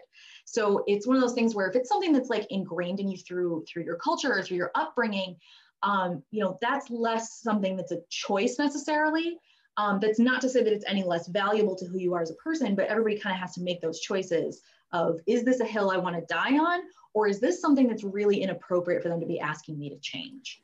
So 0.47 0.83
it's 0.87 1.07
one 1.07 1.17
of 1.17 1.23
those 1.23 1.35
things 1.35 1.55
where 1.55 1.69
if 1.69 1.77
it's 1.77 1.89
something 1.89 2.13
that's 2.13 2.31
like 2.31 2.47
ingrained 2.51 3.01
in 3.01 3.09
you 3.09 3.19
through 3.19 3.65
through 3.69 3.85
your 3.85 3.97
culture 3.97 4.33
or 4.33 4.43
through 4.43 4.57
your 4.57 4.71
upbringing, 4.75 5.37
um, 5.83 6.23
you 6.31 6.43
know, 6.43 6.57
that's 6.63 6.89
less 6.89 7.41
something 7.43 7.77
that's 7.77 7.93
a 7.93 8.01
choice 8.09 8.59
necessarily. 8.59 9.39
Um, 9.77 10.01
that's 10.01 10.19
not 10.19 10.41
to 10.41 10.49
say 10.49 10.63
that 10.63 10.73
it's 10.73 10.87
any 10.89 11.05
less 11.05 11.29
valuable 11.29 11.77
to 11.77 11.85
who 11.85 11.99
you 11.99 12.15
are 12.15 12.23
as 12.23 12.31
a 12.31 12.35
person, 12.35 12.75
but 12.75 12.87
everybody 12.87 13.19
kind 13.19 13.35
of 13.35 13.41
has 13.41 13.53
to 13.55 13.63
make 13.63 13.83
those 13.83 14.01
choices 14.01 14.63
of 14.93 15.21
is 15.27 15.45
this 15.45 15.61
a 15.61 15.65
hill 15.65 15.91
I 15.91 15.97
want 15.97 16.17
to 16.17 16.23
die 16.33 16.59
on, 16.59 16.81
or 17.15 17.27
is 17.27 17.41
this 17.41 17.61
something 17.61 17.87
that's 17.87 18.05
really 18.05 18.43
inappropriate 18.43 19.03
for 19.03 19.09
them 19.09 19.21
to 19.21 19.27
be 19.27 19.41
asking 19.41 19.79
me 19.79 19.91
to 19.91 19.99
change? 19.99 20.61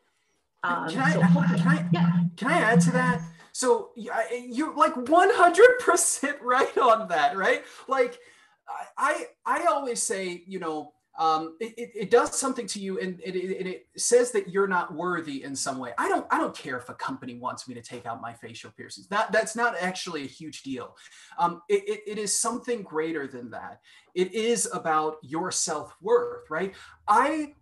Um, 0.65 0.89
can, 0.89 1.01
I, 1.01 1.13
so, 1.13 1.21
can, 1.21 1.69
I, 1.69 1.89
yeah. 1.93 2.21
can 2.37 2.49
I 2.49 2.59
add 2.59 2.81
to 2.83 2.93
that? 2.93 3.23
So 3.53 3.91
you're 3.97 4.75
like 4.77 4.95
100% 4.95 6.35
right 6.43 6.79
on 6.79 7.09
that, 7.09 7.37
right? 7.37 7.65
Like 7.89 8.19
I, 8.97 9.27
I 9.45 9.67
always 9.67 10.03
say, 10.03 10.43
you 10.47 10.59
know, 10.59 10.93
um, 11.19 11.57
it, 11.61 11.91
it, 11.95 12.11
does 12.11 12.39
something 12.39 12.67
to 12.69 12.81
you 12.81 12.99
and 12.99 13.21
it, 13.23 13.37
it, 13.37 13.67
it, 13.67 13.87
says 13.97 14.33
that 14.33 14.49
you're 14.49 14.67
not 14.67 14.95
worthy 14.95 15.43
in 15.45 15.55
some 15.55 15.79
way. 15.79 15.93
I 15.99 16.09
don't, 16.09 16.27
I 16.31 16.39
don't 16.39 16.57
care 16.57 16.79
if 16.79 16.89
a 16.89 16.95
company 16.95 17.35
wants 17.35 17.69
me 17.69 17.75
to 17.75 17.83
take 17.83 18.07
out 18.07 18.23
my 18.23 18.33
facial 18.33 18.71
piercings. 18.71 19.09
That, 19.09 19.31
that's 19.31 19.55
not 19.55 19.75
actually 19.79 20.23
a 20.23 20.27
huge 20.27 20.63
deal. 20.63 20.97
Um, 21.39 21.61
it, 21.69 22.19
is 22.19 22.39
something 22.39 22.83
greater 22.83 23.27
than 23.27 23.51
that. 23.51 23.81
It 24.15 24.33
is 24.33 24.69
about 24.73 25.17
your 25.23 25.51
self-worth, 25.51 26.49
right? 26.49 26.75
I 27.07 27.55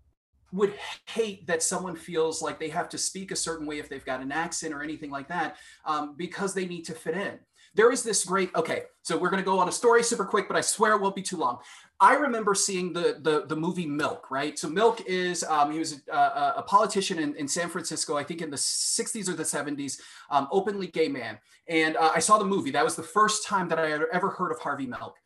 would 0.53 0.75
hate 1.07 1.47
that 1.47 1.63
someone 1.63 1.97
feels 1.97 2.43
like 2.43 2.59
they 2.59 2.69
have 2.69 2.89
to 2.91 2.99
speak 2.99 3.31
a 3.31 3.37
certain 3.37 3.67
way 3.67 3.79
if 3.79 3.89
they've 3.89 4.05
got 4.05 4.21
an 4.21 4.33
accent 4.33 4.75
or 4.75 4.83
anything 4.83 5.11
like 5.11 5.29
that 5.29 5.57
um, 5.85 6.15
because 6.17 6.55
they 6.55 6.67
need 6.67 6.85
to 6.85 6.95
fit 6.95 7.17
in. 7.17 7.39
There 7.75 7.93
is 7.93 8.03
this 8.03 8.25
great, 8.25 8.51
okay, 8.57 8.83
so 9.03 9.17
we're 9.17 9.31
going 9.31 9.43
to 9.43 9.49
go 9.49 9.61
on 9.61 9.69
a 9.69 9.73
story 9.73 10.03
super 10.03 10.25
quick, 10.25 10.49
but 10.49 10.57
I 10.57 10.61
swear 10.61 10.95
it 10.95 11.01
won't 11.01 11.15
be 11.15 11.23
too 11.23 11.37
long. 11.37 11.59
I 12.01 12.15
remember 12.15 12.55
seeing 12.55 12.93
the 12.93 13.19
the, 13.21 13.45
the 13.47 13.57
movie 13.57 13.87
Milk, 13.87 14.31
right? 14.31 14.59
So 14.59 14.69
Milk 14.69 15.03
is 15.07 15.45
um, 15.45 15.71
he 15.71 15.79
was 15.79 16.01
a, 16.11 16.55
a 16.57 16.65
politician 16.67 17.19
in, 17.19 17.35
in, 17.37 17.47
San 17.47 17.69
Francisco, 17.69 18.17
I 18.17 18.25
think 18.25 18.41
in 18.41 18.51
the 18.51 18.57
60s 18.57 19.29
or 19.29 19.35
the 19.35 19.43
70s, 19.43 20.01
um, 20.31 20.49
openly 20.51 20.87
gay 20.87 21.09
man. 21.09 21.39
And 21.69 21.97
uh, 21.97 22.13
I 22.15 22.21
saw 22.21 22.39
the 22.39 22.45
movie. 22.45 22.71
That 22.71 22.85
was 22.85 22.97
the 22.97 23.03
first 23.03 23.47
time 23.47 23.69
that 23.69 23.79
I 23.79 23.89
had 23.89 24.03
ever 24.13 24.31
heard 24.31 24.51
of 24.51 24.59
Harvey 24.61 24.87
Milk. 24.87 25.17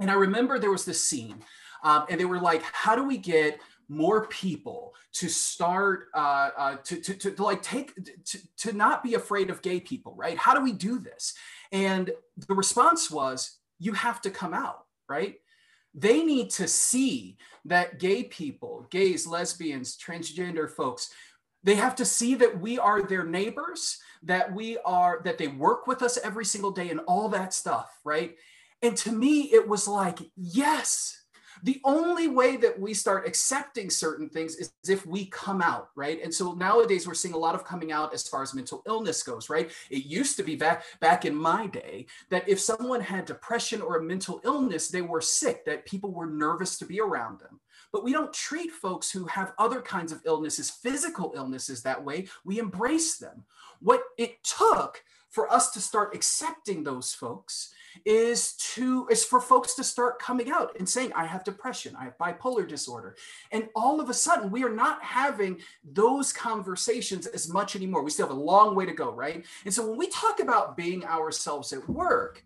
And 0.00 0.10
I 0.10 0.14
remember 0.14 0.58
there 0.58 0.70
was 0.70 0.84
this 0.84 1.04
scene, 1.04 1.42
um, 1.82 2.06
and 2.08 2.18
they 2.18 2.24
were 2.24 2.40
like, 2.40 2.62
"How 2.62 2.96
do 2.96 3.04
we 3.04 3.18
get 3.18 3.60
more 3.88 4.26
people 4.26 4.94
to 5.14 5.28
start 5.28 6.08
uh, 6.14 6.50
uh, 6.56 6.76
to, 6.84 7.00
to, 7.00 7.14
to, 7.14 7.30
to, 7.32 7.42
like 7.42 7.62
take 7.62 7.94
to, 8.24 8.38
to 8.58 8.72
not 8.72 9.02
be 9.02 9.14
afraid 9.14 9.48
of 9.48 9.62
gay 9.62 9.80
people 9.80 10.14
right 10.16 10.36
how 10.36 10.54
do 10.54 10.62
we 10.62 10.72
do 10.72 10.98
this 10.98 11.32
and 11.72 12.10
the 12.46 12.54
response 12.54 13.10
was 13.10 13.56
you 13.78 13.94
have 13.94 14.20
to 14.20 14.30
come 14.30 14.52
out 14.52 14.84
right 15.08 15.36
they 15.94 16.22
need 16.22 16.50
to 16.50 16.68
see 16.68 17.36
that 17.64 17.98
gay 17.98 18.24
people 18.24 18.86
gays 18.90 19.26
lesbians 19.26 19.96
transgender 19.96 20.70
folks 20.70 21.10
they 21.64 21.74
have 21.74 21.96
to 21.96 22.04
see 22.04 22.34
that 22.36 22.60
we 22.60 22.78
are 22.78 23.02
their 23.02 23.24
neighbors 23.24 23.98
that 24.22 24.52
we 24.52 24.78
are 24.84 25.20
that 25.24 25.38
they 25.38 25.48
work 25.48 25.86
with 25.86 26.02
us 26.02 26.18
every 26.18 26.44
single 26.44 26.70
day 26.70 26.90
and 26.90 27.00
all 27.00 27.28
that 27.28 27.52
stuff 27.52 27.98
right? 28.04 28.36
And 28.82 28.96
to 28.98 29.12
me 29.12 29.52
it 29.52 29.66
was 29.66 29.88
like 29.88 30.18
yes 30.36 31.17
the 31.62 31.80
only 31.84 32.28
way 32.28 32.56
that 32.56 32.78
we 32.78 32.94
start 32.94 33.26
accepting 33.26 33.90
certain 33.90 34.28
things 34.28 34.56
is 34.56 34.72
if 34.88 35.06
we 35.06 35.26
come 35.26 35.62
out, 35.62 35.90
right? 35.96 36.22
And 36.22 36.32
so 36.32 36.52
nowadays 36.52 37.06
we're 37.06 37.14
seeing 37.14 37.34
a 37.34 37.38
lot 37.38 37.54
of 37.54 37.64
coming 37.64 37.92
out 37.92 38.14
as 38.14 38.28
far 38.28 38.42
as 38.42 38.54
mental 38.54 38.82
illness 38.86 39.22
goes, 39.22 39.50
right? 39.50 39.70
It 39.90 40.04
used 40.04 40.36
to 40.36 40.42
be 40.42 40.56
back 40.56 40.84
back 41.00 41.24
in 41.24 41.34
my 41.34 41.66
day 41.66 42.06
that 42.30 42.48
if 42.48 42.60
someone 42.60 43.00
had 43.00 43.24
depression 43.24 43.80
or 43.80 43.96
a 43.96 44.02
mental 44.02 44.40
illness, 44.44 44.88
they 44.88 45.02
were 45.02 45.20
sick, 45.20 45.64
that 45.64 45.86
people 45.86 46.12
were 46.12 46.26
nervous 46.26 46.78
to 46.78 46.86
be 46.86 47.00
around 47.00 47.40
them. 47.40 47.60
But 47.92 48.04
we 48.04 48.12
don't 48.12 48.32
treat 48.32 48.70
folks 48.70 49.10
who 49.10 49.24
have 49.26 49.54
other 49.58 49.80
kinds 49.80 50.12
of 50.12 50.20
illnesses, 50.24 50.70
physical 50.70 51.32
illnesses 51.34 51.82
that 51.82 52.04
way. 52.04 52.28
We 52.44 52.58
embrace 52.58 53.16
them. 53.16 53.44
What 53.80 54.02
it 54.18 54.42
took 54.44 55.02
for 55.30 55.50
us 55.52 55.70
to 55.70 55.80
start 55.80 56.14
accepting 56.14 56.82
those 56.82 57.12
folks 57.12 57.72
is 58.04 58.52
to 58.52 59.06
is 59.10 59.24
for 59.24 59.40
folks 59.40 59.74
to 59.74 59.84
start 59.84 60.18
coming 60.18 60.50
out 60.50 60.76
and 60.78 60.88
saying 60.88 61.12
i 61.14 61.24
have 61.24 61.44
depression 61.44 61.96
i 61.98 62.04
have 62.04 62.18
bipolar 62.18 62.66
disorder. 62.66 63.16
And 63.52 63.68
all 63.74 64.00
of 64.00 64.10
a 64.10 64.14
sudden 64.14 64.50
we 64.50 64.64
are 64.64 64.74
not 64.74 65.02
having 65.02 65.60
those 65.84 66.32
conversations 66.32 67.26
as 67.26 67.48
much 67.48 67.76
anymore. 67.76 68.02
We 68.02 68.10
still 68.10 68.28
have 68.28 68.36
a 68.36 68.40
long 68.40 68.74
way 68.74 68.86
to 68.86 68.92
go 68.92 69.12
right? 69.12 69.44
And 69.64 69.72
so 69.72 69.88
when 69.88 69.98
we 69.98 70.08
talk 70.08 70.40
about 70.40 70.76
being 70.76 71.04
ourselves 71.04 71.72
at 71.72 71.88
work 71.88 72.44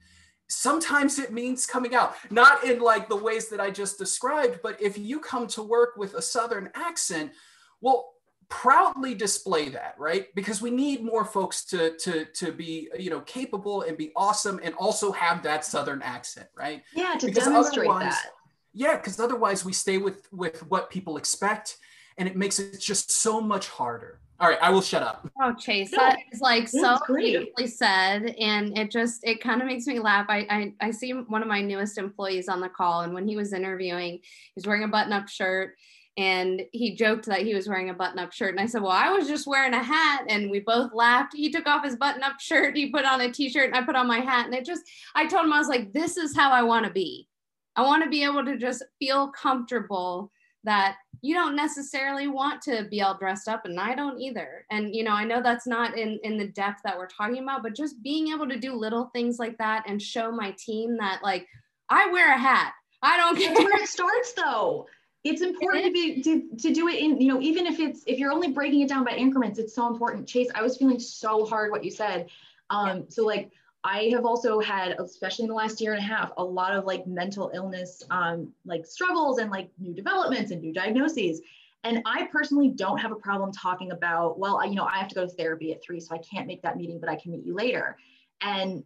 sometimes 0.49 1.19
it 1.19 1.33
means 1.33 1.65
coming 1.65 1.95
out. 1.95 2.15
Not 2.31 2.65
in 2.65 2.81
like 2.81 3.09
the 3.09 3.17
ways 3.17 3.49
that 3.49 3.61
i 3.61 3.71
just 3.71 3.99
described 3.99 4.61
but 4.63 4.81
if 4.81 4.99
you 4.99 5.21
come 5.21 5.47
to 5.49 5.63
work 5.63 5.97
with 5.97 6.15
a 6.15 6.23
southern 6.23 6.71
accent 6.75 7.33
well 7.81 8.13
proudly 8.53 9.15
display 9.15 9.71
that 9.71 9.95
right? 9.99 10.27
Because 10.35 10.61
we 10.61 10.71
need 10.71 11.03
more 11.03 11.25
folks 11.25 11.65
to 11.65 11.97
to 11.97 12.27
to 12.27 12.53
be 12.53 12.91
you 12.99 13.09
know 13.09 13.23
capable 13.23 13.83
and 13.83 13.97
be 13.97 14.13
awesome 14.15 14.61
and 14.63 14.75
also 14.75 15.11
have 15.11 15.43
that 15.43 15.65
southern 15.65 16.03
accent 16.03 16.49
right? 16.55 16.83
Yeah 16.95 17.15
to 17.19 17.27
because 17.27 17.45
demonstrate 17.45 17.89
that. 17.89 18.27
Yeah 18.75 18.97
because 18.97 19.19
otherwise 19.19 19.65
we 19.65 19.73
stay 19.73 19.97
with 19.97 20.31
with 20.33 20.69
what 20.69 20.91
people 20.91 21.17
expect 21.17 21.79
and 22.19 22.29
it 22.29 22.37
makes 22.37 22.59
it 22.59 22.79
just 22.79 23.11
so 23.11 23.41
much 23.41 23.69
harder. 23.69 24.21
All 24.39 24.49
right 24.49 24.59
i 24.61 24.69
will 24.69 24.83
shut 24.83 25.03
up. 25.03 25.31
Oh 25.41 25.55
chase 25.55 25.91
that 25.93 26.19
is 26.31 26.43
like 26.43 26.69
so 26.69 26.99
beautifully 27.07 27.67
said 27.67 28.35
and 28.39 28.77
it 28.77 28.91
just 28.91 29.25
it 29.25 29.41
kind 29.41 29.63
of 29.63 29.67
makes 29.67 29.87
me 29.87 29.99
laugh. 29.99 30.27
I, 30.29 30.47
I 30.51 30.75
i 30.89 30.91
see 30.91 31.13
one 31.13 31.41
of 31.41 31.49
my 31.49 31.63
newest 31.63 31.97
employees 31.97 32.51
on 32.51 32.61
the 32.61 32.69
call 32.69 33.01
and 33.01 33.15
when 33.15 33.27
he 33.27 33.35
was 33.35 33.55
interviewing 33.55 34.21
he's 34.55 34.67
wearing 34.67 34.85
a 34.85 34.89
button-up 34.89 35.29
shirt 35.29 35.77
and 36.17 36.63
he 36.73 36.95
joked 36.95 37.27
that 37.27 37.43
he 37.43 37.55
was 37.55 37.69
wearing 37.69 37.89
a 37.89 37.95
button 37.95 38.19
up 38.19 38.33
shirt. 38.33 38.51
And 38.51 38.61
I 38.61 38.67
said, 38.67 38.83
Well, 38.83 38.93
I 38.93 39.11
was 39.11 39.27
just 39.27 39.47
wearing 39.47 39.73
a 39.73 39.83
hat. 39.83 40.25
And 40.29 40.51
we 40.51 40.61
both 40.61 40.93
laughed. 40.93 41.35
He 41.35 41.51
took 41.51 41.67
off 41.67 41.85
his 41.85 41.97
button 41.97 42.23
up 42.23 42.39
shirt, 42.39 42.77
he 42.77 42.91
put 42.91 43.05
on 43.05 43.21
a 43.21 43.31
t 43.31 43.49
shirt, 43.49 43.67
and 43.67 43.77
I 43.77 43.83
put 43.83 43.97
on 43.97 44.07
my 44.07 44.21
hat. 44.21 44.47
And 44.47 44.55
it 44.55 44.65
just, 44.65 44.83
I 45.15 45.27
told 45.27 45.47
him, 45.47 45.53
I 45.53 45.59
was 45.59 45.69
like, 45.69 45.93
This 45.93 46.17
is 46.17 46.37
how 46.37 46.51
I 46.51 46.63
want 46.63 46.87
to 46.87 46.93
be. 46.93 47.29
I 47.77 47.83
want 47.83 48.05
to 48.05 48.11
be 48.11 48.25
able 48.25 48.45
to 48.45 48.59
just 48.59 48.85
feel 48.99 49.29
comfortable 49.29 50.31
that 50.65 50.97
you 51.23 51.35
don't 51.35 51.57
necessarily 51.57 52.29
want 52.29 52.61
to 52.63 52.87
be 52.91 53.01
all 53.01 53.17
dressed 53.17 53.49
up 53.49 53.65
and 53.65 53.79
I 53.79 53.95
don't 53.95 54.21
either. 54.21 54.67
And 54.71 54.95
you 54.95 55.05
know, 55.05 55.13
I 55.13 55.25
know 55.25 55.43
that's 55.43 55.67
not 55.67 55.97
in 55.97 56.19
in 56.25 56.37
the 56.37 56.49
depth 56.49 56.81
that 56.85 56.99
we're 56.99 57.07
talking 57.07 57.43
about, 57.43 57.63
but 57.63 57.75
just 57.75 58.03
being 58.03 58.29
able 58.33 58.49
to 58.49 58.59
do 58.59 58.75
little 58.75 59.11
things 59.13 59.39
like 59.39 59.57
that 59.59 59.85
and 59.89 60.03
show 60.03 60.31
my 60.31 60.55
team 60.59 60.97
that 60.99 61.21
like 61.23 61.47
I 61.89 62.11
wear 62.11 62.35
a 62.35 62.39
hat. 62.39 62.75
I 63.03 63.17
don't 63.17 63.37
care. 63.37 63.49
That's 63.55 63.65
where 63.65 63.83
it 63.83 63.89
starts 63.89 64.33
though. 64.35 64.87
It's 65.25 65.41
important 65.41 65.85
to 65.85 65.93
be 65.93 66.23
to, 66.23 66.57
to 66.57 66.75
do 66.75 66.89
it 66.89 66.99
in, 66.99 67.21
you 67.21 67.29
know, 67.29 67.41
even 67.41 67.67
if 67.67 67.79
it's 67.79 68.03
if 68.07 68.19
you're 68.19 68.33
only 68.33 68.51
breaking 68.51 68.81
it 68.81 68.89
down 68.89 69.05
by 69.05 69.13
increments, 69.13 69.59
it's 69.59 69.75
so 69.75 69.87
important. 69.87 70.27
Chase, 70.27 70.49
I 70.55 70.63
was 70.63 70.77
feeling 70.77 70.99
so 70.99 71.45
hard 71.47 71.71
what 71.71 71.85
you 71.85 71.91
said. 71.91 72.29
Um, 72.71 72.99
yeah. 72.99 73.03
so 73.09 73.25
like 73.25 73.53
I 73.85 74.11
have 74.13 74.25
also 74.25 74.61
had, 74.61 74.93
especially 74.99 75.45
in 75.45 75.49
the 75.49 75.55
last 75.55 75.81
year 75.81 75.93
and 75.93 75.99
a 75.99 76.07
half, 76.07 76.33
a 76.37 76.45
lot 76.45 76.75
of 76.75 76.85
like 76.85 77.07
mental 77.07 77.51
illness, 77.53 78.03
um, 78.11 78.53
like 78.65 78.87
struggles 78.87 79.39
and 79.39 79.51
like 79.51 79.71
new 79.79 79.93
developments 79.93 80.53
and 80.53 80.61
new 80.61 80.73
diagnoses. 80.73 81.41
And 81.85 82.01
I 82.07 82.29
personally 82.31 82.69
don't 82.69 82.99
have 82.99 83.11
a 83.11 83.17
problem 83.17 83.51
talking 83.51 83.91
about, 83.91 84.39
well, 84.39 84.59
I, 84.59 84.67
you 84.67 84.77
know, 84.77 84.85
I 84.85 84.99
have 84.99 85.09
to 85.09 85.15
go 85.17 85.27
to 85.27 85.33
therapy 85.33 85.73
at 85.73 85.83
three, 85.83 85.99
so 85.99 86.15
I 86.15 86.19
can't 86.19 86.47
make 86.47 86.63
that 86.63 86.77
meeting, 86.77 87.01
but 87.01 87.09
I 87.09 87.17
can 87.17 87.33
meet 87.33 87.45
you 87.45 87.55
later. 87.55 87.97
And 88.41 88.85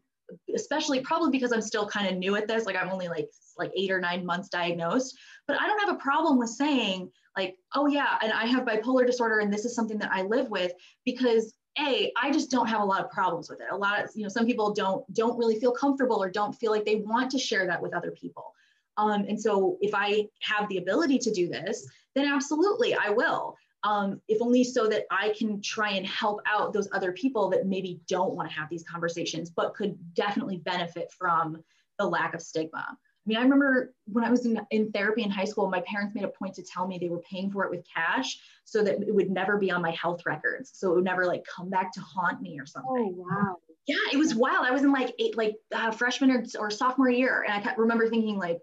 especially 0.55 1.01
probably 1.01 1.31
because 1.31 1.53
I'm 1.53 1.63
still 1.63 1.89
kind 1.89 2.09
of 2.09 2.17
new 2.17 2.37
at 2.37 2.49
this, 2.49 2.67
like 2.67 2.77
I'm 2.77 2.91
only 2.91 3.09
like 3.09 3.29
like 3.59 3.73
eight 3.77 3.91
or 3.91 4.01
nine 4.01 4.25
months 4.25 4.49
diagnosed, 4.49 5.17
but 5.47 5.59
I 5.61 5.67
don't 5.67 5.81
have 5.87 5.97
a 5.97 6.01
problem 6.01 6.39
with 6.39 6.51
saying 6.51 7.11
like, 7.37 7.57
oh 7.75 7.87
yeah, 7.87 8.19
and 8.23 8.33
I 8.33 8.47
have 8.47 8.65
bipolar 8.65 9.07
disorder 9.07 9.41
and 9.41 9.53
this 9.53 9.65
is 9.65 9.75
something 9.75 9.99
that 9.99 10.13
I 10.13 10.23
live 10.23 10.51
with 10.51 10.73
because 11.05 11.55
a 11.79 12.11
i 12.17 12.31
just 12.31 12.51
don't 12.51 12.69
have 12.69 12.81
a 12.81 12.85
lot 12.85 13.05
of 13.05 13.11
problems 13.11 13.51
with 13.51 13.61
it. 13.61 13.67
A 13.71 13.77
lot 13.77 14.03
of 14.03 14.11
you 14.15 14.23
know 14.23 14.29
some 14.29 14.47
people 14.47 14.73
don't 14.73 15.05
don't 15.15 15.39
really 15.39 15.61
feel 15.61 15.73
comfortable 15.73 16.23
or 16.23 16.31
don't 16.31 16.55
feel 16.55 16.73
like 16.73 16.85
they 16.85 16.97
want 16.97 17.31
to 17.33 17.39
share 17.39 17.67
that 17.67 17.81
with 17.81 17.95
other 17.95 18.11
people. 18.13 18.53
Um, 18.99 19.27
and 19.29 19.39
so 19.39 19.77
if 19.83 19.95
i 19.95 20.27
have 20.41 20.71
the 20.71 20.79
ability 20.79 21.19
to 21.19 21.31
do 21.31 21.49
this 21.49 21.87
then 22.15 22.27
absolutely 22.27 22.95
i 22.95 23.11
will 23.11 23.55
um, 23.87 24.21
if 24.29 24.43
only 24.43 24.65
so 24.65 24.87
that 24.89 25.05
i 25.11 25.33
can 25.39 25.61
try 25.63 25.91
and 25.91 26.07
help 26.07 26.41
out 26.47 26.73
those 26.73 26.89
other 26.93 27.13
people 27.13 27.49
that 27.49 27.67
maybe 27.67 28.01
don't 28.09 28.35
want 28.35 28.49
to 28.49 28.55
have 28.55 28.69
these 28.69 28.83
conversations 28.83 29.51
but 29.51 29.75
could 29.75 29.97
definitely 30.15 30.59
benefit 30.59 31.11
from 31.13 31.63
the 31.99 32.07
lack 32.07 32.35
of 32.35 32.43
stigma 32.43 32.99
I 33.27 33.29
mean, 33.29 33.39
I 33.39 33.43
remember 33.43 33.93
when 34.07 34.23
I 34.23 34.31
was 34.31 34.47
in, 34.47 34.61
in 34.71 34.93
therapy 34.93 35.25
in 35.25 35.31
high 35.31 35.47
school, 35.47 35.69
my 35.69 35.81
parents 35.81 36.15
made 36.15 36.23
a 36.23 36.29
point 36.29 36.55
to 36.55 36.63
tell 36.63 36.87
me 36.87 36.97
they 36.97 37.09
were 37.09 37.23
paying 37.29 37.51
for 37.51 37.65
it 37.65 37.71
with 37.71 37.85
cash 37.93 38.39
so 38.65 38.85
that 38.85 39.03
it 39.03 39.13
would 39.13 39.31
never 39.31 39.59
be 39.59 39.69
on 39.73 39.83
my 39.83 39.91
health 39.91 40.25
records. 40.25 40.71
So 40.75 40.93
it 40.93 40.95
would 40.95 41.05
never 41.05 41.27
like 41.27 41.45
come 41.45 41.69
back 41.69 41.93
to 41.95 42.01
haunt 42.01 42.41
me 42.41 42.61
or 42.61 42.67
something. 42.67 42.89
Oh, 42.89 43.27
wow. 43.29 43.57
Yeah, 43.89 43.97
it 44.13 44.17
was 44.17 44.37
wild. 44.37 44.65
I 44.65 44.71
was 44.71 44.83
in 44.83 44.93
like 44.93 45.13
eight, 45.19 45.37
like 45.37 45.57
uh, 45.75 45.91
freshman 45.91 46.31
or, 46.31 46.45
or 46.57 46.71
sophomore 46.71 47.11
year. 47.11 47.45
And 47.49 47.69
I 47.69 47.75
remember 47.75 48.09
thinking 48.09 48.39
like, 48.39 48.61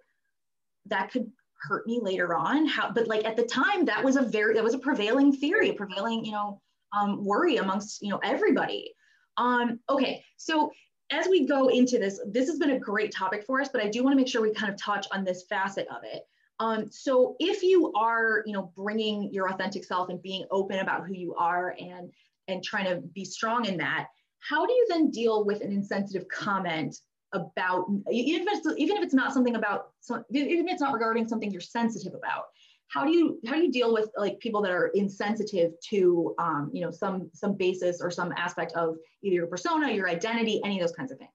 that 0.86 1.12
could 1.12 1.30
hurt 1.68 1.88
me 1.88 2.00
later 2.02 2.36
on. 2.36 2.68
How, 2.68 2.92
but 2.92 3.08
like 3.08 3.26
at 3.26 3.36
the 3.36 3.44
time 3.44 3.86
that 3.86 4.04
was 4.04 4.16
a 4.16 4.22
very, 4.22 4.54
that 4.54 4.64
was 4.64 4.74
a 4.74 4.80
prevailing 4.80 5.34
theory, 5.34 5.70
a 5.70 5.74
prevailing, 5.74 6.26
you 6.26 6.32
know, 6.32 6.62
um, 6.98 7.24
worry 7.24 7.58
amongst, 7.58 8.02
you 8.02 8.10
know, 8.10 8.20
everybody. 8.24 8.94
Um, 9.38 9.80
okay. 9.90 10.24
So 10.38 10.72
as 11.12 11.28
we 11.28 11.48
go 11.48 11.70
into 11.70 11.98
this, 11.98 12.20
this 12.28 12.48
has 12.48 12.60
been 12.60 12.72
a 12.72 12.80
great 12.80 13.12
topic 13.12 13.44
for 13.46 13.62
us, 13.62 13.70
but 13.72 13.82
I 13.82 13.88
do 13.88 14.04
want 14.04 14.14
to 14.14 14.18
make 14.18 14.28
sure 14.28 14.42
we 14.42 14.54
kind 14.54 14.72
of 14.72 14.80
touch 14.80 15.08
on 15.12 15.24
this 15.24 15.44
facet 15.50 15.88
of 15.90 16.04
it. 16.04 16.24
Um, 16.60 16.90
so 16.92 17.36
if 17.40 17.64
you 17.64 17.92
are, 17.94 18.44
you 18.46 18.54
know, 18.54 18.72
bringing 18.76 19.32
your 19.34 19.50
authentic 19.50 19.84
self 19.84 20.10
and 20.10 20.22
being 20.22 20.46
open 20.52 20.80
about 20.80 21.06
who 21.06 21.14
you 21.14 21.36
are 21.36 21.76
and 21.80 22.12
and 22.48 22.64
trying 22.64 22.86
to 22.86 23.02
be 23.14 23.24
strong 23.24 23.66
in 23.66 23.78
that, 23.78 24.08
how 24.40 24.66
do 24.66 24.74
you 24.74 24.86
then 24.90 25.10
deal 25.10 25.46
with 25.46 25.62
an 25.62 25.72
insensitive 25.72 26.28
comment 26.28 26.96
about 27.34 27.86
even 28.12 28.48
if 28.48 28.48
it's 28.58 28.80
even 28.80 28.98
if 28.98 29.04
it's 29.04 29.14
not 29.14 29.34
something 29.34 29.56
about 29.56 29.92
even 30.32 30.66
if 30.66 30.72
it's 30.72 30.82
not 30.82 30.94
regarding 30.94 31.28
something 31.28 31.52
you're 31.52 31.62
sensitive 31.62 32.14
about? 32.14 32.46
how 32.94 33.04
do 33.04 33.12
you 33.12 33.40
how 33.48 33.54
do 33.54 33.62
you 33.64 33.72
deal 33.72 33.92
with 33.92 34.10
like 34.18 34.40
people 34.40 34.62
that 34.62 34.72
are 34.72 34.88
insensitive 34.90 35.72
to 35.82 36.36
um, 36.38 36.70
you 36.72 36.82
know 36.82 36.92
some 36.92 37.30
some 37.34 37.54
basis 37.56 38.02
or 38.02 38.12
some 38.12 38.32
aspect 38.38 38.72
of 38.74 38.98
either 39.24 39.36
your 39.36 39.48
persona 39.48 39.92
your 39.92 40.08
identity 40.08 40.62
any 40.64 40.80
of 40.80 40.88
those 40.88 40.96
kinds 40.96 41.12
of 41.12 41.18
things 41.18 41.32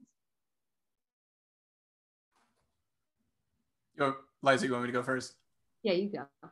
Yo, 3.99 4.15
Liza, 4.43 4.65
you 4.65 4.73
want 4.73 4.85
me 4.85 4.89
to 4.89 4.93
go 4.93 5.03
first? 5.03 5.35
Yeah, 5.83 5.95
you 5.95 6.09
go. 6.09 6.49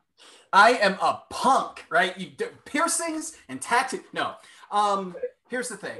I 0.52 0.72
am 0.72 0.94
a 0.94 1.22
punk, 1.30 1.84
right? 1.90 2.18
You 2.18 2.30
piercings 2.64 3.36
and 3.48 3.62
tattoos. 3.62 4.00
No. 4.12 4.34
Um, 4.72 5.14
here's 5.48 5.68
the 5.68 5.76
thing. 5.76 5.96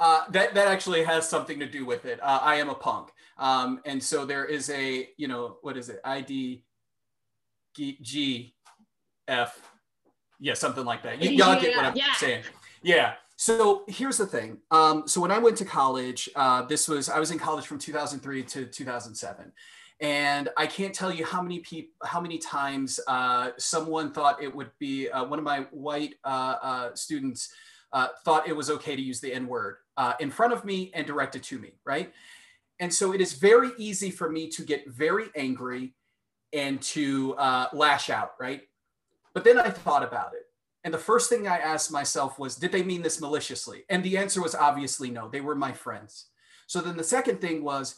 Uh, 0.00 0.22
that 0.30 0.54
that 0.54 0.68
actually 0.68 1.02
has 1.02 1.28
something 1.28 1.58
to 1.58 1.66
do 1.66 1.84
with 1.84 2.04
it. 2.04 2.20
Uh, 2.22 2.38
I 2.40 2.56
am 2.56 2.68
a 2.68 2.74
punk, 2.74 3.10
um, 3.36 3.80
and 3.84 4.02
so 4.02 4.24
there 4.24 4.44
is 4.44 4.70
a 4.70 5.08
you 5.16 5.26
know 5.26 5.56
what 5.62 5.76
is 5.76 5.88
it? 5.88 6.00
ID 6.04 6.62
G, 7.78 8.54
F, 9.26 9.60
yeah, 10.40 10.54
something 10.54 10.84
like 10.84 11.02
that. 11.02 11.20
Y- 11.20 11.28
y'all 11.28 11.60
get 11.60 11.76
what 11.76 11.84
I'm 11.84 11.96
yeah. 11.96 12.14
saying. 12.14 12.44
Yeah. 12.82 13.14
So 13.36 13.84
here's 13.86 14.16
the 14.16 14.26
thing. 14.26 14.58
Um, 14.70 15.06
so 15.06 15.20
when 15.20 15.30
I 15.30 15.38
went 15.38 15.56
to 15.58 15.64
college, 15.64 16.28
uh, 16.34 16.62
this 16.62 16.88
was 16.88 17.08
I 17.08 17.20
was 17.20 17.30
in 17.30 17.38
college 17.38 17.66
from 17.66 17.78
2003 17.78 18.42
to 18.42 18.66
2007, 18.66 19.52
and 20.00 20.48
I 20.56 20.66
can't 20.66 20.92
tell 20.92 21.12
you 21.12 21.24
how 21.24 21.40
many 21.40 21.60
people, 21.60 21.92
how 22.04 22.20
many 22.20 22.38
times 22.38 22.98
uh, 23.06 23.50
someone 23.56 24.12
thought 24.12 24.42
it 24.42 24.52
would 24.54 24.70
be 24.80 25.08
uh, 25.08 25.24
one 25.24 25.38
of 25.38 25.44
my 25.44 25.66
white 25.70 26.14
uh, 26.24 26.56
uh, 26.60 26.94
students 26.94 27.52
uh, 27.92 28.08
thought 28.24 28.48
it 28.48 28.56
was 28.56 28.70
okay 28.70 28.96
to 28.96 29.02
use 29.02 29.20
the 29.20 29.32
N 29.32 29.46
word 29.46 29.76
in 30.20 30.30
front 30.30 30.52
of 30.52 30.64
me 30.64 30.90
and 30.94 31.06
directed 31.06 31.42
to 31.44 31.58
me, 31.58 31.72
right? 31.84 32.12
And 32.80 32.92
so 32.92 33.12
it 33.12 33.20
is 33.20 33.32
very 33.32 33.70
easy 33.76 34.10
for 34.10 34.30
me 34.30 34.48
to 34.50 34.62
get 34.62 34.88
very 34.88 35.26
angry 35.36 35.94
and 36.52 36.80
to 36.80 37.34
uh, 37.34 37.68
lash 37.72 38.08
out, 38.10 38.32
right? 38.38 38.62
But 39.34 39.44
then 39.44 39.58
I 39.58 39.70
thought 39.70 40.02
about 40.02 40.34
it. 40.34 40.46
And 40.84 40.94
the 40.94 40.98
first 40.98 41.28
thing 41.28 41.46
I 41.46 41.58
asked 41.58 41.92
myself 41.92 42.38
was, 42.38 42.56
did 42.56 42.72
they 42.72 42.82
mean 42.82 43.02
this 43.02 43.20
maliciously? 43.20 43.84
And 43.90 44.02
the 44.02 44.16
answer 44.16 44.40
was 44.40 44.54
obviously 44.54 45.10
no. 45.10 45.28
They 45.28 45.40
were 45.40 45.54
my 45.54 45.72
friends. 45.72 46.26
So 46.66 46.80
then 46.80 46.96
the 46.96 47.04
second 47.04 47.40
thing 47.40 47.64
was, 47.64 47.96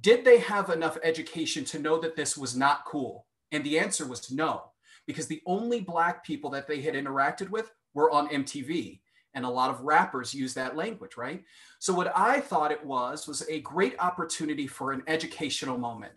did 0.00 0.24
they 0.24 0.38
have 0.38 0.70
enough 0.70 0.96
education 1.02 1.64
to 1.66 1.80
know 1.80 1.98
that 2.00 2.16
this 2.16 2.36
was 2.36 2.56
not 2.56 2.84
cool? 2.86 3.26
And 3.50 3.64
the 3.64 3.78
answer 3.78 4.06
was 4.06 4.30
no, 4.30 4.70
because 5.06 5.26
the 5.26 5.42
only 5.44 5.80
Black 5.80 6.24
people 6.24 6.50
that 6.50 6.68
they 6.68 6.80
had 6.80 6.94
interacted 6.94 7.50
with 7.50 7.72
were 7.94 8.10
on 8.10 8.28
MTV. 8.28 9.00
And 9.34 9.44
a 9.44 9.48
lot 9.48 9.70
of 9.70 9.82
rappers 9.82 10.34
use 10.34 10.54
that 10.54 10.76
language, 10.76 11.16
right? 11.16 11.44
So, 11.78 11.94
what 11.94 12.12
I 12.16 12.40
thought 12.40 12.72
it 12.72 12.84
was 12.84 13.26
was 13.26 13.48
a 13.48 13.60
great 13.60 13.94
opportunity 13.98 14.66
for 14.66 14.92
an 14.92 15.02
educational 15.06 15.78
moment. 15.78 16.12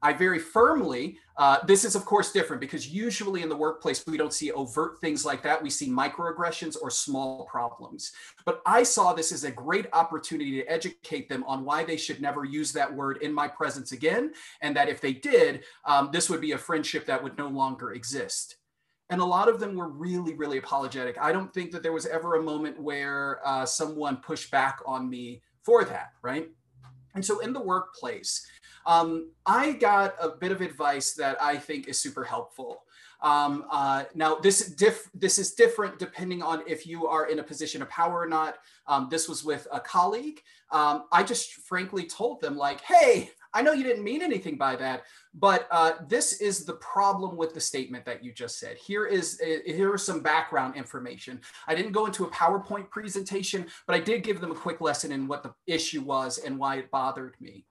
I 0.00 0.12
very 0.12 0.38
firmly, 0.38 1.18
uh, 1.36 1.58
this 1.66 1.84
is 1.84 1.96
of 1.96 2.04
course 2.04 2.30
different 2.32 2.60
because 2.60 2.88
usually 2.88 3.42
in 3.42 3.48
the 3.48 3.56
workplace, 3.56 4.04
we 4.06 4.16
don't 4.16 4.32
see 4.32 4.52
overt 4.52 5.00
things 5.00 5.24
like 5.24 5.42
that. 5.42 5.62
We 5.62 5.70
see 5.70 5.88
microaggressions 5.90 6.76
or 6.80 6.90
small 6.90 7.46
problems. 7.46 8.12
But 8.44 8.62
I 8.64 8.84
saw 8.84 9.12
this 9.12 9.32
as 9.32 9.44
a 9.44 9.50
great 9.50 9.86
opportunity 9.92 10.52
to 10.62 10.66
educate 10.66 11.28
them 11.28 11.42
on 11.44 11.64
why 11.64 11.84
they 11.84 11.96
should 11.96 12.20
never 12.20 12.44
use 12.44 12.72
that 12.72 12.92
word 12.92 13.18
in 13.22 13.32
my 13.32 13.48
presence 13.48 13.92
again. 13.92 14.32
And 14.60 14.76
that 14.76 14.88
if 14.88 15.00
they 15.00 15.12
did, 15.12 15.64
um, 15.84 16.10
this 16.12 16.30
would 16.30 16.40
be 16.40 16.52
a 16.52 16.58
friendship 16.58 17.06
that 17.06 17.22
would 17.22 17.36
no 17.36 17.48
longer 17.48 17.92
exist. 17.92 18.57
And 19.10 19.20
a 19.20 19.24
lot 19.24 19.48
of 19.48 19.58
them 19.58 19.74
were 19.74 19.88
really, 19.88 20.34
really 20.34 20.58
apologetic. 20.58 21.16
I 21.18 21.32
don't 21.32 21.52
think 21.52 21.72
that 21.72 21.82
there 21.82 21.92
was 21.92 22.06
ever 22.06 22.34
a 22.34 22.42
moment 22.42 22.80
where 22.80 23.40
uh, 23.46 23.64
someone 23.64 24.18
pushed 24.18 24.50
back 24.50 24.80
on 24.84 25.08
me 25.08 25.42
for 25.62 25.84
that, 25.84 26.12
right? 26.22 26.48
And 27.14 27.24
so 27.24 27.38
in 27.40 27.52
the 27.52 27.60
workplace, 27.60 28.46
um, 28.86 29.30
I 29.46 29.72
got 29.72 30.14
a 30.20 30.30
bit 30.30 30.52
of 30.52 30.60
advice 30.60 31.14
that 31.14 31.40
I 31.42 31.56
think 31.56 31.88
is 31.88 31.98
super 31.98 32.22
helpful. 32.22 32.82
Um, 33.20 33.64
uh, 33.70 34.04
now, 34.14 34.36
this 34.36 34.68
diff- 34.74 35.10
this 35.12 35.38
is 35.38 35.52
different 35.52 35.98
depending 35.98 36.42
on 36.42 36.62
if 36.66 36.86
you 36.86 37.06
are 37.06 37.26
in 37.26 37.40
a 37.40 37.42
position 37.42 37.82
of 37.82 37.88
power 37.88 38.20
or 38.20 38.28
not. 38.28 38.58
Um, 38.86 39.08
this 39.10 39.28
was 39.28 39.42
with 39.42 39.66
a 39.72 39.80
colleague. 39.80 40.40
Um, 40.70 41.06
I 41.10 41.22
just 41.24 41.54
frankly 41.54 42.06
told 42.06 42.40
them 42.40 42.56
like, 42.56 42.80
"Hey, 42.82 43.32
I 43.54 43.62
know 43.62 43.72
you 43.72 43.84
didn't 43.84 44.04
mean 44.04 44.22
anything 44.22 44.56
by 44.56 44.76
that, 44.76 45.04
but 45.34 45.66
uh, 45.70 45.92
this 46.06 46.40
is 46.40 46.64
the 46.64 46.74
problem 46.74 47.36
with 47.36 47.54
the 47.54 47.60
statement 47.60 48.04
that 48.04 48.22
you 48.22 48.32
just 48.32 48.58
said. 48.58 48.76
Here 48.76 49.06
is 49.06 49.40
uh, 49.42 49.60
here 49.64 49.94
is 49.94 50.02
some 50.02 50.20
background 50.20 50.76
information. 50.76 51.40
I 51.66 51.74
didn't 51.74 51.92
go 51.92 52.06
into 52.06 52.24
a 52.24 52.30
PowerPoint 52.30 52.90
presentation, 52.90 53.66
but 53.86 53.96
I 53.96 54.00
did 54.00 54.22
give 54.22 54.40
them 54.40 54.50
a 54.50 54.54
quick 54.54 54.80
lesson 54.80 55.12
in 55.12 55.26
what 55.26 55.42
the 55.42 55.54
issue 55.66 56.02
was 56.02 56.38
and 56.38 56.58
why 56.58 56.76
it 56.76 56.90
bothered 56.90 57.36
me. 57.40 57.64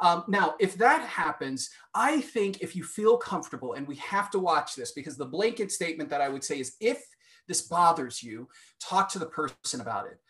Um, 0.00 0.24
now, 0.28 0.54
if 0.58 0.76
that 0.78 1.02
happens, 1.02 1.70
I 1.94 2.20
think 2.20 2.60
if 2.60 2.76
you 2.76 2.84
feel 2.84 3.16
comfortable, 3.16 3.74
and 3.74 3.86
we 3.86 3.96
have 3.96 4.30
to 4.32 4.38
watch 4.38 4.74
this 4.74 4.92
because 4.92 5.16
the 5.16 5.24
blanket 5.24 5.72
statement 5.72 6.10
that 6.10 6.20
I 6.20 6.28
would 6.28 6.44
say 6.44 6.60
is 6.60 6.76
if 6.80 7.02
this 7.48 7.62
bothers 7.62 8.22
you, 8.22 8.48
talk 8.80 9.08
to 9.10 9.18
the 9.18 9.26
person 9.26 9.80
about 9.80 10.06
it. 10.06 10.20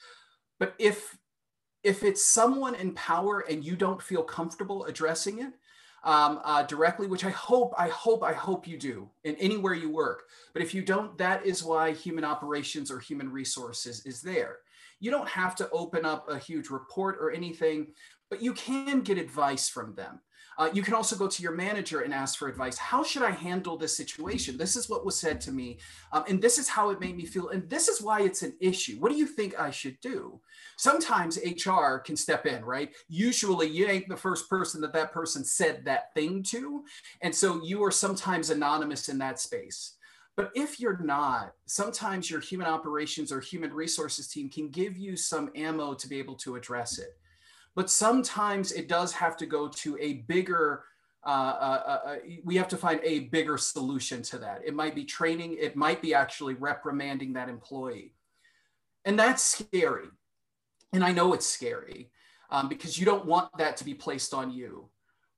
But 0.59 0.75
if 0.79 1.17
if 1.85 2.03
it's 2.03 2.25
someone 2.25 2.75
in 2.75 2.93
power 2.93 3.41
and 3.49 3.65
you 3.65 3.77
don't 3.77 4.03
feel 4.03 4.23
comfortable 4.23 4.85
addressing 4.85 5.41
it 5.41 5.53
um, 6.05 6.41
uh, 6.45 6.63
directly, 6.65 7.07
which 7.07 7.25
I 7.25 7.31
hope, 7.31 7.73
I 7.79 7.89
hope, 7.89 8.23
I 8.23 8.33
hope 8.33 8.67
you 8.67 8.77
do 8.77 9.09
in 9.25 9.37
anywhere 9.37 9.75
you 9.75 9.91
work. 9.91 10.25
But 10.53 10.63
if 10.63 10.75
you 10.75 10.83
don't, 10.83 11.17
that 11.19 11.47
is 11.47 11.63
why 11.63 11.93
human 11.93 12.25
operations 12.25 12.91
or 12.91 12.99
human 12.99 13.31
resources 13.31 14.05
is 14.05 14.21
there. 14.21 14.59
You 15.01 15.11
don't 15.11 15.29
have 15.29 15.55
to 15.57 15.71
open 15.71 16.05
up 16.05 16.29
a 16.29 16.39
huge 16.39 16.71
report 16.71 17.19
or 17.21 17.33
anything, 17.33 17.89
but 18.31 18.43
you 18.43 18.53
can 18.53 19.01
get 19.03 19.19
advice 19.19 19.69
from 19.69 19.95
them. 19.95 20.21
Uh, 20.59 20.71
you 20.73 20.83
can 20.83 20.95
also 20.95 21.17
go 21.17 21.27
to 21.27 21.43
your 21.43 21.53
manager 21.53 22.01
and 22.01 22.13
ask 22.13 22.39
for 22.39 22.49
advice. 22.49 22.79
How 22.79 23.03
should 23.03 23.23
I 23.23 23.31
handle 23.31 23.77
this 23.77 23.97
situation? 23.97 24.57
This 24.57 24.77
is 24.77 24.89
what 24.89 25.05
was 25.05 25.19
said 25.19 25.41
to 25.43 25.53
me, 25.53 25.79
um, 26.13 26.25
and 26.29 26.41
this 26.41 26.59
is 26.59 26.69
how 26.69 26.91
it 26.91 27.01
made 27.01 27.17
me 27.17 27.25
feel, 27.25 27.49
and 27.49 27.69
this 27.69 27.89
is 27.89 28.03
why 28.03 28.23
it's 28.23 28.43
an 28.43 28.55
issue. 28.61 28.97
What 28.99 29.11
do 29.11 29.19
you 29.19 29.27
think 29.27 29.59
I 29.59 29.71
should 29.71 30.01
do? 30.01 30.41
Sometimes 30.77 31.39
HR 31.39 31.97
can 31.99 32.17
step 32.17 32.47
in, 32.47 32.65
right? 32.65 32.91
Usually, 33.09 33.69
you 33.69 33.87
ain't 33.87 34.09
the 34.09 34.17
first 34.17 34.49
person 34.49 34.81
that 34.83 34.93
that 34.93 35.13
person 35.13 35.45
said 35.45 35.85
that 35.85 36.13
thing 36.15 36.43
to, 36.45 36.85
and 37.23 37.35
so 37.35 37.63
you 37.63 37.83
are 37.85 37.91
sometimes 37.91 38.51
anonymous 38.51 39.09
in 39.09 39.19
that 39.19 39.41
space. 39.41 39.97
But 40.37 40.51
if 40.55 40.81
you're 40.81 40.99
not, 40.99 41.53
sometimes 41.67 42.31
your 42.31 42.41
human 42.41 42.67
operations 42.67 43.31
or 43.31 43.41
human 43.41 43.73
resources 43.73 44.29
team 44.29 44.49
can 44.49 44.71
give 44.71 44.97
you 44.97 45.15
some 45.17 45.51
ammo 45.55 45.95
to 45.95 46.09
be 46.09 46.19
able 46.19 46.37
to 46.37 46.57
address 46.57 46.99
it. 46.99 47.19
But 47.75 47.91
sometimes 47.91 48.73
it 48.73 48.89
does 48.89 49.13
have 49.13 49.37
to 49.39 49.47
go 49.47 49.69
to 49.69 49.97
a 50.01 50.15
bigger, 50.29 50.85
uh, 51.25 51.29
uh, 51.29 51.83
uh, 51.87 52.09
uh, 52.09 52.17
we 52.45 52.57
have 52.57 52.69
to 52.69 52.77
find 52.77 53.01
a 53.03 53.21
bigger 53.31 53.57
solution 53.57 54.23
to 54.23 54.39
that. 54.39 54.63
It 54.65 54.75
might 54.75 54.95
be 54.95 55.05
training, 55.05 55.57
it 55.59 55.77
might 55.77 56.03
be 56.03 56.15
actually 56.15 56.55
reprimanding 56.55 57.33
that 57.35 57.49
employee. 57.49 58.15
And 59.05 59.19
that's 59.19 59.43
scary. 59.43 60.09
And 60.93 61.03
I 61.03 61.13
know 61.13 61.33
it's 61.33 61.47
scary 61.47 62.11
um, 62.51 62.69
because 62.69 62.99
you 62.99 63.07
don't 63.07 63.25
want 63.25 63.57
that 63.57 63.77
to 63.79 63.85
be 63.85 63.95
placed 63.95 64.35
on 64.35 64.51
you. 64.51 64.89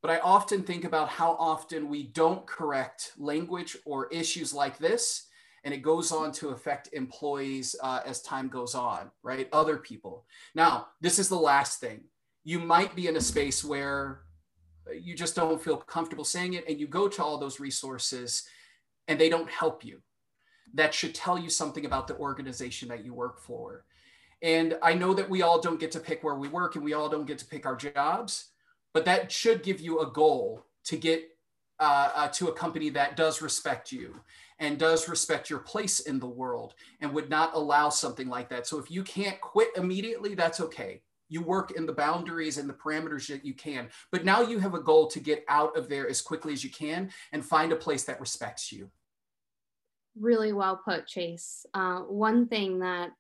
But 0.03 0.11
I 0.11 0.19
often 0.19 0.63
think 0.63 0.85
about 0.85 1.09
how 1.09 1.33
often 1.39 1.89
we 1.89 2.03
don't 2.03 2.47
correct 2.47 3.13
language 3.17 3.79
or 3.87 4.09
issues 4.09 4.53
like 4.53 4.77
this, 4.77 5.29
and 5.65 5.73
it 5.73 5.79
goes 5.79 6.13
on 6.13 6.31
to 6.33 6.51
affect 6.51 6.91
employees 6.93 7.75
uh, 7.83 8.01
as 8.05 8.21
time 8.21 8.49
goes 8.49 8.75
on, 8.75 9.11
right? 9.23 9.49
Other 9.51 9.79
people. 9.79 10.27
Now, 10.55 10.89
this 11.01 11.19
is 11.19 11.31
the 11.31 11.37
last 11.37 11.81
thing. 11.81 12.03
You 12.45 12.59
might 12.61 12.95
be 12.95 13.09
in 13.09 13.17
a 13.17 13.21
space 13.21 13.65
where 13.65 14.21
you 15.01 15.15
just 15.15 15.35
don't 15.35 15.63
feel 15.63 15.79
comfortable 15.79 16.25
saying 16.25 16.55
it, 16.55 16.69
and 16.69 16.79
you 16.79 16.87
go 16.87 17.09
to 17.09 17.25
all 17.25 17.39
those 17.39 17.59
resources 17.59 18.47
and 19.09 19.19
they 19.19 19.29
don't 19.29 19.51
help 19.51 19.85
you. 19.85 20.01
That 20.75 20.95
should 20.95 21.15
tell 21.15 21.39
you 21.39 21.51
something 21.51 21.87
about 21.87 22.07
the 22.07 22.17
organization 22.17 22.89
that 22.89 23.05
you 23.05 23.15
work 23.15 23.41
for. 23.41 23.85
And 24.43 24.77
I 24.83 24.95
know 24.95 25.15
that 25.15 25.31
we 25.31 25.43
all 25.43 25.61
don't 25.61 25.81
get 25.81 25.93
to 25.93 26.01
pick 26.01 26.23
where 26.23 26.35
we 26.35 26.49
work 26.49 26.75
and 26.75 26.85
we 26.85 26.93
all 26.93 27.09
don't 27.09 27.27
get 27.27 27.39
to 27.39 27.47
pick 27.47 27.65
our 27.65 27.77
jobs 27.77 28.51
but 28.95 29.05
that 29.05 29.31
should 29.31 29.63
give 29.63 29.81
you 29.81 30.01
a 30.01 30.07
goal 30.07 30.65
to 30.85 30.97
get 30.97 31.29
uh, 31.81 32.11
uh, 32.15 32.29
to 32.29 32.49
a 32.49 32.53
company 32.53 32.89
that 32.89 33.17
does 33.17 33.43
respect 33.43 33.91
you 33.91 34.15
and 34.61 34.79
does 34.79 35.09
respect 35.09 35.51
your 35.51 35.59
place 35.59 36.01
in 36.01 36.21
the 36.21 36.27
world 36.27 36.75
and 37.01 37.13
would 37.13 37.29
not 37.29 37.53
allow 37.55 37.89
something 37.89 38.29
like 38.29 38.49
that. 38.49 38.67
So 38.67 38.79
if 38.79 38.91
you 38.91 39.03
can't 39.03 39.41
quit 39.41 39.71
immediately, 39.77 40.37
that's 40.37 40.61
okay. 40.61 41.03
You 41.35 41.43
work 41.43 41.73
in 41.73 41.85
the 41.85 41.93
boundaries 41.93 42.59
and 42.59 42.69
the 42.69 42.75
parameters 42.75 43.27
that 43.27 43.45
you 43.45 43.55
can. 43.55 43.89
But 44.13 44.25
now 44.25 44.43
you 44.43 44.61
have 44.61 44.75
a 44.75 44.81
goal 44.81 45.09
to 45.09 45.19
get 45.19 45.45
out 45.49 45.77
of 45.77 45.89
there 45.89 46.09
as 46.09 46.23
quickly 46.23 46.53
as 46.53 46.63
you 46.63 46.71
can 46.71 47.11
and 47.33 47.45
find 47.45 47.73
a 47.73 47.77
place 47.77 48.05
that 48.05 48.21
respects 48.21 48.71
you. 48.71 48.89
Really 50.17 50.53
well 50.53 50.81
put, 50.85 51.09
Chase. 51.09 51.67
Uh, 51.75 52.03
one 52.03 52.47
thing 52.47 52.79
that 52.79 53.11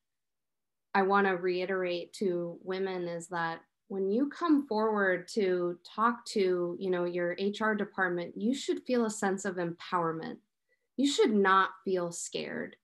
I 0.95 1.03
want 1.03 1.27
to 1.27 1.33
reiterate 1.33 2.13
to 2.13 2.57
women 2.63 3.09
is 3.09 3.27
that 3.31 3.63
when 3.89 4.09
you 4.09 4.29
come 4.29 4.69
forward 4.69 5.27
to 5.35 5.77
talk 5.85 6.25
to 6.27 6.77
you 6.79 6.91
know 6.91 7.05
your 7.05 7.37
hr 7.61 7.75
department 7.75 8.33
you 8.35 8.55
should 8.55 8.83
feel 8.85 9.05
a 9.05 9.11
sense 9.11 9.45
of 9.45 9.57
empowerment 9.57 10.39
you 10.97 11.07
should 11.07 11.35
not 11.35 11.69
feel 11.85 12.11
scared 12.11 12.77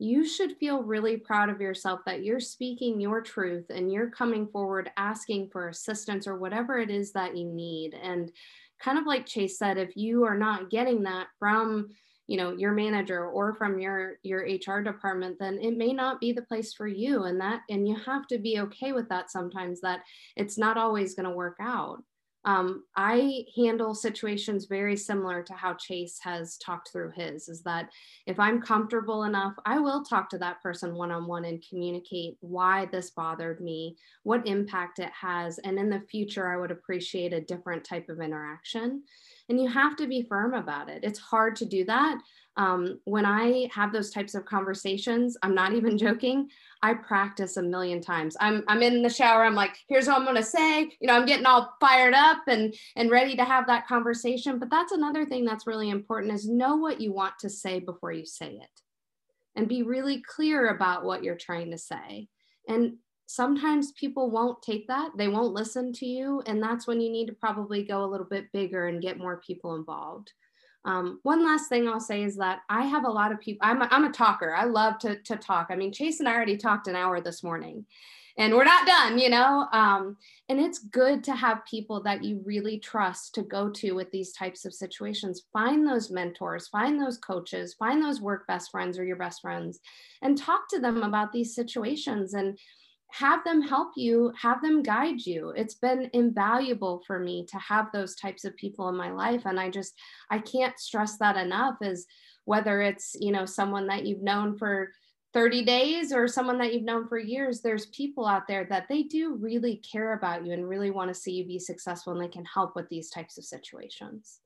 you 0.00 0.26
should 0.26 0.56
feel 0.56 0.82
really 0.82 1.18
proud 1.18 1.50
of 1.50 1.60
yourself 1.60 2.00
that 2.06 2.24
you're 2.24 2.40
speaking 2.40 2.98
your 2.98 3.20
truth 3.20 3.66
and 3.68 3.92
you're 3.92 4.10
coming 4.10 4.48
forward 4.48 4.90
asking 4.96 5.50
for 5.52 5.68
assistance 5.68 6.26
or 6.26 6.38
whatever 6.38 6.78
it 6.78 6.88
is 6.90 7.12
that 7.12 7.36
you 7.36 7.44
need. 7.44 7.94
And 8.02 8.32
kind 8.80 8.98
of 8.98 9.04
like 9.06 9.26
chase 9.26 9.58
said 9.58 9.76
if 9.76 9.94
you 9.96 10.24
are 10.24 10.38
not 10.38 10.70
getting 10.70 11.02
that 11.02 11.26
from 11.38 11.90
you 12.26 12.38
know 12.38 12.52
your 12.52 12.72
manager 12.72 13.26
or 13.26 13.52
from 13.54 13.78
your 13.78 14.14
your 14.22 14.40
hr 14.42 14.80
department 14.80 15.36
then 15.38 15.58
it 15.60 15.76
may 15.76 15.92
not 15.92 16.18
be 16.18 16.32
the 16.32 16.42
place 16.42 16.72
for 16.72 16.86
you. 16.86 17.24
And 17.24 17.38
that 17.42 17.60
and 17.68 17.86
you 17.86 17.94
have 18.06 18.26
to 18.28 18.38
be 18.38 18.58
okay 18.60 18.92
with 18.92 19.08
that 19.10 19.30
sometimes 19.30 19.82
that 19.82 20.00
it's 20.34 20.56
not 20.56 20.78
always 20.78 21.14
going 21.14 21.28
to 21.28 21.36
work 21.36 21.58
out 21.60 22.02
um, 22.44 22.84
i 22.96 23.44
handle 23.56 23.94
situations 23.94 24.66
very 24.66 24.96
similar 24.96 25.42
to 25.42 25.52
how 25.52 25.74
chase 25.74 26.18
has 26.22 26.56
talked 26.58 26.90
through 26.90 27.10
his 27.14 27.48
is 27.48 27.62
that 27.62 27.88
if 28.26 28.38
i'm 28.40 28.60
comfortable 28.60 29.24
enough 29.24 29.54
i 29.66 29.78
will 29.78 30.02
talk 30.02 30.28
to 30.28 30.38
that 30.38 30.60
person 30.62 30.94
one-on-one 30.94 31.44
and 31.44 31.64
communicate 31.68 32.36
why 32.40 32.86
this 32.86 33.10
bothered 33.10 33.60
me 33.60 33.96
what 34.22 34.46
impact 34.46 34.98
it 34.98 35.10
has 35.10 35.58
and 35.58 35.78
in 35.78 35.90
the 35.90 36.00
future 36.10 36.48
i 36.48 36.56
would 36.56 36.70
appreciate 36.70 37.32
a 37.32 37.40
different 37.40 37.84
type 37.84 38.08
of 38.08 38.20
interaction 38.20 39.02
and 39.50 39.60
you 39.60 39.68
have 39.68 39.96
to 39.96 40.06
be 40.06 40.22
firm 40.22 40.54
about 40.54 40.88
it. 40.88 41.00
It's 41.02 41.18
hard 41.18 41.56
to 41.56 41.64
do 41.64 41.84
that. 41.86 42.18
Um, 42.56 43.00
when 43.04 43.26
I 43.26 43.68
have 43.74 43.92
those 43.92 44.10
types 44.10 44.36
of 44.36 44.44
conversations, 44.44 45.36
I'm 45.42 45.56
not 45.56 45.72
even 45.72 45.98
joking. 46.06 46.48
I 46.82 46.94
practice 46.94 47.56
a 47.56 47.62
million 47.62 48.00
times. 48.00 48.36
I'm, 48.40 48.62
I'm 48.68 48.80
in 48.80 49.02
the 49.02 49.10
shower. 49.10 49.44
I'm 49.44 49.56
like, 49.56 49.76
here's 49.88 50.06
what 50.06 50.16
I'm 50.16 50.24
going 50.24 50.36
to 50.36 50.42
say. 50.42 50.82
You 51.00 51.08
know, 51.08 51.14
I'm 51.14 51.26
getting 51.26 51.46
all 51.46 51.74
fired 51.80 52.14
up 52.14 52.42
and, 52.46 52.72
and 52.94 53.10
ready 53.10 53.34
to 53.36 53.44
have 53.44 53.66
that 53.66 53.88
conversation. 53.88 54.60
But 54.60 54.70
that's 54.70 54.92
another 54.92 55.26
thing 55.26 55.44
that's 55.44 55.66
really 55.66 55.90
important 55.90 56.32
is 56.32 56.48
know 56.48 56.76
what 56.76 57.00
you 57.00 57.12
want 57.12 57.34
to 57.40 57.50
say 57.50 57.80
before 57.80 58.12
you 58.12 58.24
say 58.24 58.52
it 58.52 58.80
and 59.56 59.68
be 59.68 59.82
really 59.82 60.22
clear 60.22 60.68
about 60.68 61.04
what 61.04 61.24
you're 61.24 61.34
trying 61.34 61.72
to 61.72 61.78
say. 61.78 62.28
And 62.68 62.98
sometimes 63.30 63.92
people 63.92 64.30
won't 64.30 64.60
take 64.60 64.88
that. 64.88 65.12
They 65.16 65.28
won't 65.28 65.54
listen 65.54 65.92
to 65.94 66.06
you 66.06 66.42
and 66.46 66.60
that's 66.60 66.86
when 66.86 67.00
you 67.00 67.10
need 67.10 67.26
to 67.26 67.32
probably 67.32 67.84
go 67.84 68.04
a 68.04 68.10
little 68.10 68.26
bit 68.26 68.50
bigger 68.52 68.88
and 68.88 69.00
get 69.00 69.18
more 69.18 69.40
people 69.46 69.76
involved. 69.76 70.32
Um, 70.84 71.20
one 71.24 71.44
last 71.44 71.68
thing 71.68 71.86
i'll 71.86 72.00
say 72.00 72.22
is 72.22 72.36
that 72.38 72.60
i 72.70 72.86
have 72.86 73.04
a 73.04 73.10
lot 73.10 73.32
of 73.32 73.40
people 73.40 73.68
i'm 73.68 73.82
a, 73.82 73.88
I'm 73.90 74.04
a 74.04 74.12
talker. 74.12 74.54
I 74.54 74.64
love 74.64 74.98
to, 75.00 75.16
to 75.16 75.36
talk. 75.36 75.68
I 75.70 75.76
mean 75.76 75.92
chase 75.92 76.20
and 76.20 76.28
i 76.28 76.34
already 76.34 76.56
talked 76.56 76.88
an 76.88 76.96
hour 76.96 77.20
this 77.20 77.42
morning 77.42 77.84
and 78.38 78.54
we're 78.54 78.64
not 78.64 78.86
done 78.86 79.18
you 79.18 79.28
know? 79.28 79.68
Um, 79.72 80.16
and 80.48 80.58
it's 80.58 80.78
good 80.78 81.22
to 81.24 81.34
have 81.34 81.66
people 81.70 82.02
that 82.04 82.24
you 82.24 82.40
really 82.46 82.78
trust 82.78 83.34
to 83.34 83.42
go 83.42 83.68
to 83.68 83.92
with 83.92 84.10
these 84.10 84.32
types 84.32 84.64
of 84.64 84.72
situations. 84.72 85.44
Find 85.52 85.86
those 85.86 86.10
mentors 86.10 86.68
find 86.68 86.98
those 86.98 87.18
coaches 87.18 87.74
find 87.74 88.02
those 88.02 88.22
work 88.22 88.46
best 88.46 88.70
friends 88.70 88.98
or 88.98 89.04
your 89.04 89.16
best 89.16 89.42
friends 89.42 89.80
and 90.22 90.36
talk 90.38 90.62
to 90.70 90.80
them 90.80 91.02
about 91.02 91.30
these 91.30 91.54
situations. 91.54 92.32
And 92.32 92.58
have 93.12 93.44
them 93.44 93.62
help 93.62 93.92
you, 93.96 94.32
have 94.40 94.62
them 94.62 94.82
guide 94.82 95.20
you. 95.20 95.50
It's 95.56 95.74
been 95.74 96.10
invaluable 96.12 97.02
for 97.06 97.18
me 97.18 97.46
to 97.46 97.58
have 97.58 97.86
those 97.92 98.14
types 98.14 98.44
of 98.44 98.56
people 98.56 98.88
in 98.88 98.96
my 98.96 99.10
life. 99.10 99.42
And 99.44 99.58
I 99.58 99.70
just, 99.70 99.94
I 100.30 100.38
can't 100.38 100.78
stress 100.78 101.18
that 101.18 101.36
enough 101.36 101.76
is 101.82 102.06
whether 102.44 102.80
it's, 102.80 103.16
you 103.20 103.32
know, 103.32 103.44
someone 103.44 103.86
that 103.88 104.06
you've 104.06 104.22
known 104.22 104.56
for 104.56 104.92
30 105.32 105.64
days 105.64 106.12
or 106.12 106.26
someone 106.26 106.58
that 106.58 106.74
you've 106.74 106.82
known 106.82 107.06
for 107.06 107.18
years, 107.18 107.60
there's 107.60 107.86
people 107.86 108.26
out 108.26 108.48
there 108.48 108.66
that 108.70 108.86
they 108.88 109.04
do 109.04 109.36
really 109.36 109.76
care 109.76 110.14
about 110.14 110.44
you 110.44 110.52
and 110.52 110.68
really 110.68 110.90
want 110.90 111.08
to 111.08 111.14
see 111.14 111.32
you 111.32 111.46
be 111.46 111.58
successful 111.58 112.12
and 112.12 112.22
they 112.22 112.28
can 112.28 112.44
help 112.44 112.74
with 112.74 112.88
these 112.88 113.10
types 113.10 113.38
of 113.38 113.44
situations. 113.44 114.40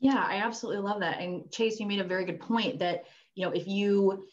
Yeah, 0.00 0.22
I 0.24 0.36
absolutely 0.36 0.82
love 0.82 1.00
that. 1.00 1.20
And 1.20 1.50
Chase, 1.50 1.80
you 1.80 1.86
made 1.86 2.00
a 2.00 2.04
very 2.04 2.24
good 2.24 2.40
point 2.40 2.80
that, 2.80 3.04
you 3.34 3.46
know, 3.46 3.52
if 3.52 3.66
you, 3.66 4.24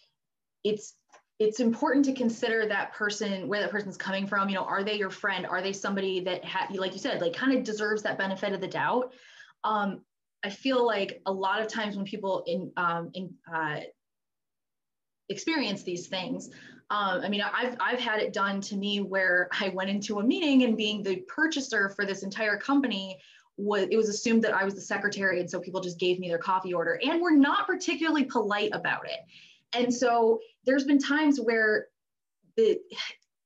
it's 0.63 0.95
it's 1.37 1.59
important 1.59 2.05
to 2.05 2.13
consider 2.13 2.65
that 2.65 2.93
person 2.93 3.47
where 3.47 3.59
that 3.61 3.71
person's 3.71 3.97
coming 3.97 4.25
from. 4.27 4.49
You 4.49 4.55
know 4.55 4.63
are 4.63 4.83
they 4.83 4.95
your 4.95 5.09
friend? 5.09 5.45
Are 5.45 5.61
they 5.61 5.73
somebody 5.73 6.19
that 6.21 6.45
ha- 6.45 6.67
like 6.73 6.93
you 6.93 6.99
said 6.99 7.21
like 7.21 7.33
kind 7.33 7.57
of 7.57 7.63
deserves 7.63 8.03
that 8.03 8.17
benefit 8.17 8.53
of 8.53 8.61
the 8.61 8.67
doubt? 8.67 9.13
Um, 9.63 10.01
i 10.45 10.49
feel 10.49 10.85
like 10.85 11.21
a 11.25 11.31
lot 11.31 11.59
of 11.59 11.67
times 11.67 11.95
when 11.95 12.05
people 12.05 12.43
in, 12.45 12.71
um, 12.77 13.09
in 13.13 13.33
uh, 13.53 13.79
experience 15.29 15.83
these 15.83 16.07
things 16.07 16.49
um, 16.91 17.21
i 17.21 17.29
mean 17.29 17.41
I've, 17.41 17.75
I've 17.79 17.99
had 17.99 18.19
it 18.19 18.31
done 18.31 18.61
to 18.61 18.77
me 18.77 19.01
where 19.01 19.49
i 19.59 19.69
went 19.69 19.89
into 19.89 20.19
a 20.19 20.23
meeting 20.23 20.63
and 20.63 20.77
being 20.77 21.01
the 21.01 21.17
purchaser 21.27 21.89
for 21.89 22.05
this 22.05 22.23
entire 22.23 22.57
company 22.57 23.17
was 23.57 23.87
it 23.89 23.97
was 23.97 24.09
assumed 24.09 24.43
that 24.43 24.53
i 24.53 24.63
was 24.63 24.75
the 24.75 24.81
secretary 24.81 25.39
and 25.39 25.49
so 25.49 25.59
people 25.59 25.81
just 25.81 25.99
gave 25.99 26.19
me 26.19 26.29
their 26.29 26.37
coffee 26.37 26.73
order 26.73 26.99
and 27.03 27.21
were 27.21 27.31
not 27.31 27.65
particularly 27.65 28.25
polite 28.25 28.69
about 28.73 29.05
it 29.05 29.19
and 29.73 29.93
so 29.93 30.39
there's 30.65 30.83
been 30.83 30.99
times 30.99 31.39
where 31.39 31.87
the, 32.57 32.79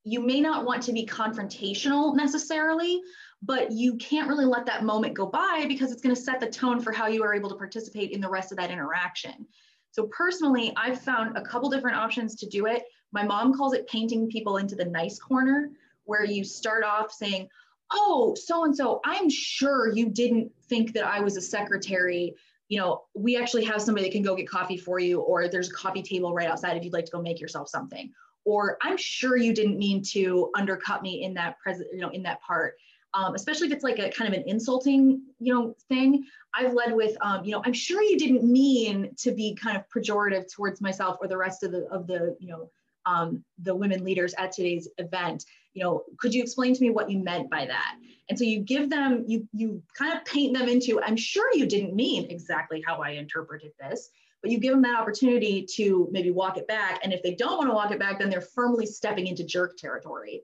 you 0.04 0.20
may 0.20 0.42
not 0.42 0.66
want 0.66 0.84
to 0.84 0.94
be 0.94 1.06
confrontational 1.06 2.16
necessarily, 2.16 3.02
but 3.42 3.72
you 3.72 3.96
can't 3.98 4.28
really 4.28 4.46
let 4.46 4.66
that 4.66 4.84
moment 4.84 5.14
go 5.14 5.26
by 5.26 5.66
because 5.68 5.92
it's 5.92 6.02
going 6.02 6.16
to 6.16 6.22
set 6.22 6.40
the 6.40 6.48
tone 6.48 6.80
for 6.80 6.92
how 6.92 7.08
you 7.08 7.24
are 7.24 7.34
able 7.34 7.50
to 7.50 7.56
participate 7.56 8.12
in 8.12 8.22
the 8.22 8.30
rest 8.30 8.52
of 8.52 8.58
that 8.58 8.72
interaction. 8.72 9.46
So 9.92 10.08
personally, 10.08 10.74
I've 10.78 11.02
found 11.02 11.38
a 11.38 11.42
couple 11.42 11.70
different 11.70 11.98
options 11.98 12.36
to 12.36 12.48
do 12.48 12.68
it. 12.68 12.84
My 13.12 13.24
mom 13.24 13.56
calls 13.56 13.74
it 13.74 13.88
painting 13.88 14.30
people 14.30 14.58
into 14.58 14.76
the 14.76 14.86
nice 14.86 15.18
corner, 15.18 15.72
where 16.04 16.26
you 16.26 16.44
start 16.44 16.84
off 16.84 17.12
saying, 17.12 17.48
Oh, 17.92 18.36
so 18.36 18.66
and 18.66 18.76
so, 18.76 19.02
I'm 19.04 19.30
sure 19.32 19.92
you 19.92 20.10
didn't 20.10 20.52
think 20.68 20.94
that 20.94 21.08
I 21.08 21.22
was 21.22 21.38
a 21.38 21.42
secretary 21.42 22.36
you 22.70 22.80
know, 22.80 23.02
we 23.16 23.36
actually 23.36 23.66
have 23.66 23.82
somebody 23.82 24.06
that 24.08 24.14
can 24.14 24.24
go 24.24 24.36
get 24.36 24.48
coffee 24.48 24.78
for 24.78 25.00
you, 25.00 25.20
or 25.20 25.48
there's 25.50 25.70
a 25.70 25.74
coffee 25.74 26.04
table 26.04 26.34
right 26.34 26.48
outside 26.48 26.78
if 26.78 26.84
you'd 26.84 26.94
like 26.94 27.06
to 27.06 27.12
go 27.12 27.22
make 27.22 27.42
yourself 27.42 27.68
something. 27.68 28.14
Or 28.46 28.78
I'm 28.82 28.96
sure 28.96 29.36
you 29.36 29.54
didn't 29.54 29.78
mean 29.78 30.02
to 30.14 30.50
undercut 30.56 31.02
me 31.02 31.24
in 31.24 31.34
that 31.34 31.60
present, 31.60 31.90
you 31.92 32.00
know, 32.00 32.10
in 32.10 32.24
that 32.24 32.42
part. 32.42 32.76
um, 33.14 33.36
especially 33.36 33.68
if 33.68 33.74
it's 33.74 33.84
like 33.84 34.00
a 34.00 34.10
kind 34.10 34.34
of 34.34 34.40
an 34.40 34.48
insulting, 34.48 35.22
you 35.40 35.54
know, 35.54 35.76
thing. 35.88 36.26
I've 36.54 36.74
led 36.74 36.94
with, 36.94 37.16
um, 37.22 37.44
you 37.44 37.52
know, 37.52 37.62
I'm 37.66 37.74
sure 37.74 38.02
you 38.04 38.18
didn't 38.18 38.44
mean 38.44 39.14
to 39.18 39.32
be 39.32 39.56
kind 39.56 39.78
of 39.78 39.84
pejorative 39.90 40.52
towards 40.52 40.82
myself 40.82 41.18
or 41.22 41.28
the 41.28 41.38
rest 41.38 41.64
of 41.64 41.72
the 41.72 41.88
of 41.92 42.08
the, 42.08 42.36
you 42.40 42.48
know, 42.48 42.70
um, 43.06 43.44
the 43.60 43.74
women 43.74 44.04
leaders 44.04 44.34
at 44.38 44.52
today's 44.52 44.88
event. 44.98 45.46
You 45.80 45.86
know, 45.86 46.04
could 46.18 46.34
you 46.34 46.44
explain 46.44 46.74
to 46.74 46.82
me 46.82 46.90
what 46.90 47.10
you 47.10 47.20
meant 47.20 47.50
by 47.50 47.66
that? 47.66 47.96
And 48.28 48.38
so 48.38 48.44
you 48.44 48.60
give 48.60 48.90
them, 48.90 49.24
you 49.28 49.48
you 49.54 49.82
kind 49.98 50.12
of 50.12 50.26
paint 50.26 50.58
them 50.58 50.68
into, 50.68 51.02
I'm 51.02 51.16
sure 51.16 51.56
you 51.56 51.66
didn't 51.66 51.96
mean 51.96 52.30
exactly 52.30 52.84
how 52.86 53.02
I 53.02 53.12
interpreted 53.12 53.72
this, 53.80 54.10
but 54.42 54.52
you 54.52 54.60
give 54.60 54.74
them 54.74 54.82
that 54.82 55.00
opportunity 55.00 55.66
to 55.76 56.10
maybe 56.12 56.32
walk 56.32 56.58
it 56.58 56.68
back. 56.68 57.00
And 57.02 57.14
if 57.14 57.24
they 57.24 57.34
don't 57.34 57.58
want 57.58 57.70
to 57.70 57.74
walk 57.74 57.92
it 57.92 58.00
back, 58.00 58.20
then 58.20 58.30
they're 58.30 58.42
firmly 58.42 58.86
stepping 58.86 59.28
into 59.28 59.46
jerk 59.46 59.78
territory. 59.78 60.44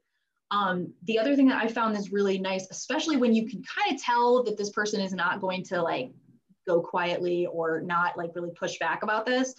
Um, 0.51 0.93
the 1.03 1.19
other 1.19 1.35
thing 1.35 1.49
that 1.49 1.61
I 1.61 1.67
found 1.67 1.97
is 1.97 2.13
really 2.13 2.39
nice, 2.39 2.65
especially 2.71 3.17
when 3.17 3.35
you 3.35 3.45
can 3.45 3.61
kind 3.61 3.93
of 3.93 4.01
tell 4.01 4.41
that 4.43 4.57
this 4.57 4.69
person 4.69 5.01
is 5.01 5.11
not 5.11 5.41
going 5.41 5.65
to 5.65 5.81
like 5.81 6.11
go 6.65 6.79
quietly 6.79 7.45
or 7.45 7.81
not 7.81 8.17
like 8.17 8.31
really 8.35 8.51
push 8.51 8.79
back 8.79 9.03
about 9.03 9.25
this. 9.25 9.53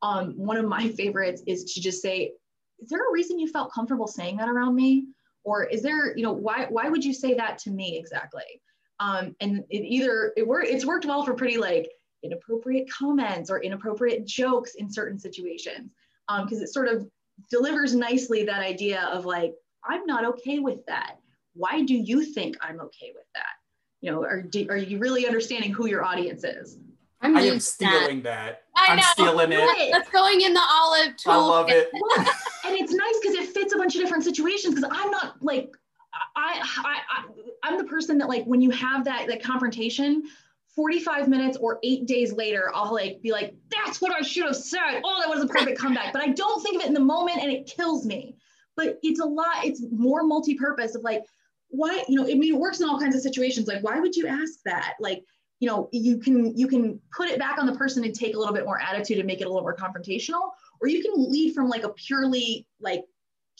Um, 0.00 0.32
one 0.38 0.56
of 0.56 0.64
my 0.64 0.88
favorites 0.96 1.42
is 1.46 1.74
to 1.74 1.82
just 1.82 2.00
say, 2.00 2.32
is 2.80 2.88
there 2.88 3.08
a 3.08 3.12
reason 3.12 3.38
you 3.38 3.48
felt 3.48 3.72
comfortable 3.72 4.06
saying 4.06 4.36
that 4.38 4.48
around 4.48 4.74
me? 4.74 5.06
Or 5.44 5.64
is 5.64 5.82
there, 5.82 6.16
you 6.16 6.22
know, 6.22 6.32
why, 6.32 6.66
why 6.68 6.88
would 6.88 7.04
you 7.04 7.14
say 7.14 7.34
that 7.34 7.58
to 7.58 7.70
me 7.70 7.98
exactly? 7.98 8.60
Um, 8.98 9.34
and 9.40 9.64
it 9.70 9.78
either, 9.78 10.32
it 10.36 10.46
worked, 10.46 10.68
it's 10.68 10.84
worked 10.84 11.06
well 11.06 11.24
for 11.24 11.34
pretty 11.34 11.56
like 11.56 11.90
inappropriate 12.22 12.90
comments 12.90 13.50
or 13.50 13.62
inappropriate 13.62 14.26
jokes 14.26 14.74
in 14.74 14.90
certain 14.90 15.18
situations. 15.18 15.92
Because 16.28 16.58
um, 16.58 16.62
it 16.62 16.68
sort 16.68 16.88
of 16.88 17.08
delivers 17.50 17.94
nicely 17.94 18.44
that 18.44 18.60
idea 18.60 19.02
of 19.12 19.24
like, 19.24 19.54
I'm 19.84 20.04
not 20.04 20.24
okay 20.26 20.58
with 20.58 20.84
that. 20.86 21.16
Why 21.54 21.82
do 21.82 21.94
you 21.94 22.24
think 22.24 22.56
I'm 22.60 22.80
okay 22.80 23.12
with 23.14 23.24
that? 23.34 23.44
You 24.02 24.12
know, 24.12 24.22
are, 24.24 24.42
do, 24.42 24.66
are 24.68 24.76
you 24.76 24.98
really 24.98 25.26
understanding 25.26 25.72
who 25.72 25.86
your 25.86 26.04
audience 26.04 26.44
is? 26.44 26.78
I'm 27.22 27.36
I 27.36 27.42
am 27.42 27.60
stealing 27.60 28.22
that. 28.22 28.62
that. 28.74 28.88
I 28.88 28.94
am 28.94 29.00
stealing 29.00 29.52
it. 29.52 29.92
That's 29.92 30.08
going 30.10 30.40
in 30.40 30.54
the 30.54 30.62
olive 30.62 31.16
tool. 31.16 31.32
I 31.32 31.36
love 31.36 31.66
it. 31.68 31.90
and 33.72 33.74
it's 33.74 33.74
nice 33.74 33.74
because 33.74 33.74
it 33.74 33.74
fits 33.74 33.74
a 33.74 33.78
bunch 33.78 33.94
of 33.94 34.00
different 34.00 34.24
situations. 34.24 34.74
Because 34.74 34.90
I'm 34.92 35.10
not 35.10 35.42
like 35.42 35.76
I, 36.36 36.62
I, 36.84 36.98
I 37.10 37.24
I'm 37.62 37.78
the 37.78 37.84
person 37.84 38.18
that 38.18 38.28
like 38.28 38.44
when 38.44 38.60
you 38.60 38.70
have 38.70 39.04
that 39.04 39.26
that 39.28 39.42
confrontation, 39.42 40.24
45 40.76 41.28
minutes 41.28 41.56
or 41.56 41.78
eight 41.82 42.06
days 42.06 42.32
later, 42.32 42.70
I'll 42.74 42.92
like 42.92 43.20
be 43.22 43.32
like, 43.32 43.54
that's 43.70 44.00
what 44.00 44.12
I 44.12 44.22
should 44.22 44.46
have 44.46 44.56
said. 44.56 45.00
Oh, 45.04 45.20
that 45.20 45.28
was 45.28 45.42
a 45.42 45.48
perfect 45.48 45.78
comeback. 45.82 46.12
But 46.12 46.22
I 46.22 46.28
don't 46.28 46.62
think 46.62 46.76
of 46.76 46.82
it 46.82 46.88
in 46.88 46.94
the 46.94 47.00
moment 47.00 47.38
and 47.42 47.50
it 47.50 47.66
kills 47.66 48.06
me 48.06 48.36
but 48.80 48.98
it's 49.02 49.20
a 49.20 49.24
lot, 49.24 49.64
it's 49.64 49.82
more 49.90 50.22
multi-purpose 50.22 50.94
of 50.94 51.02
like, 51.02 51.22
why, 51.68 52.02
you 52.08 52.16
know, 52.16 52.24
I 52.24 52.34
mean, 52.34 52.54
it 52.54 52.58
works 52.58 52.80
in 52.80 52.88
all 52.88 52.98
kinds 52.98 53.14
of 53.14 53.20
situations. 53.20 53.68
Like, 53.68 53.84
why 53.84 54.00
would 54.00 54.16
you 54.16 54.26
ask 54.26 54.54
that? 54.64 54.94
Like, 55.00 55.22
you 55.60 55.68
know, 55.68 55.90
you 55.92 56.18
can 56.18 56.56
you 56.56 56.66
can 56.66 56.98
put 57.14 57.28
it 57.28 57.38
back 57.38 57.58
on 57.58 57.66
the 57.66 57.74
person 57.74 58.02
and 58.02 58.14
take 58.14 58.34
a 58.34 58.38
little 58.38 58.54
bit 58.54 58.64
more 58.64 58.80
attitude 58.80 59.18
and 59.18 59.26
make 59.26 59.42
it 59.42 59.44
a 59.44 59.48
little 59.48 59.62
more 59.62 59.76
confrontational, 59.76 60.50
or 60.80 60.88
you 60.88 61.02
can 61.02 61.12
lead 61.30 61.54
from 61.54 61.68
like 61.68 61.84
a 61.84 61.90
purely 61.90 62.66
like 62.80 63.04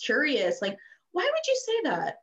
curious, 0.05 0.61
like, 0.63 0.77
why 1.13 1.25
would 1.25 1.47
you 1.47 1.61
say 1.67 1.91
that? 1.91 2.17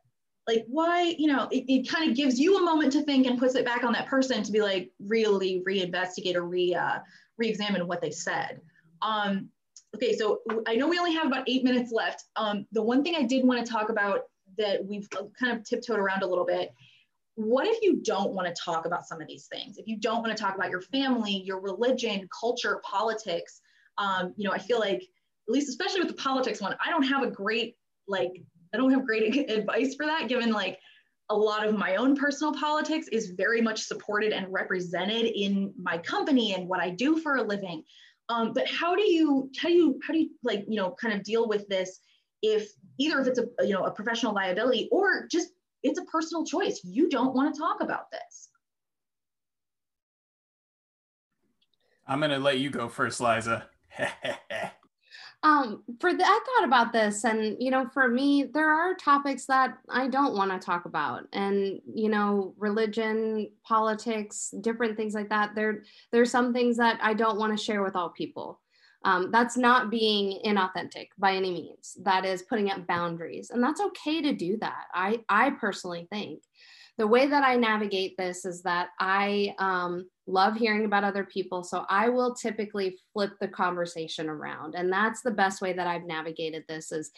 Like, 0.46 0.64
why, 0.66 1.14
you 1.18 1.26
know, 1.26 1.48
it, 1.50 1.64
it 1.68 1.88
kind 1.88 2.10
of 2.10 2.16
gives 2.16 2.38
you 2.38 2.58
a 2.58 2.62
moment 2.62 2.92
to 2.92 3.02
think 3.02 3.26
and 3.26 3.38
puts 3.38 3.54
it 3.54 3.64
back 3.64 3.84
on 3.84 3.92
that 3.92 4.06
person 4.06 4.42
to 4.42 4.52
be 4.52 4.62
like 4.62 4.90
really 4.98 5.62
reinvestigate 5.66 6.34
or 6.34 6.42
re 6.42 6.74
uh, 6.74 6.98
re-examine 7.36 7.86
what 7.86 8.00
they 8.00 8.10
said. 8.10 8.60
Um, 9.02 9.50
Okay, 9.94 10.16
so 10.16 10.40
I 10.66 10.76
know 10.76 10.86
we 10.86 10.98
only 10.98 11.14
have 11.14 11.26
about 11.26 11.48
eight 11.48 11.64
minutes 11.64 11.92
left. 11.92 12.24
Um, 12.36 12.66
the 12.72 12.82
one 12.82 13.02
thing 13.02 13.14
I 13.16 13.22
did 13.22 13.44
want 13.44 13.64
to 13.64 13.72
talk 13.72 13.88
about 13.88 14.22
that 14.58 14.84
we've 14.84 15.08
kind 15.10 15.56
of 15.56 15.64
tiptoed 15.64 15.98
around 15.98 16.22
a 16.22 16.26
little 16.26 16.44
bit, 16.44 16.74
what 17.36 17.66
if 17.66 17.80
you 17.82 18.00
don't 18.02 18.32
want 18.32 18.54
to 18.54 18.62
talk 18.62 18.84
about 18.84 19.06
some 19.06 19.20
of 19.20 19.28
these 19.28 19.46
things? 19.46 19.78
If 19.78 19.86
you 19.86 19.96
don't 19.96 20.20
want 20.20 20.36
to 20.36 20.42
talk 20.42 20.54
about 20.56 20.70
your 20.70 20.82
family, 20.82 21.42
your 21.44 21.60
religion, 21.60 22.28
culture, 22.38 22.82
politics, 22.84 23.60
um, 23.96 24.34
you 24.36 24.46
know, 24.46 24.52
I 24.52 24.58
feel 24.58 24.78
like, 24.78 25.04
at 25.48 25.52
least 25.52 25.68
especially 25.68 26.00
with 26.00 26.08
the 26.08 26.22
politics 26.22 26.60
one, 26.60 26.76
I 26.84 26.90
don't 26.90 27.04
have 27.04 27.22
a 27.22 27.30
great, 27.30 27.76
like, 28.06 28.42
I 28.74 28.76
don't 28.76 28.90
have 28.90 29.06
great 29.06 29.50
advice 29.50 29.94
for 29.94 30.06
that, 30.06 30.28
given 30.28 30.52
like 30.52 30.78
a 31.30 31.36
lot 31.36 31.66
of 31.66 31.76
my 31.76 31.96
own 31.96 32.16
personal 32.16 32.52
politics 32.54 33.08
is 33.08 33.30
very 33.30 33.60
much 33.60 33.82
supported 33.82 34.32
and 34.32 34.50
represented 34.52 35.26
in 35.26 35.72
my 35.80 35.98
company 35.98 36.54
and 36.54 36.68
what 36.68 36.80
I 36.80 36.90
do 36.90 37.18
for 37.18 37.36
a 37.36 37.42
living. 37.42 37.82
Um, 38.30 38.52
but 38.52 38.66
how 38.68 38.94
do 38.94 39.02
you 39.02 39.50
how 39.60 39.68
do 39.68 39.74
you 39.74 40.00
how 40.06 40.12
do 40.12 40.20
you 40.20 40.30
like 40.42 40.64
you 40.68 40.76
know 40.76 40.94
kind 41.00 41.14
of 41.14 41.22
deal 41.22 41.48
with 41.48 41.66
this 41.68 42.00
if 42.42 42.68
either 42.98 43.20
if 43.20 43.26
it's 43.26 43.38
a 43.38 43.66
you 43.66 43.72
know 43.72 43.84
a 43.84 43.90
professional 43.90 44.34
liability 44.34 44.88
or 44.92 45.26
just 45.30 45.48
it's 45.82 45.98
a 45.98 46.04
personal 46.04 46.44
choice? 46.44 46.80
You 46.84 47.08
don't 47.08 47.34
want 47.34 47.54
to 47.54 47.60
talk 47.60 47.82
about 47.82 48.10
this. 48.10 48.48
I'm 52.06 52.20
going 52.20 52.30
to 52.30 52.38
let 52.38 52.58
you 52.58 52.70
go 52.70 52.88
first 52.88 53.20
liza 53.20 53.66
um 55.44 55.84
for 56.00 56.12
the 56.12 56.24
i 56.24 56.40
thought 56.46 56.66
about 56.66 56.92
this 56.92 57.24
and 57.24 57.56
you 57.60 57.70
know 57.70 57.86
for 57.94 58.08
me 58.08 58.44
there 58.52 58.70
are 58.70 58.94
topics 58.94 59.46
that 59.46 59.78
i 59.88 60.08
don't 60.08 60.34
want 60.34 60.50
to 60.50 60.58
talk 60.58 60.84
about 60.84 61.22
and 61.32 61.80
you 61.94 62.08
know 62.08 62.54
religion 62.58 63.48
politics 63.62 64.52
different 64.62 64.96
things 64.96 65.14
like 65.14 65.28
that. 65.28 65.54
There 65.54 65.84
there's 66.10 66.30
some 66.30 66.52
things 66.52 66.76
that 66.78 66.98
i 67.02 67.14
don't 67.14 67.38
want 67.38 67.56
to 67.56 67.62
share 67.64 67.82
with 67.82 67.94
all 67.94 68.10
people. 68.10 68.60
Um, 69.04 69.30
that's 69.30 69.56
not 69.56 69.90
being 69.90 70.40
inauthentic 70.44 71.06
by 71.18 71.34
any 71.36 71.52
means. 71.52 71.96
That 72.02 72.24
is 72.24 72.42
putting 72.42 72.68
up 72.70 72.84
boundaries 72.88 73.50
and 73.50 73.62
that's 73.62 73.80
okay 73.80 74.20
to 74.22 74.32
do 74.32 74.56
that. 74.60 74.86
I 74.92 75.20
i 75.28 75.50
personally 75.50 76.08
think 76.10 76.40
the 76.98 77.06
way 77.06 77.28
that 77.28 77.44
I 77.44 77.54
navigate 77.54 78.16
this 78.18 78.44
is 78.44 78.62
that 78.62 78.88
I 78.98 79.54
um, 79.58 80.08
love 80.26 80.56
hearing 80.56 80.84
about 80.84 81.04
other 81.04 81.24
people. 81.24 81.62
So 81.62 81.86
I 81.88 82.08
will 82.08 82.34
typically 82.34 82.98
flip 83.12 83.32
the 83.40 83.46
conversation 83.46 84.28
around. 84.28 84.74
And 84.74 84.92
that's 84.92 85.22
the 85.22 85.30
best 85.30 85.62
way 85.62 85.72
that 85.72 85.86
I've 85.86 86.04
navigated 86.04 86.64
this 86.68 86.90
is, 86.90 87.12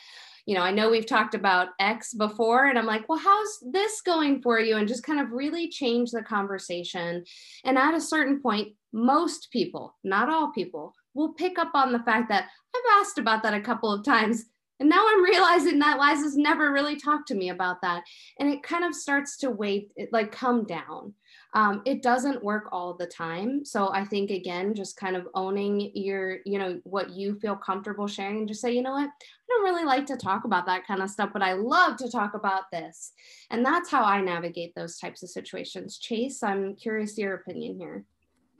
you 0.44 0.54
know, 0.54 0.62
I 0.62 0.70
know 0.70 0.90
we've 0.90 1.06
talked 1.06 1.34
about 1.34 1.68
X 1.78 2.12
before, 2.12 2.66
and 2.66 2.78
I'm 2.78 2.86
like, 2.86 3.08
well, 3.08 3.18
how's 3.18 3.58
this 3.72 4.02
going 4.02 4.42
for 4.42 4.60
you? 4.60 4.76
And 4.76 4.86
just 4.86 5.02
kind 5.02 5.18
of 5.20 5.32
really 5.32 5.68
change 5.68 6.10
the 6.10 6.22
conversation. 6.22 7.24
And 7.64 7.78
at 7.78 7.94
a 7.94 8.00
certain 8.00 8.40
point, 8.40 8.74
most 8.92 9.48
people, 9.50 9.96
not 10.04 10.28
all 10.28 10.52
people, 10.52 10.94
will 11.14 11.32
pick 11.32 11.58
up 11.58 11.70
on 11.74 11.92
the 11.92 12.00
fact 12.00 12.28
that 12.28 12.48
I've 12.74 13.00
asked 13.00 13.18
about 13.18 13.42
that 13.42 13.54
a 13.54 13.60
couple 13.60 13.92
of 13.92 14.04
times 14.04 14.44
and 14.80 14.88
now 14.88 15.04
I'm 15.06 15.22
realizing 15.22 15.78
that 15.80 15.98
Liza's 15.98 16.36
never 16.36 16.72
really 16.72 16.96
talked 16.96 17.28
to 17.28 17.34
me 17.34 17.50
about 17.50 17.82
that. 17.82 18.02
And 18.38 18.48
it 18.48 18.62
kind 18.62 18.82
of 18.82 18.94
starts 18.94 19.36
to 19.38 19.50
wait, 19.50 19.92
like 20.10 20.32
come 20.32 20.64
down. 20.64 21.12
Um, 21.52 21.82
it 21.84 22.02
doesn't 22.02 22.42
work 22.42 22.68
all 22.72 22.94
the 22.94 23.06
time. 23.06 23.64
So 23.64 23.92
I 23.92 24.04
think, 24.04 24.30
again, 24.30 24.72
just 24.72 24.96
kind 24.96 25.16
of 25.16 25.28
owning 25.34 25.90
your, 25.94 26.38
you 26.46 26.58
know, 26.58 26.80
what 26.84 27.10
you 27.10 27.34
feel 27.40 27.56
comfortable 27.56 28.06
sharing 28.06 28.38
and 28.38 28.48
just 28.48 28.60
say, 28.60 28.72
you 28.72 28.82
know 28.82 28.92
what, 28.92 29.08
I 29.08 29.48
don't 29.48 29.64
really 29.64 29.84
like 29.84 30.06
to 30.06 30.16
talk 30.16 30.44
about 30.44 30.64
that 30.66 30.86
kind 30.86 31.02
of 31.02 31.10
stuff, 31.10 31.30
but 31.32 31.42
I 31.42 31.54
love 31.54 31.96
to 31.98 32.10
talk 32.10 32.34
about 32.34 32.70
this. 32.72 33.12
And 33.50 33.64
that's 33.64 33.90
how 33.90 34.04
I 34.04 34.20
navigate 34.20 34.74
those 34.74 34.98
types 34.98 35.22
of 35.22 35.28
situations. 35.28 35.98
Chase, 35.98 36.42
I'm 36.42 36.76
curious 36.76 37.18
your 37.18 37.34
opinion 37.34 37.76
here. 37.76 38.04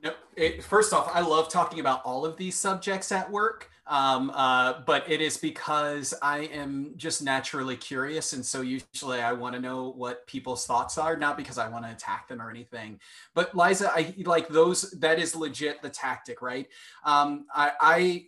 No, 0.03 0.13
it, 0.37 0.63
first 0.65 0.93
off, 0.93 1.11
I 1.15 1.21
love 1.21 1.49
talking 1.49 1.81
about 1.81 2.03
all 2.05 2.25
of 2.25 2.37
these 2.37 2.57
subjects 2.57 3.13
at 3.13 3.31
work. 3.31 3.71
Um, 3.91 4.31
uh, 4.37 4.83
but 4.87 5.11
it 5.11 5.21
is 5.21 5.37
because 5.37 6.15
I 6.23 6.43
am 6.45 6.93
just 6.97 7.25
naturally 7.25 7.77
curious. 7.77 8.35
And 8.35 8.47
so 8.47 8.61
usually 8.61 9.21
I 9.21 9.33
want 9.33 9.57
to 9.57 9.61
know 9.61 9.91
what 9.97 10.25
people's 10.29 10.65
thoughts 10.65 10.97
are, 10.97 11.17
not 11.17 11.37
because 11.37 11.59
I 11.59 11.69
want 11.69 11.85
to 11.85 11.91
attack 11.91 12.29
them 12.29 12.41
or 12.41 12.51
anything. 12.51 13.01
But 13.35 13.57
Liza, 13.57 13.91
I 13.93 14.15
like 14.25 14.47
those, 14.47 14.93
that 14.93 15.19
is 15.19 15.35
legit 15.35 15.83
the 15.83 15.91
tactic, 15.91 16.41
right? 16.41 16.69
Um, 17.05 17.47
I, 17.53 17.73
I 17.81 18.27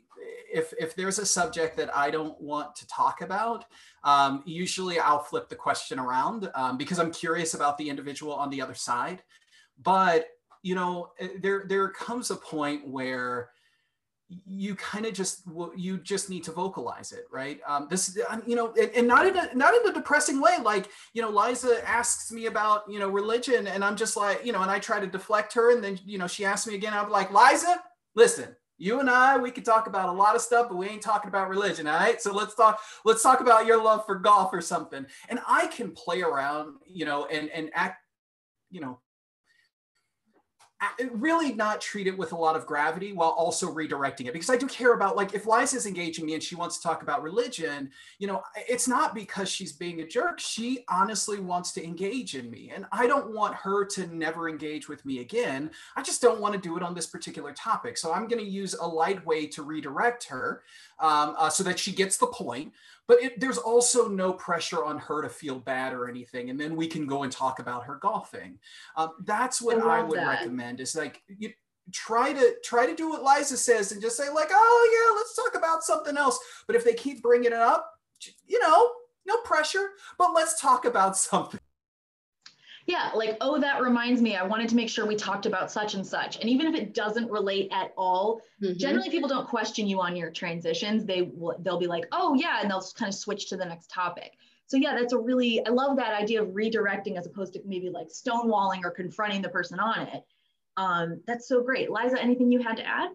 if, 0.53 0.75
if 0.81 0.97
there's 0.97 1.21
a 1.21 1.27
subject 1.27 1.77
that 1.77 1.97
I 1.97 2.11
don't 2.11 2.41
want 2.41 2.75
to 2.77 2.87
talk 2.89 3.21
about, 3.21 3.65
um, 4.03 4.43
usually 4.45 4.99
I'll 4.99 5.23
flip 5.23 5.49
the 5.49 5.55
question 5.55 6.01
around 6.01 6.51
um, 6.57 6.77
because 6.77 6.99
I'm 6.99 7.13
curious 7.13 7.55
about 7.55 7.79
the 7.79 7.89
individual 7.89 8.35
on 8.35 8.51
the 8.51 8.61
other 8.61 8.75
side. 8.75 9.23
But 9.81 10.27
you 10.63 10.75
know, 10.75 11.11
eh, 11.21 11.29
there 11.41 11.65
there 11.69 11.89
comes 11.89 12.31
a 12.31 12.37
point 12.37 12.87
where 12.87 13.51
you 14.47 14.75
kind 14.75 15.07
of 15.07 15.13
just 15.13 15.43
you 15.77 15.99
just 15.99 16.31
need 16.31 16.45
to 16.45 16.53
vocalize 16.53 17.13
it 17.13 17.27
right? 17.31 17.61
Um, 17.67 17.87
this 17.91 18.19
you 18.47 18.57
know 18.57 18.73
and, 18.81 18.91
and, 18.91 19.07
not 19.07 19.27
in 19.27 19.37
a 19.37 19.55
not 19.55 19.75
in 19.75 19.89
a 19.89 19.93
depressing 19.93 20.41
way 20.41 20.57
like 20.63 20.89
you 21.13 21.23
know 21.23 21.31
liza 21.31 21.87
asks 21.89 22.33
me 22.33 22.47
about 22.47 22.83
you 22.89 22.99
know 22.99 23.09
religion 23.09 23.67
and 23.67 23.85
i'm 23.85 23.97
just 23.97 24.17
like 24.17 24.45
you 24.45 24.53
know 24.53 24.63
and 24.63 24.71
i 24.71 24.79
try 24.79 25.01
to 25.01 25.07
deflect 25.07 25.53
her 25.53 25.73
and 25.75 25.83
then 25.83 25.99
you 26.05 26.19
know 26.19 26.27
she 26.27 26.45
asks 26.45 26.67
me 26.67 26.75
again 26.75 26.93
i'm 26.95 27.11
like 27.11 27.33
liza 27.33 27.83
listen 28.15 28.55
you 28.79 29.01
and 29.01 29.11
i 29.11 29.37
we 29.37 29.51
could 29.51 29.65
talk 29.65 29.87
about 29.87 30.09
a 30.09 30.13
lot 30.13 30.35
of 30.35 30.41
stuff 30.41 30.69
but 30.69 30.77
we 30.77 30.89
ain't 30.89 31.03
talking 31.03 31.29
about 31.29 31.49
religion 31.49 31.87
all 31.87 31.97
right? 31.97 32.21
So 32.21 32.33
let's 32.33 32.55
talk 32.55 32.81
let's 33.05 33.23
talk 33.23 33.41
about 33.41 33.67
your 33.67 33.83
love 33.83 34.07
for 34.07 34.15
golf 34.17 34.53
or 34.53 34.61
something. 34.61 35.05
And 35.29 35.41
i 35.47 35.67
can 35.67 35.93
play 35.93 36.23
around 36.23 36.77
you 36.87 37.05
know 37.05 37.27
and 37.27 37.51
and 37.51 37.71
act 37.75 37.99
you 38.71 38.81
know 38.81 38.99
really 41.13 41.53
not 41.53 41.81
treat 41.81 42.07
it 42.07 42.17
with 42.17 42.33
a 42.33 42.37
lot 42.37 42.57
of 42.57 42.67
gravity 42.67 43.13
while 43.13 43.31
also 43.31 43.73
redirecting 43.73 44.27
it. 44.27 44.33
Because 44.33 44.51
i 44.51 44.57
do 44.57 44.67
care 44.67 44.95
about 44.95 45.17
like 45.17 45.35
if 45.35 45.47
liza's 45.47 45.87
engaging 45.87 46.27
me 46.27 46.35
and 46.35 46.43
she 46.43 46.55
wants 46.55 46.77
to 46.77 46.83
talk 46.83 47.03
about 47.03 47.23
religion 47.23 47.91
you 48.19 48.27
know 48.27 48.43
it's 48.57 48.89
not 48.89 49.15
because 49.15 49.49
she's 49.49 49.73
being 49.73 50.01
a 50.01 50.07
jerk. 50.07 50.41
She 50.41 50.85
honestly 50.89 51.39
wants 51.41 51.73
to 51.73 51.85
engage 51.85 52.35
in 52.35 52.51
me. 52.51 52.73
And 52.75 52.87
i 52.93 53.07
don't 53.07 53.33
want 53.35 53.55
her 53.55 53.85
to 53.87 54.07
never 54.15 54.49
engage 54.49 54.89
with 54.89 55.05
me 55.05 55.21
again. 55.21 55.71
I 55.97 56.03
just 56.03 56.23
don't 56.23 56.41
want 56.41 56.55
to 56.55 56.61
do 56.61 56.77
it 56.77 56.83
on 56.83 56.95
this 56.95 57.07
particular 57.07 57.53
topic. 57.53 57.97
So 57.97 58.13
i'm 58.13 58.27
going 58.29 58.43
to 58.45 58.51
use 58.51 58.75
a 58.75 58.87
light 58.87 59.25
way 59.27 59.47
to 59.47 59.63
redirect 59.63 60.25
her 60.29 60.63
um, 60.99 61.35
uh, 61.39 61.49
so 61.49 61.63
that 61.65 61.79
she 61.79 61.93
gets 61.93 62.17
the 62.17 62.27
point 62.27 62.73
but 63.09 63.23
it, 63.23 63.41
there's 63.41 63.59
also 63.59 64.09
no 64.09 64.33
pressure 64.33 64.85
on 64.85 64.99
her 64.99 65.23
to 65.23 65.29
feel 65.29 65.59
bad 65.59 65.93
or 65.93 66.09
anything 66.09 66.51
and 66.51 66.59
then 66.59 66.77
we 66.77 66.87
can 66.87 67.07
go 67.07 67.23
and 67.23 67.33
talk 67.33 67.59
about 67.59 67.85
her 67.85 67.97
golfing 67.97 68.59
um, 68.97 69.11
that's 69.25 69.61
what 69.61 69.79
i, 69.83 69.99
I 69.99 70.03
would 70.03 70.19
that. 70.19 70.29
recommend 70.29 70.81
is 70.81 70.95
like 70.95 71.23
you 71.29 71.53
try 71.91 72.33
to 72.33 72.55
try 72.65 72.87
to 72.87 72.95
do 72.95 73.09
what 73.09 73.23
liza 73.23 73.57
says 73.57 73.93
and 73.93 74.01
just 74.01 74.17
say 74.17 74.29
like 74.29 74.49
oh 74.51 74.91
yeah 74.93 75.17
let's 75.19 75.35
talk 75.35 75.57
about 75.57 75.83
something 75.83 76.17
else 76.17 76.39
but 76.67 76.77
if 76.77 76.85
they 76.85 76.95
keep 76.95 77.23
bringing 77.23 77.47
it 77.47 77.53
up 77.53 77.91
you 78.47 78.59
know 78.61 78.91
no 79.27 79.37
pressure 79.39 79.91
but 80.19 80.33
let's 80.35 80.61
talk 80.61 80.85
about 80.85 81.17
something 81.29 81.61
yeah, 82.93 83.11
like, 83.15 83.39
oh, 83.41 83.59
that 83.59 83.81
reminds 83.81 84.21
me, 84.21 84.37
I 84.37 84.43
wanted 84.43 84.69
to 84.69 84.77
make 84.77 84.91
sure 84.91 85.07
we 85.07 85.17
talked 85.17 85.47
about 85.47 85.73
such 85.73 85.95
and 85.95 86.07
such. 86.07 86.39
And 86.39 86.49
even 86.51 86.67
if 86.67 86.75
it 86.75 86.93
doesn't 86.93 87.31
relate 87.31 87.71
at 87.73 87.91
all, 87.97 88.43
mm-hmm. 88.63 88.77
generally 88.77 89.09
people 89.09 89.31
don't 89.31 89.49
question 89.49 89.89
you 89.89 89.99
on 90.03 90.15
your 90.15 90.31
transitions. 90.31 91.07
They 91.07 91.23
will 91.23 91.57
they'll 91.61 91.79
be 91.79 91.87
like, 91.87 92.05
oh 92.13 92.35
yeah, 92.35 92.61
and 92.61 92.71
they'll 92.71 92.85
kind 92.95 93.09
of 93.09 93.15
switch 93.15 93.49
to 93.49 93.57
the 93.57 93.65
next 93.65 93.91
topic. 93.91 94.33
So 94.67 94.77
yeah, 94.77 94.95
that's 94.95 95.15
a 95.15 95.19
really 95.19 95.65
I 95.67 95.71
love 95.71 95.97
that 95.97 96.13
idea 96.13 96.43
of 96.43 96.49
redirecting 96.51 97.17
as 97.17 97.27
opposed 97.27 97.55
to 97.55 97.63
maybe 97.65 97.89
like 97.89 98.09
stonewalling 98.09 98.85
or 98.85 98.91
confronting 98.91 99.41
the 99.41 99.49
person 99.49 99.81
on 99.81 100.09
it. 100.09 100.23
Um, 100.77 101.23
that's 101.27 101.49
so 101.49 101.63
great. 101.63 101.91
Liza, 101.91 102.23
anything 102.23 102.53
you 102.53 102.63
had 102.63 102.77
to 102.77 102.87
add? 102.87 103.09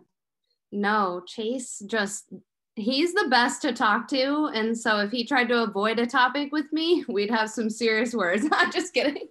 No, 0.72 1.22
Chase 1.28 1.84
just 1.86 2.34
he's 2.78 3.14
the 3.14 3.28
best 3.30 3.62
to 3.64 3.74
talk 3.74 4.08
to. 4.10 4.50
And 4.54 4.78
so 4.78 5.00
if 5.00 5.12
he 5.12 5.26
tried 5.26 5.50
to 5.50 5.64
avoid 5.64 6.00
a 6.00 6.06
topic 6.06 6.52
with 6.52 6.72
me, 6.72 7.04
we'd 7.08 7.32
have 7.32 7.50
some 7.50 7.70
serious 7.70 8.14
words. 8.14 8.48
I'm 8.52 8.72
just 8.72 8.94
kidding. 8.94 9.28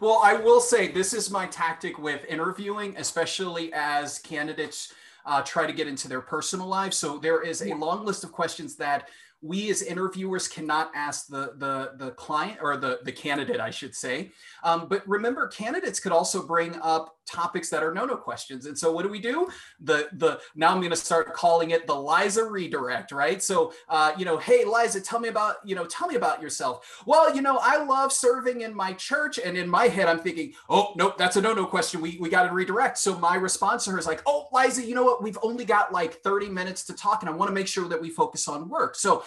well, 0.00 0.20
I 0.22 0.34
will 0.34 0.60
say 0.60 0.88
this 0.88 1.14
is 1.14 1.30
my 1.30 1.46
tactic 1.46 1.98
with 1.98 2.24
interviewing, 2.28 2.94
especially 2.98 3.72
as 3.72 4.18
candidates 4.18 4.92
uh, 5.24 5.42
try 5.42 5.66
to 5.66 5.72
get 5.72 5.88
into 5.88 6.08
their 6.08 6.20
personal 6.20 6.66
lives. 6.66 6.96
So 6.96 7.18
there 7.18 7.42
is 7.42 7.62
a 7.62 7.74
long 7.74 8.04
list 8.04 8.24
of 8.24 8.32
questions 8.32 8.76
that 8.76 9.08
we 9.40 9.70
as 9.70 9.82
interviewers 9.82 10.48
cannot 10.48 10.90
ask 10.94 11.26
the 11.28 11.52
the 11.58 11.92
the 11.96 12.12
client 12.12 12.58
or 12.62 12.78
the 12.78 13.00
the 13.04 13.12
candidate, 13.12 13.60
I 13.60 13.70
should 13.70 13.94
say. 13.94 14.32
Um, 14.62 14.86
but 14.88 15.06
remember, 15.06 15.46
candidates 15.48 16.00
could 16.00 16.12
also 16.12 16.46
bring 16.46 16.76
up 16.80 17.18
topics 17.26 17.68
that 17.70 17.82
are 17.82 17.92
no-no 17.92 18.16
questions. 18.16 18.66
And 18.66 18.76
so 18.76 18.92
what 18.92 19.02
do 19.02 19.08
we 19.08 19.20
do? 19.20 19.48
The 19.80 20.08
the 20.14 20.40
now 20.54 20.70
I'm 20.70 20.78
going 20.78 20.90
to 20.90 20.96
start 20.96 21.34
calling 21.34 21.70
it 21.70 21.86
the 21.86 21.94
Liza 21.94 22.44
redirect, 22.44 23.12
right? 23.12 23.42
So 23.42 23.72
uh, 23.88 24.12
you 24.16 24.24
know, 24.24 24.38
hey 24.38 24.64
Liza, 24.64 25.00
tell 25.00 25.20
me 25.20 25.28
about 25.28 25.56
you 25.64 25.74
know, 25.74 25.84
tell 25.84 26.08
me 26.08 26.16
about 26.16 26.42
yourself. 26.42 27.02
Well, 27.06 27.34
you 27.34 27.42
know, 27.42 27.58
I 27.60 27.82
love 27.82 28.12
serving 28.12 28.62
in 28.62 28.74
my 28.74 28.92
church, 28.94 29.38
and 29.38 29.56
in 29.56 29.68
my 29.68 29.88
head 29.88 30.08
I'm 30.08 30.20
thinking, 30.20 30.52
oh 30.68 30.92
nope, 30.96 31.18
that's 31.18 31.36
a 31.36 31.40
no-no 31.40 31.66
question. 31.66 32.00
We 32.00 32.18
we 32.20 32.28
got 32.28 32.48
to 32.48 32.52
redirect. 32.52 32.98
So 32.98 33.18
my 33.18 33.36
response 33.36 33.84
to 33.84 33.90
her 33.92 33.98
is 33.98 34.06
like, 34.06 34.22
oh 34.26 34.48
Liza, 34.52 34.84
you 34.84 34.94
know 34.94 35.04
what? 35.04 35.22
We've 35.22 35.38
only 35.42 35.64
got 35.64 35.92
like 35.92 36.14
30 36.22 36.48
minutes 36.48 36.84
to 36.86 36.94
talk, 36.94 37.22
and 37.22 37.30
I 37.30 37.32
want 37.32 37.48
to 37.48 37.54
make 37.54 37.68
sure 37.68 37.88
that 37.88 38.00
we 38.00 38.10
focus 38.10 38.48
on 38.48 38.68
work. 38.68 38.96
So 38.96 39.24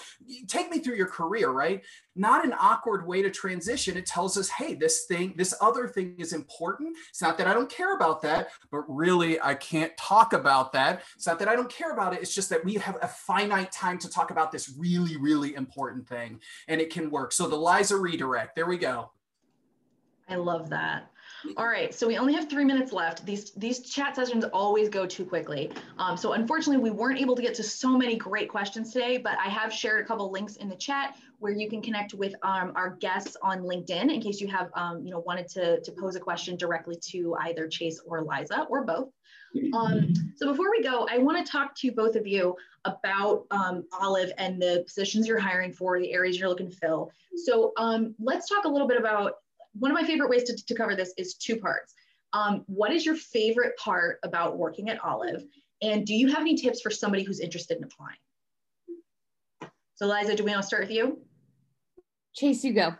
take 0.48 0.70
me 0.70 0.80
through 0.80 0.96
your 0.96 1.08
career, 1.08 1.50
right? 1.50 1.84
Not 2.18 2.46
an 2.46 2.54
awkward 2.60 3.06
way 3.06 3.22
to 3.22 3.30
transition. 3.30 3.98
It 3.98 4.06
tells 4.06 4.38
us, 4.38 4.50
hey, 4.50 4.74
this 4.74 5.06
thing, 5.06 5.34
this 5.38 5.54
other 5.62 5.88
thing 5.88 6.16
is 6.18 6.34
important. 6.34 6.96
It's 7.10 7.22
not 7.22 7.38
that 7.38 7.48
I 7.48 7.54
don't 7.54 7.70
care 7.70 7.96
about 7.96 8.22
that, 8.24 8.50
but 8.72 8.84
really 8.88 9.40
I 9.42 9.56
can't 9.56 9.96
talk 9.98 10.34
about 10.34 10.74
that. 10.74 11.04
It's 11.16 11.28
not 11.28 11.40
that 11.40 11.48
I 11.48 11.56
don't 11.56 11.70
care 11.70 11.92
about 11.92 12.14
it. 12.14 12.22
It's 12.22 12.34
just 12.34 12.50
that 12.50 12.64
we 12.64 12.76
have 12.76 12.98
a 13.02 13.08
finite 13.08 13.72
time 13.72 13.98
to 14.00 14.10
talk 14.10 14.32
about 14.32 14.52
this 14.52 14.74
really, 14.78 15.18
really 15.18 15.56
important 15.56 16.08
thing 16.08 16.40
and 16.68 16.82
it 16.82 16.92
can 16.92 17.10
work. 17.10 17.32
So 17.32 17.48
the 17.48 17.56
Liza 17.56 17.98
redirect, 17.98 18.56
there 18.56 18.68
we 18.68 18.78
go. 18.78 19.12
I 20.30 20.36
love 20.36 20.70
that. 20.70 21.12
All 21.56 21.68
right, 21.68 21.94
so 21.94 22.08
we 22.08 22.18
only 22.18 22.34
have 22.34 22.50
three 22.50 22.66
minutes 22.66 22.92
left. 22.92 23.26
These 23.26 23.52
these 23.52 23.82
chat 23.82 24.16
sessions 24.16 24.44
always 24.46 24.90
go 24.90 25.06
too 25.06 25.24
quickly. 25.24 25.72
Um, 26.00 26.18
so 26.18 26.34
unfortunately, 26.34 26.82
we 26.82 26.90
weren't 26.90 27.20
able 27.20 27.36
to 27.36 27.42
get 27.42 27.54
to 27.56 27.64
so 27.64 27.96
many 27.98 28.16
great 28.16 28.50
questions 28.50 28.92
today, 28.92 29.18
but 29.18 29.38
I 29.44 29.50
have 29.50 29.72
shared 29.72 30.04
a 30.04 30.08
couple 30.08 30.32
links 30.32 30.56
in 30.56 30.68
the 30.68 30.76
chat 30.76 31.16
where 31.40 31.52
you 31.52 31.70
can 31.70 31.82
connect 31.82 32.16
with 32.16 32.34
um, 32.42 32.74
our 32.76 32.96
guests 33.00 33.38
on 33.44 33.60
LinkedIn 33.60 34.12
in 34.14 34.20
case 34.20 34.42
you 34.42 34.48
have 34.48 34.72
um, 34.74 35.06
you 35.06 35.12
know 35.12 35.20
wanted 35.20 35.48
to, 35.50 35.80
to 35.82 35.92
pose 35.92 36.16
a 36.16 36.20
question 36.20 36.58
directly 36.58 36.96
to 37.10 37.36
either 37.42 37.68
Chase 37.68 38.02
or 38.06 38.24
Liza 38.24 38.66
or 38.70 38.84
both. 38.84 39.10
Um, 39.74 40.14
so 40.36 40.48
before 40.48 40.70
we 40.72 40.84
go, 40.84 41.08
I 41.10 41.20
want 41.20 41.44
to 41.44 41.50
talk 41.50 41.76
to 41.78 41.92
both 41.92 42.16
of 42.16 42.28
you 42.28 42.56
about 42.86 43.46
um, 43.52 43.84
Olive 43.94 44.32
and 44.38 44.62
the 44.62 44.84
positions 44.86 45.28
you're 45.28 45.40
hiring 45.40 45.74
for, 45.74 46.00
the 46.00 46.12
areas 46.14 46.40
you're 46.40 46.50
looking 46.50 46.70
to 46.70 46.76
fill. 46.76 47.12
So 47.46 47.74
um, 47.78 48.16
let's 48.20 48.50
talk 48.50 48.66
a 48.66 48.70
little 48.70 48.88
bit 48.88 48.98
about 48.98 49.34
one 49.80 49.92
of 49.92 49.96
my 49.96 50.06
favorite 50.06 50.30
ways 50.30 50.44
to, 50.44 50.66
to 50.66 50.76
cover 50.76 50.96
this 50.96 51.14
is 51.18 51.36
two 51.36 51.58
parts. 51.58 51.94
Um, 52.34 52.64
what 52.68 52.92
is 52.92 53.06
your 53.06 53.16
favorite 53.16 53.78
part 53.78 54.20
about 54.24 54.58
working 54.58 54.90
at 54.90 55.04
Olive? 55.04 55.44
And 55.82 56.06
do 56.06 56.14
you 56.14 56.28
have 56.28 56.40
any 56.40 56.56
tips 56.56 56.82
for 56.82 56.90
somebody 56.90 57.24
who's 57.24 57.40
interested 57.40 57.78
in 57.78 57.84
applying? 57.84 58.18
So 59.96 60.08
Liza, 60.08 60.36
do 60.36 60.44
we 60.44 60.52
want 60.52 60.62
to 60.62 60.68
start 60.68 60.84
with 60.84 60.92
you? 60.92 61.20
Chase, 62.36 62.64
you 62.64 62.74
go. 62.74 62.96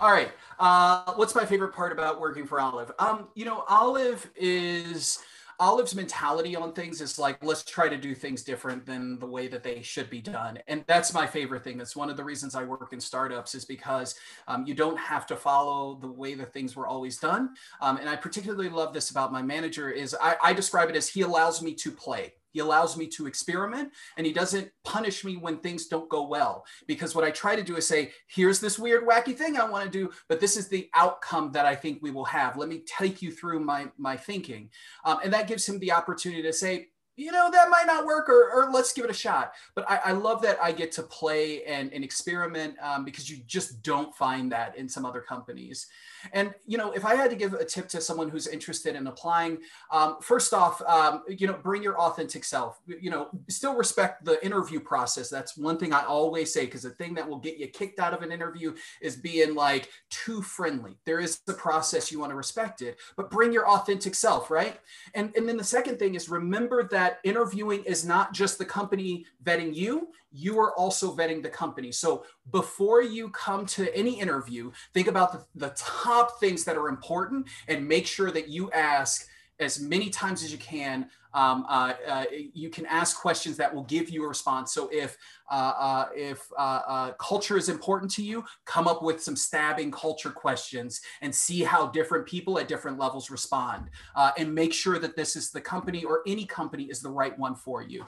All 0.00 0.12
right. 0.12 0.30
Uh, 0.58 1.14
what's 1.14 1.34
my 1.34 1.44
favorite 1.44 1.72
part 1.72 1.92
about 1.92 2.20
working 2.20 2.46
for 2.46 2.60
Olive? 2.60 2.92
Um, 2.98 3.28
you 3.34 3.44
know, 3.44 3.64
Olive 3.68 4.30
is 4.36 5.18
Olive's 5.60 5.94
mentality 5.94 6.56
on 6.56 6.72
things 6.72 7.00
is 7.00 7.18
like, 7.18 7.42
let's 7.44 7.62
try 7.62 7.88
to 7.88 7.96
do 7.96 8.14
things 8.14 8.42
different 8.42 8.84
than 8.86 9.18
the 9.18 9.26
way 9.26 9.48
that 9.48 9.62
they 9.62 9.82
should 9.82 10.10
be 10.10 10.20
done. 10.20 10.58
And 10.66 10.84
that's 10.86 11.14
my 11.14 11.26
favorite 11.26 11.64
thing. 11.64 11.78
That's 11.78 11.96
one 11.96 12.10
of 12.10 12.16
the 12.16 12.24
reasons 12.24 12.54
I 12.54 12.64
work 12.64 12.92
in 12.92 13.00
startups 13.00 13.54
is 13.54 13.64
because 13.64 14.16
um, 14.48 14.66
you 14.66 14.74
don't 14.74 14.98
have 14.98 15.26
to 15.26 15.36
follow 15.36 15.96
the 16.00 16.08
way 16.08 16.34
that 16.34 16.52
things 16.52 16.76
were 16.76 16.86
always 16.86 17.18
done. 17.18 17.50
Um, 17.80 17.96
and 17.98 18.08
I 18.08 18.16
particularly 18.16 18.68
love 18.68 18.92
this 18.92 19.10
about 19.10 19.32
my 19.32 19.42
manager 19.42 19.90
is 19.90 20.16
I, 20.20 20.36
I 20.42 20.52
describe 20.52 20.90
it 20.90 20.96
as 20.96 21.08
he 21.08 21.22
allows 21.22 21.62
me 21.62 21.74
to 21.74 21.90
play. 21.90 22.34
He 22.54 22.60
allows 22.60 22.96
me 22.96 23.08
to 23.08 23.26
experiment 23.26 23.92
and 24.16 24.24
he 24.24 24.32
doesn't 24.32 24.70
punish 24.84 25.24
me 25.24 25.36
when 25.36 25.58
things 25.58 25.88
don't 25.88 26.08
go 26.08 26.26
well. 26.26 26.64
Because 26.86 27.14
what 27.14 27.24
I 27.24 27.30
try 27.30 27.56
to 27.56 27.64
do 27.64 27.76
is 27.76 27.86
say, 27.86 28.12
here's 28.28 28.60
this 28.60 28.78
weird, 28.78 29.06
wacky 29.06 29.36
thing 29.36 29.58
I 29.58 29.68
want 29.68 29.84
to 29.84 29.90
do, 29.90 30.10
but 30.28 30.40
this 30.40 30.56
is 30.56 30.68
the 30.68 30.88
outcome 30.94 31.50
that 31.52 31.66
I 31.66 31.74
think 31.74 31.98
we 32.00 32.12
will 32.12 32.24
have. 32.24 32.56
Let 32.56 32.68
me 32.68 32.84
take 32.86 33.20
you 33.20 33.32
through 33.32 33.60
my, 33.60 33.88
my 33.98 34.16
thinking. 34.16 34.70
Um, 35.04 35.18
and 35.24 35.32
that 35.32 35.48
gives 35.48 35.68
him 35.68 35.80
the 35.80 35.92
opportunity 35.92 36.42
to 36.42 36.52
say, 36.52 36.90
you 37.16 37.30
know 37.30 37.50
that 37.50 37.70
might 37.70 37.86
not 37.86 38.06
work 38.06 38.28
or, 38.28 38.50
or 38.50 38.70
let's 38.72 38.92
give 38.92 39.04
it 39.04 39.10
a 39.10 39.14
shot. 39.14 39.52
But 39.74 39.88
I, 39.90 39.96
I 40.06 40.12
love 40.12 40.42
that 40.42 40.58
i 40.62 40.72
get 40.72 40.92
to 40.92 41.02
play 41.02 41.64
and, 41.64 41.92
and 41.92 42.02
experiment 42.02 42.76
um, 42.82 43.04
because 43.04 43.30
you 43.30 43.38
just 43.46 43.82
don't 43.82 44.14
find 44.14 44.50
that 44.52 44.76
in 44.76 44.88
some 44.88 45.04
other 45.04 45.20
companies. 45.20 45.86
And 46.32 46.54
you 46.66 46.78
know 46.78 46.92
if 46.92 47.04
i 47.04 47.14
had 47.14 47.30
to 47.30 47.36
give 47.36 47.54
a 47.54 47.64
tip 47.64 47.88
to 47.88 48.00
someone 48.00 48.28
who's 48.28 48.46
interested 48.46 48.96
in 48.96 49.06
applying 49.06 49.58
um, 49.92 50.16
first 50.20 50.52
off 50.54 50.80
um, 50.82 51.22
you 51.28 51.46
know 51.46 51.54
bring 51.54 51.82
your 51.82 51.98
authentic 51.98 52.44
self. 52.44 52.80
You 52.86 53.10
know 53.10 53.28
still 53.48 53.74
respect 53.74 54.24
the 54.24 54.44
interview 54.44 54.80
process. 54.80 55.28
That's 55.28 55.56
one 55.56 55.78
thing 55.78 55.92
i 55.92 56.04
always 56.04 56.52
say 56.52 56.64
because 56.64 56.82
the 56.82 56.90
thing 56.90 57.14
that 57.14 57.28
will 57.28 57.38
get 57.38 57.58
you 57.58 57.66
kicked 57.68 58.00
out 58.00 58.14
of 58.14 58.22
an 58.22 58.32
interview 58.32 58.74
is 59.00 59.16
being 59.16 59.54
like 59.54 59.90
too 60.10 60.42
friendly. 60.42 60.96
There 61.04 61.20
is 61.20 61.40
the 61.46 61.54
process 61.54 62.10
you 62.10 62.18
want 62.18 62.30
to 62.30 62.36
respect 62.36 62.82
it 62.82 62.98
but 63.16 63.30
bring 63.30 63.52
your 63.52 63.68
authentic 63.68 64.14
self 64.14 64.50
right? 64.50 64.78
And 65.14 65.32
and 65.36 65.48
then 65.48 65.56
the 65.56 65.64
second 65.64 65.98
thing 65.98 66.14
is 66.14 66.28
remember 66.28 66.88
that 66.88 67.03
that 67.04 67.18
interviewing 67.22 67.84
is 67.84 68.02
not 68.02 68.32
just 68.32 68.56
the 68.56 68.64
company 68.64 69.26
vetting 69.44 69.74
you, 69.74 70.08
you 70.32 70.58
are 70.58 70.74
also 70.74 71.14
vetting 71.14 71.42
the 71.42 71.50
company. 71.50 71.92
So 71.92 72.24
before 72.50 73.02
you 73.02 73.28
come 73.28 73.66
to 73.66 73.94
any 73.94 74.18
interview, 74.18 74.72
think 74.94 75.08
about 75.08 75.32
the, 75.32 75.44
the 75.66 75.74
top 75.76 76.40
things 76.40 76.64
that 76.64 76.78
are 76.78 76.88
important 76.88 77.46
and 77.68 77.86
make 77.86 78.06
sure 78.06 78.30
that 78.30 78.48
you 78.48 78.70
ask 78.70 79.28
as 79.60 79.80
many 79.80 80.10
times 80.10 80.42
as 80.42 80.52
you 80.52 80.58
can. 80.58 81.08
Um, 81.32 81.66
uh, 81.68 81.94
uh, 82.06 82.24
you 82.52 82.70
can 82.70 82.86
ask 82.86 83.20
questions 83.20 83.56
that 83.56 83.74
will 83.74 83.82
give 83.84 84.08
you 84.08 84.24
a 84.24 84.28
response. 84.28 84.72
So 84.72 84.88
if 84.92 85.16
uh, 85.50 85.72
uh 85.76 86.08
if 86.14 86.48
uh, 86.56 86.80
uh, 86.86 87.12
culture 87.14 87.56
is 87.56 87.68
important 87.68 88.10
to 88.12 88.22
you, 88.22 88.44
come 88.66 88.86
up 88.86 89.02
with 89.02 89.22
some 89.22 89.34
stabbing 89.34 89.90
culture 89.90 90.30
questions 90.30 91.00
and 91.22 91.34
see 91.34 91.62
how 91.62 91.88
different 91.88 92.26
people 92.26 92.58
at 92.58 92.68
different 92.68 92.98
levels 92.98 93.30
respond, 93.30 93.90
and 94.38 94.54
make 94.54 94.72
sure 94.72 94.98
that 94.98 95.16
this 95.16 95.34
is 95.36 95.50
the 95.50 95.60
company 95.60 96.04
or 96.04 96.22
any 96.26 96.46
company 96.46 96.84
is 96.84 97.00
the 97.00 97.10
right 97.10 97.36
one 97.38 97.54
for 97.54 97.82
you. 97.82 98.06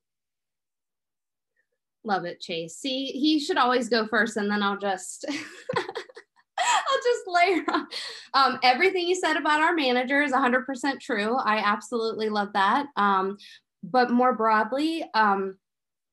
Love 2.05 2.25
it, 2.25 2.41
Chase. 2.41 2.77
See, 2.77 3.07
he 3.07 3.41
should 3.41 3.57
always 3.57 3.89
go 3.89 4.07
first, 4.07 4.37
and 4.37 4.49
then 4.49 4.63
I'll 4.63 4.79
just. 4.79 5.25
Just 7.07 7.27
layer 7.27 7.65
on. 7.73 7.87
Um, 8.35 8.59
everything 8.63 9.07
you 9.07 9.15
said 9.15 9.37
about 9.37 9.61
our 9.61 9.75
manager 9.75 10.23
is 10.23 10.33
100% 10.33 11.01
true. 11.01 11.37
I 11.37 11.59
absolutely 11.59 12.29
love 12.29 12.53
that. 12.55 12.87
Um, 12.97 13.39
but 13.83 14.11
more 14.11 14.35
broadly, 14.35 15.05
um, 15.15 15.57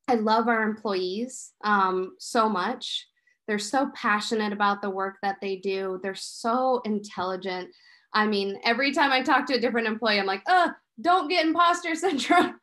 I 0.08 0.16
love 0.16 0.48
our 0.48 0.64
employees 0.64 1.52
um, 1.64 2.16
so 2.20 2.50
much. 2.50 3.08
They're 3.48 3.60
so 3.60 3.90
passionate 3.96 4.54
about 4.54 4.82
the 4.82 4.90
work 4.90 5.16
that 5.22 5.38
they 5.42 5.58
do. 5.58 6.00
They're 6.04 6.16
so 6.16 6.82
intelligent. 6.86 7.70
I 8.14 8.28
mean, 8.28 8.60
every 8.64 8.94
time 8.94 9.12
I 9.12 9.22
talk 9.22 9.48
to 9.48 9.56
a 9.56 9.60
different 9.60 9.88
employee, 9.88 10.20
I'm 10.20 10.26
like, 10.26 10.44
oh, 10.48 10.72
don't 11.02 11.30
get 11.30 11.46
imposter 11.46 11.96
syndrome. 11.96 12.60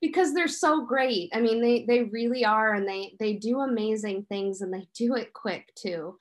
because 0.00 0.32
they're 0.32 0.48
so 0.48 0.84
great. 0.84 1.30
I 1.34 1.40
mean, 1.40 1.60
they 1.60 1.84
they 1.84 2.04
really 2.04 2.44
are, 2.44 2.74
and 2.74 2.88
they 2.88 3.14
they 3.20 3.34
do 3.34 3.60
amazing 3.60 4.24
things, 4.28 4.60
and 4.62 4.72
they 4.72 4.88
do 4.94 5.14
it 5.14 5.32
quick 5.34 5.72
too. 5.74 6.16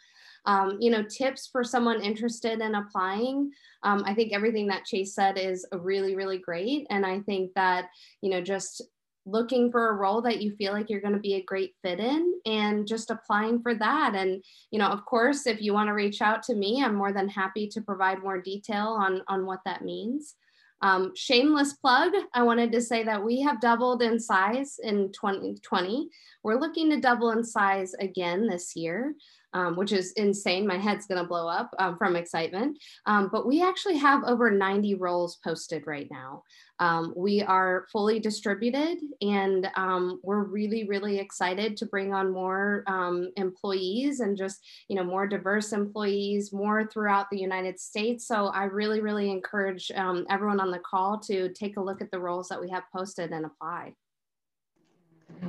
Um, 0.46 0.78
you 0.80 0.90
know, 0.90 1.04
tips 1.04 1.50
for 1.52 1.64
someone 1.64 2.02
interested 2.02 2.60
in 2.62 2.76
applying. 2.76 3.52
Um, 3.84 4.04
I 4.06 4.14
think 4.14 4.34
everything 4.34 4.68
that 4.68 4.86
Chase 4.86 5.14
said 5.14 5.38
is 5.38 5.66
really 5.72 6.16
really 6.16 6.38
great, 6.38 6.88
and 6.90 7.06
I 7.06 7.20
think 7.22 7.54
that 7.56 7.90
you 8.22 8.30
know 8.30 8.42
just 8.42 8.82
looking 9.26 9.72
for 9.72 9.90
a 9.90 9.96
role 9.96 10.22
that 10.22 10.42
you 10.42 10.56
feel 10.56 10.74
like 10.74 10.90
you're 10.90 11.02
going 11.02 11.14
to 11.14 11.20
be 11.20 11.36
a 11.36 11.44
great 11.44 11.76
fit 11.84 12.00
in 12.00 12.34
and 12.46 12.88
just 12.88 13.12
applying 13.12 13.62
for 13.62 13.76
that 13.76 14.16
and 14.16 14.44
you 14.72 14.80
know 14.80 14.88
of 14.88 15.06
course 15.06 15.46
if 15.46 15.62
you 15.62 15.74
want 15.74 15.88
to 15.88 15.94
reach 15.94 16.22
out 16.22 16.42
to 16.42 16.56
me 16.56 16.82
i'm 16.82 16.96
more 16.96 17.12
than 17.12 17.28
happy 17.28 17.68
to 17.68 17.82
provide 17.82 18.24
more 18.24 18.42
detail 18.42 18.98
on 19.00 19.22
on 19.28 19.46
what 19.46 19.60
that 19.66 19.84
means 19.84 20.36
um, 20.82 21.12
shameless 21.16 21.74
plug, 21.74 22.14
I 22.34 22.44
wanted 22.44 22.72
to 22.72 22.82
say 22.82 23.04
that 23.04 23.24
we 23.24 23.42
have 23.42 23.60
doubled 23.60 24.02
in 24.02 24.20
size 24.20 24.80
in 24.82 25.12
2020. 25.12 26.10
We're 26.44 26.60
looking 26.60 26.90
to 26.90 27.02
double 27.02 27.32
in 27.32 27.44
size 27.44 27.94
again 28.00 28.48
this 28.48 28.76
year, 28.76 29.14
um, 29.54 29.76
which 29.76 29.91
is 29.91 30.12
insane. 30.14 30.68
My 30.68 30.78
head's 30.78 31.06
gonna 31.06 31.26
blow 31.28 31.47
up 31.47 31.70
um, 31.80 31.97
from 31.97 32.16
excitement. 32.16 32.78
Um, 33.06 33.30
but 33.32 33.47
we 33.47 33.62
actually 33.64 33.97
have 33.97 34.24
over 34.24 34.52
90 34.52 34.95
roles 34.95 35.38
posted 35.43 35.88
right 35.88 36.08
now. 36.12 36.43
Um, 36.80 37.14
we 37.16 37.41
are 37.41 37.88
fully 37.91 38.20
distributed 38.20 39.00
and 39.22 39.70
um, 39.76 40.20
we're 40.24 40.43
really, 40.43 40.88
really 40.88 41.20
excited 41.20 41.76
to 41.78 41.86
bring 41.86 42.14
on 42.14 42.32
more 42.32 42.84
um, 42.88 43.32
employees 43.36 44.22
and 44.22 44.38
just, 44.38 44.66
you 44.88 44.95
know, 44.95 45.04
more 45.04 45.28
diverse 45.28 45.74
employees, 45.74 46.54
more 46.54 46.88
throughout 46.88 47.28
the 47.32 47.39
United 47.39 47.80
States. 47.80 48.28
So 48.28 48.47
I 48.47 48.64
really, 48.64 49.02
really 49.02 49.30
encourage 49.30 49.91
everyone 49.91 50.62
on 50.62 50.72
the 50.72 50.80
call 50.80 51.20
to 51.22 51.50
take 51.50 51.76
a 51.76 51.84
look 51.84 52.02
at 52.02 52.12
the 52.12 52.20
roles 52.20 52.47
that 52.47 52.62
we 52.62 52.70
have 52.70 52.84
posted 52.93 53.32
and 53.32 53.45
apply. 53.45 53.93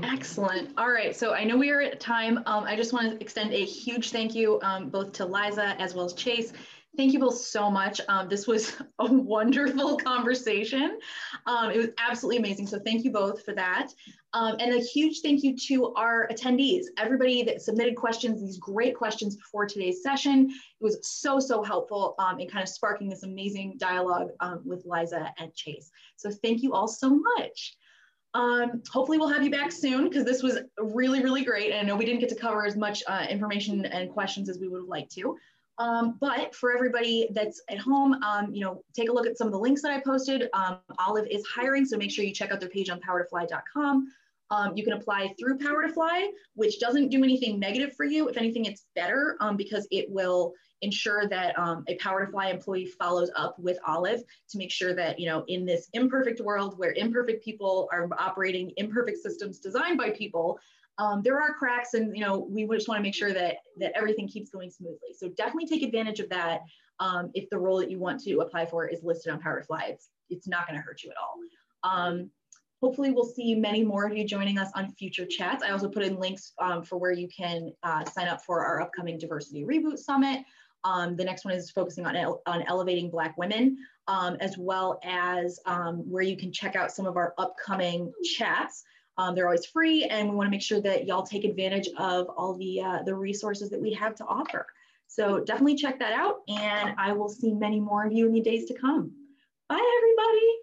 Excellent. 0.02 0.70
All 0.78 0.90
right. 0.90 1.16
So 1.16 1.32
I 1.32 1.44
know 1.44 1.56
we 1.56 1.70
are 1.70 1.80
at 1.80 2.00
time. 2.00 2.38
Um, 2.46 2.64
I 2.64 2.76
just 2.76 2.92
want 2.92 3.12
to 3.12 3.20
extend 3.20 3.52
a 3.52 3.64
huge 3.64 4.10
thank 4.10 4.34
you 4.34 4.60
um, 4.62 4.88
both 4.88 5.12
to 5.12 5.26
Liza 5.26 5.74
as 5.78 5.94
well 5.94 6.04
as 6.04 6.14
Chase 6.14 6.52
Thank 6.96 7.12
you 7.12 7.20
both 7.20 7.36
so 7.36 7.70
much. 7.70 8.00
Um, 8.08 8.28
this 8.28 8.48
was 8.48 8.76
a 8.98 9.12
wonderful 9.12 9.96
conversation. 9.96 10.98
Um, 11.46 11.70
it 11.70 11.76
was 11.76 11.88
absolutely 11.98 12.38
amazing. 12.38 12.66
So 12.66 12.80
thank 12.80 13.04
you 13.04 13.12
both 13.12 13.44
for 13.44 13.54
that. 13.54 13.92
Um, 14.32 14.56
and 14.60 14.74
a 14.74 14.80
huge 14.80 15.20
thank 15.22 15.42
you 15.42 15.56
to 15.68 15.94
our 15.94 16.28
attendees, 16.28 16.84
everybody 16.98 17.42
that 17.44 17.62
submitted 17.62 17.96
questions, 17.96 18.40
these 18.40 18.58
great 18.58 18.96
questions 18.96 19.36
before 19.36 19.66
today's 19.66 20.02
session. 20.02 20.50
It 20.50 20.84
was 20.84 20.98
so, 21.02 21.40
so 21.40 21.62
helpful 21.62 22.14
um, 22.18 22.38
in 22.38 22.48
kind 22.48 22.62
of 22.62 22.68
sparking 22.68 23.08
this 23.08 23.22
amazing 23.22 23.76
dialogue 23.78 24.30
with 24.64 24.84
Liza 24.84 25.32
and 25.38 25.54
Chase. 25.54 25.90
So 26.16 26.30
thank 26.30 26.62
you 26.62 26.74
all 26.74 26.88
so 26.88 27.20
much. 27.36 27.76
Um, 28.34 28.82
hopefully 28.90 29.18
we'll 29.18 29.28
have 29.28 29.42
you 29.42 29.50
back 29.50 29.72
soon 29.72 30.04
because 30.04 30.24
this 30.24 30.42
was 30.42 30.58
really, 30.78 31.22
really 31.22 31.44
great. 31.44 31.72
And 31.72 31.80
I 31.80 31.82
know 31.82 31.96
we 31.96 32.04
didn't 32.04 32.20
get 32.20 32.28
to 32.28 32.36
cover 32.36 32.64
as 32.64 32.76
much 32.76 33.02
uh, 33.06 33.26
information 33.28 33.84
and 33.86 34.10
questions 34.10 34.48
as 34.48 34.58
we 34.58 34.68
would 34.68 34.82
have 34.82 34.88
liked 34.88 35.12
to. 35.12 35.36
Um, 35.78 36.18
but 36.20 36.54
for 36.54 36.72
everybody 36.72 37.28
that's 37.32 37.62
at 37.70 37.78
home, 37.78 38.22
um, 38.22 38.52
you 38.52 38.60
know, 38.60 38.84
take 38.94 39.08
a 39.08 39.12
look 39.12 39.26
at 39.26 39.38
some 39.38 39.46
of 39.46 39.52
the 39.52 39.58
links 39.58 39.80
that 39.82 39.90
I 39.90 40.00
posted. 40.00 40.48
Um, 40.52 40.78
Olive 40.98 41.26
is 41.30 41.44
hiring, 41.46 41.86
so 41.86 41.96
make 41.96 42.10
sure 42.10 42.24
you 42.24 42.34
check 42.34 42.52
out 42.52 42.60
their 42.60 42.68
page 42.68 42.90
on 42.90 43.00
power2fly.com. 43.00 44.12
Um, 44.50 44.72
you 44.76 44.84
can 44.84 44.94
apply 44.94 45.34
through 45.38 45.58
Power 45.58 45.86
to 45.86 45.92
Fly, 45.92 46.30
which 46.54 46.80
doesn't 46.80 47.08
do 47.08 47.22
anything 47.22 47.58
negative 47.58 47.94
for 47.96 48.04
you. 48.04 48.28
If 48.28 48.36
anything, 48.36 48.64
it's 48.64 48.86
better 48.94 49.36
um, 49.40 49.56
because 49.56 49.86
it 49.90 50.10
will 50.10 50.52
ensure 50.82 51.28
that 51.28 51.58
um, 51.58 51.84
a 51.88 51.96
Power 51.96 52.24
to 52.24 52.32
Fly 52.32 52.50
employee 52.50 52.86
follows 52.86 53.30
up 53.36 53.56
with 53.58 53.78
Olive 53.86 54.22
to 54.50 54.58
make 54.58 54.70
sure 54.70 54.94
that, 54.94 55.20
you 55.20 55.26
know, 55.26 55.44
in 55.48 55.64
this 55.64 55.88
imperfect 55.92 56.40
world 56.40 56.78
where 56.78 56.92
imperfect 56.92 57.44
people 57.44 57.88
are 57.92 58.08
operating 58.18 58.72
imperfect 58.76 59.18
systems 59.18 59.58
designed 59.58 59.98
by 59.98 60.10
people, 60.10 60.58
um, 60.98 61.22
there 61.22 61.40
are 61.40 61.54
cracks 61.54 61.94
and 61.94 62.14
you 62.14 62.22
know 62.22 62.46
we 62.50 62.66
just 62.66 62.86
want 62.86 62.98
to 62.98 63.02
make 63.02 63.14
sure 63.14 63.32
that 63.32 63.56
that 63.78 63.92
everything 63.96 64.28
keeps 64.28 64.50
going 64.50 64.70
smoothly. 64.70 65.14
So 65.16 65.28
definitely 65.30 65.66
take 65.66 65.82
advantage 65.82 66.20
of 66.20 66.28
that 66.28 66.60
um, 67.00 67.30
if 67.34 67.48
the 67.48 67.58
role 67.58 67.78
that 67.78 67.90
you 67.90 67.98
want 67.98 68.22
to 68.24 68.40
apply 68.40 68.66
for 68.66 68.86
is 68.86 69.02
listed 69.02 69.32
on 69.32 69.40
power 69.40 69.60
to 69.60 69.66
fly. 69.66 69.86
It's, 69.88 70.10
it's 70.28 70.46
not 70.46 70.66
going 70.66 70.78
to 70.78 70.82
hurt 70.82 71.02
you 71.02 71.10
at 71.10 71.16
all. 71.16 71.36
Um, 71.82 72.30
hopefully 72.80 73.10
we'll 73.10 73.24
see 73.24 73.54
many 73.54 73.84
more 73.84 74.06
of 74.06 74.16
you 74.16 74.26
joining 74.26 74.58
us 74.58 74.70
on 74.74 74.90
future 74.92 75.26
chats 75.26 75.62
i 75.62 75.70
also 75.70 75.88
put 75.88 76.02
in 76.02 76.16
links 76.16 76.52
um, 76.58 76.82
for 76.82 76.98
where 76.98 77.12
you 77.12 77.28
can 77.28 77.72
uh, 77.82 78.04
sign 78.04 78.28
up 78.28 78.44
for 78.44 78.64
our 78.64 78.80
upcoming 78.80 79.18
diversity 79.18 79.64
reboot 79.64 79.98
summit 79.98 80.44
um, 80.84 81.16
the 81.16 81.24
next 81.24 81.44
one 81.44 81.54
is 81.54 81.70
focusing 81.70 82.06
on, 82.06 82.16
on 82.46 82.62
elevating 82.62 83.10
Black 83.10 83.36
women, 83.36 83.78
um, 84.08 84.36
as 84.40 84.56
well 84.56 84.98
as 85.04 85.60
um, 85.66 85.98
where 86.10 86.22
you 86.22 86.36
can 86.36 86.52
check 86.52 86.76
out 86.76 86.90
some 86.90 87.06
of 87.06 87.16
our 87.16 87.34
upcoming 87.38 88.12
chats. 88.24 88.84
Um, 89.18 89.34
they're 89.34 89.46
always 89.46 89.66
free, 89.66 90.04
and 90.04 90.30
we 90.30 90.36
want 90.36 90.46
to 90.46 90.50
make 90.50 90.62
sure 90.62 90.80
that 90.80 91.06
y'all 91.06 91.26
take 91.26 91.44
advantage 91.44 91.88
of 91.98 92.28
all 92.28 92.56
the 92.56 92.80
uh, 92.80 93.02
the 93.04 93.14
resources 93.14 93.68
that 93.70 93.80
we 93.80 93.92
have 93.92 94.14
to 94.16 94.24
offer. 94.24 94.66
So 95.08 95.40
definitely 95.40 95.74
check 95.74 95.98
that 95.98 96.12
out, 96.12 96.36
and 96.48 96.94
I 96.96 97.12
will 97.12 97.28
see 97.28 97.52
many 97.52 97.80
more 97.80 98.06
of 98.06 98.12
you 98.12 98.26
in 98.26 98.32
the 98.32 98.40
days 98.40 98.66
to 98.66 98.74
come. 98.74 99.12
Bye, 99.68 99.98
everybody. 99.98 100.59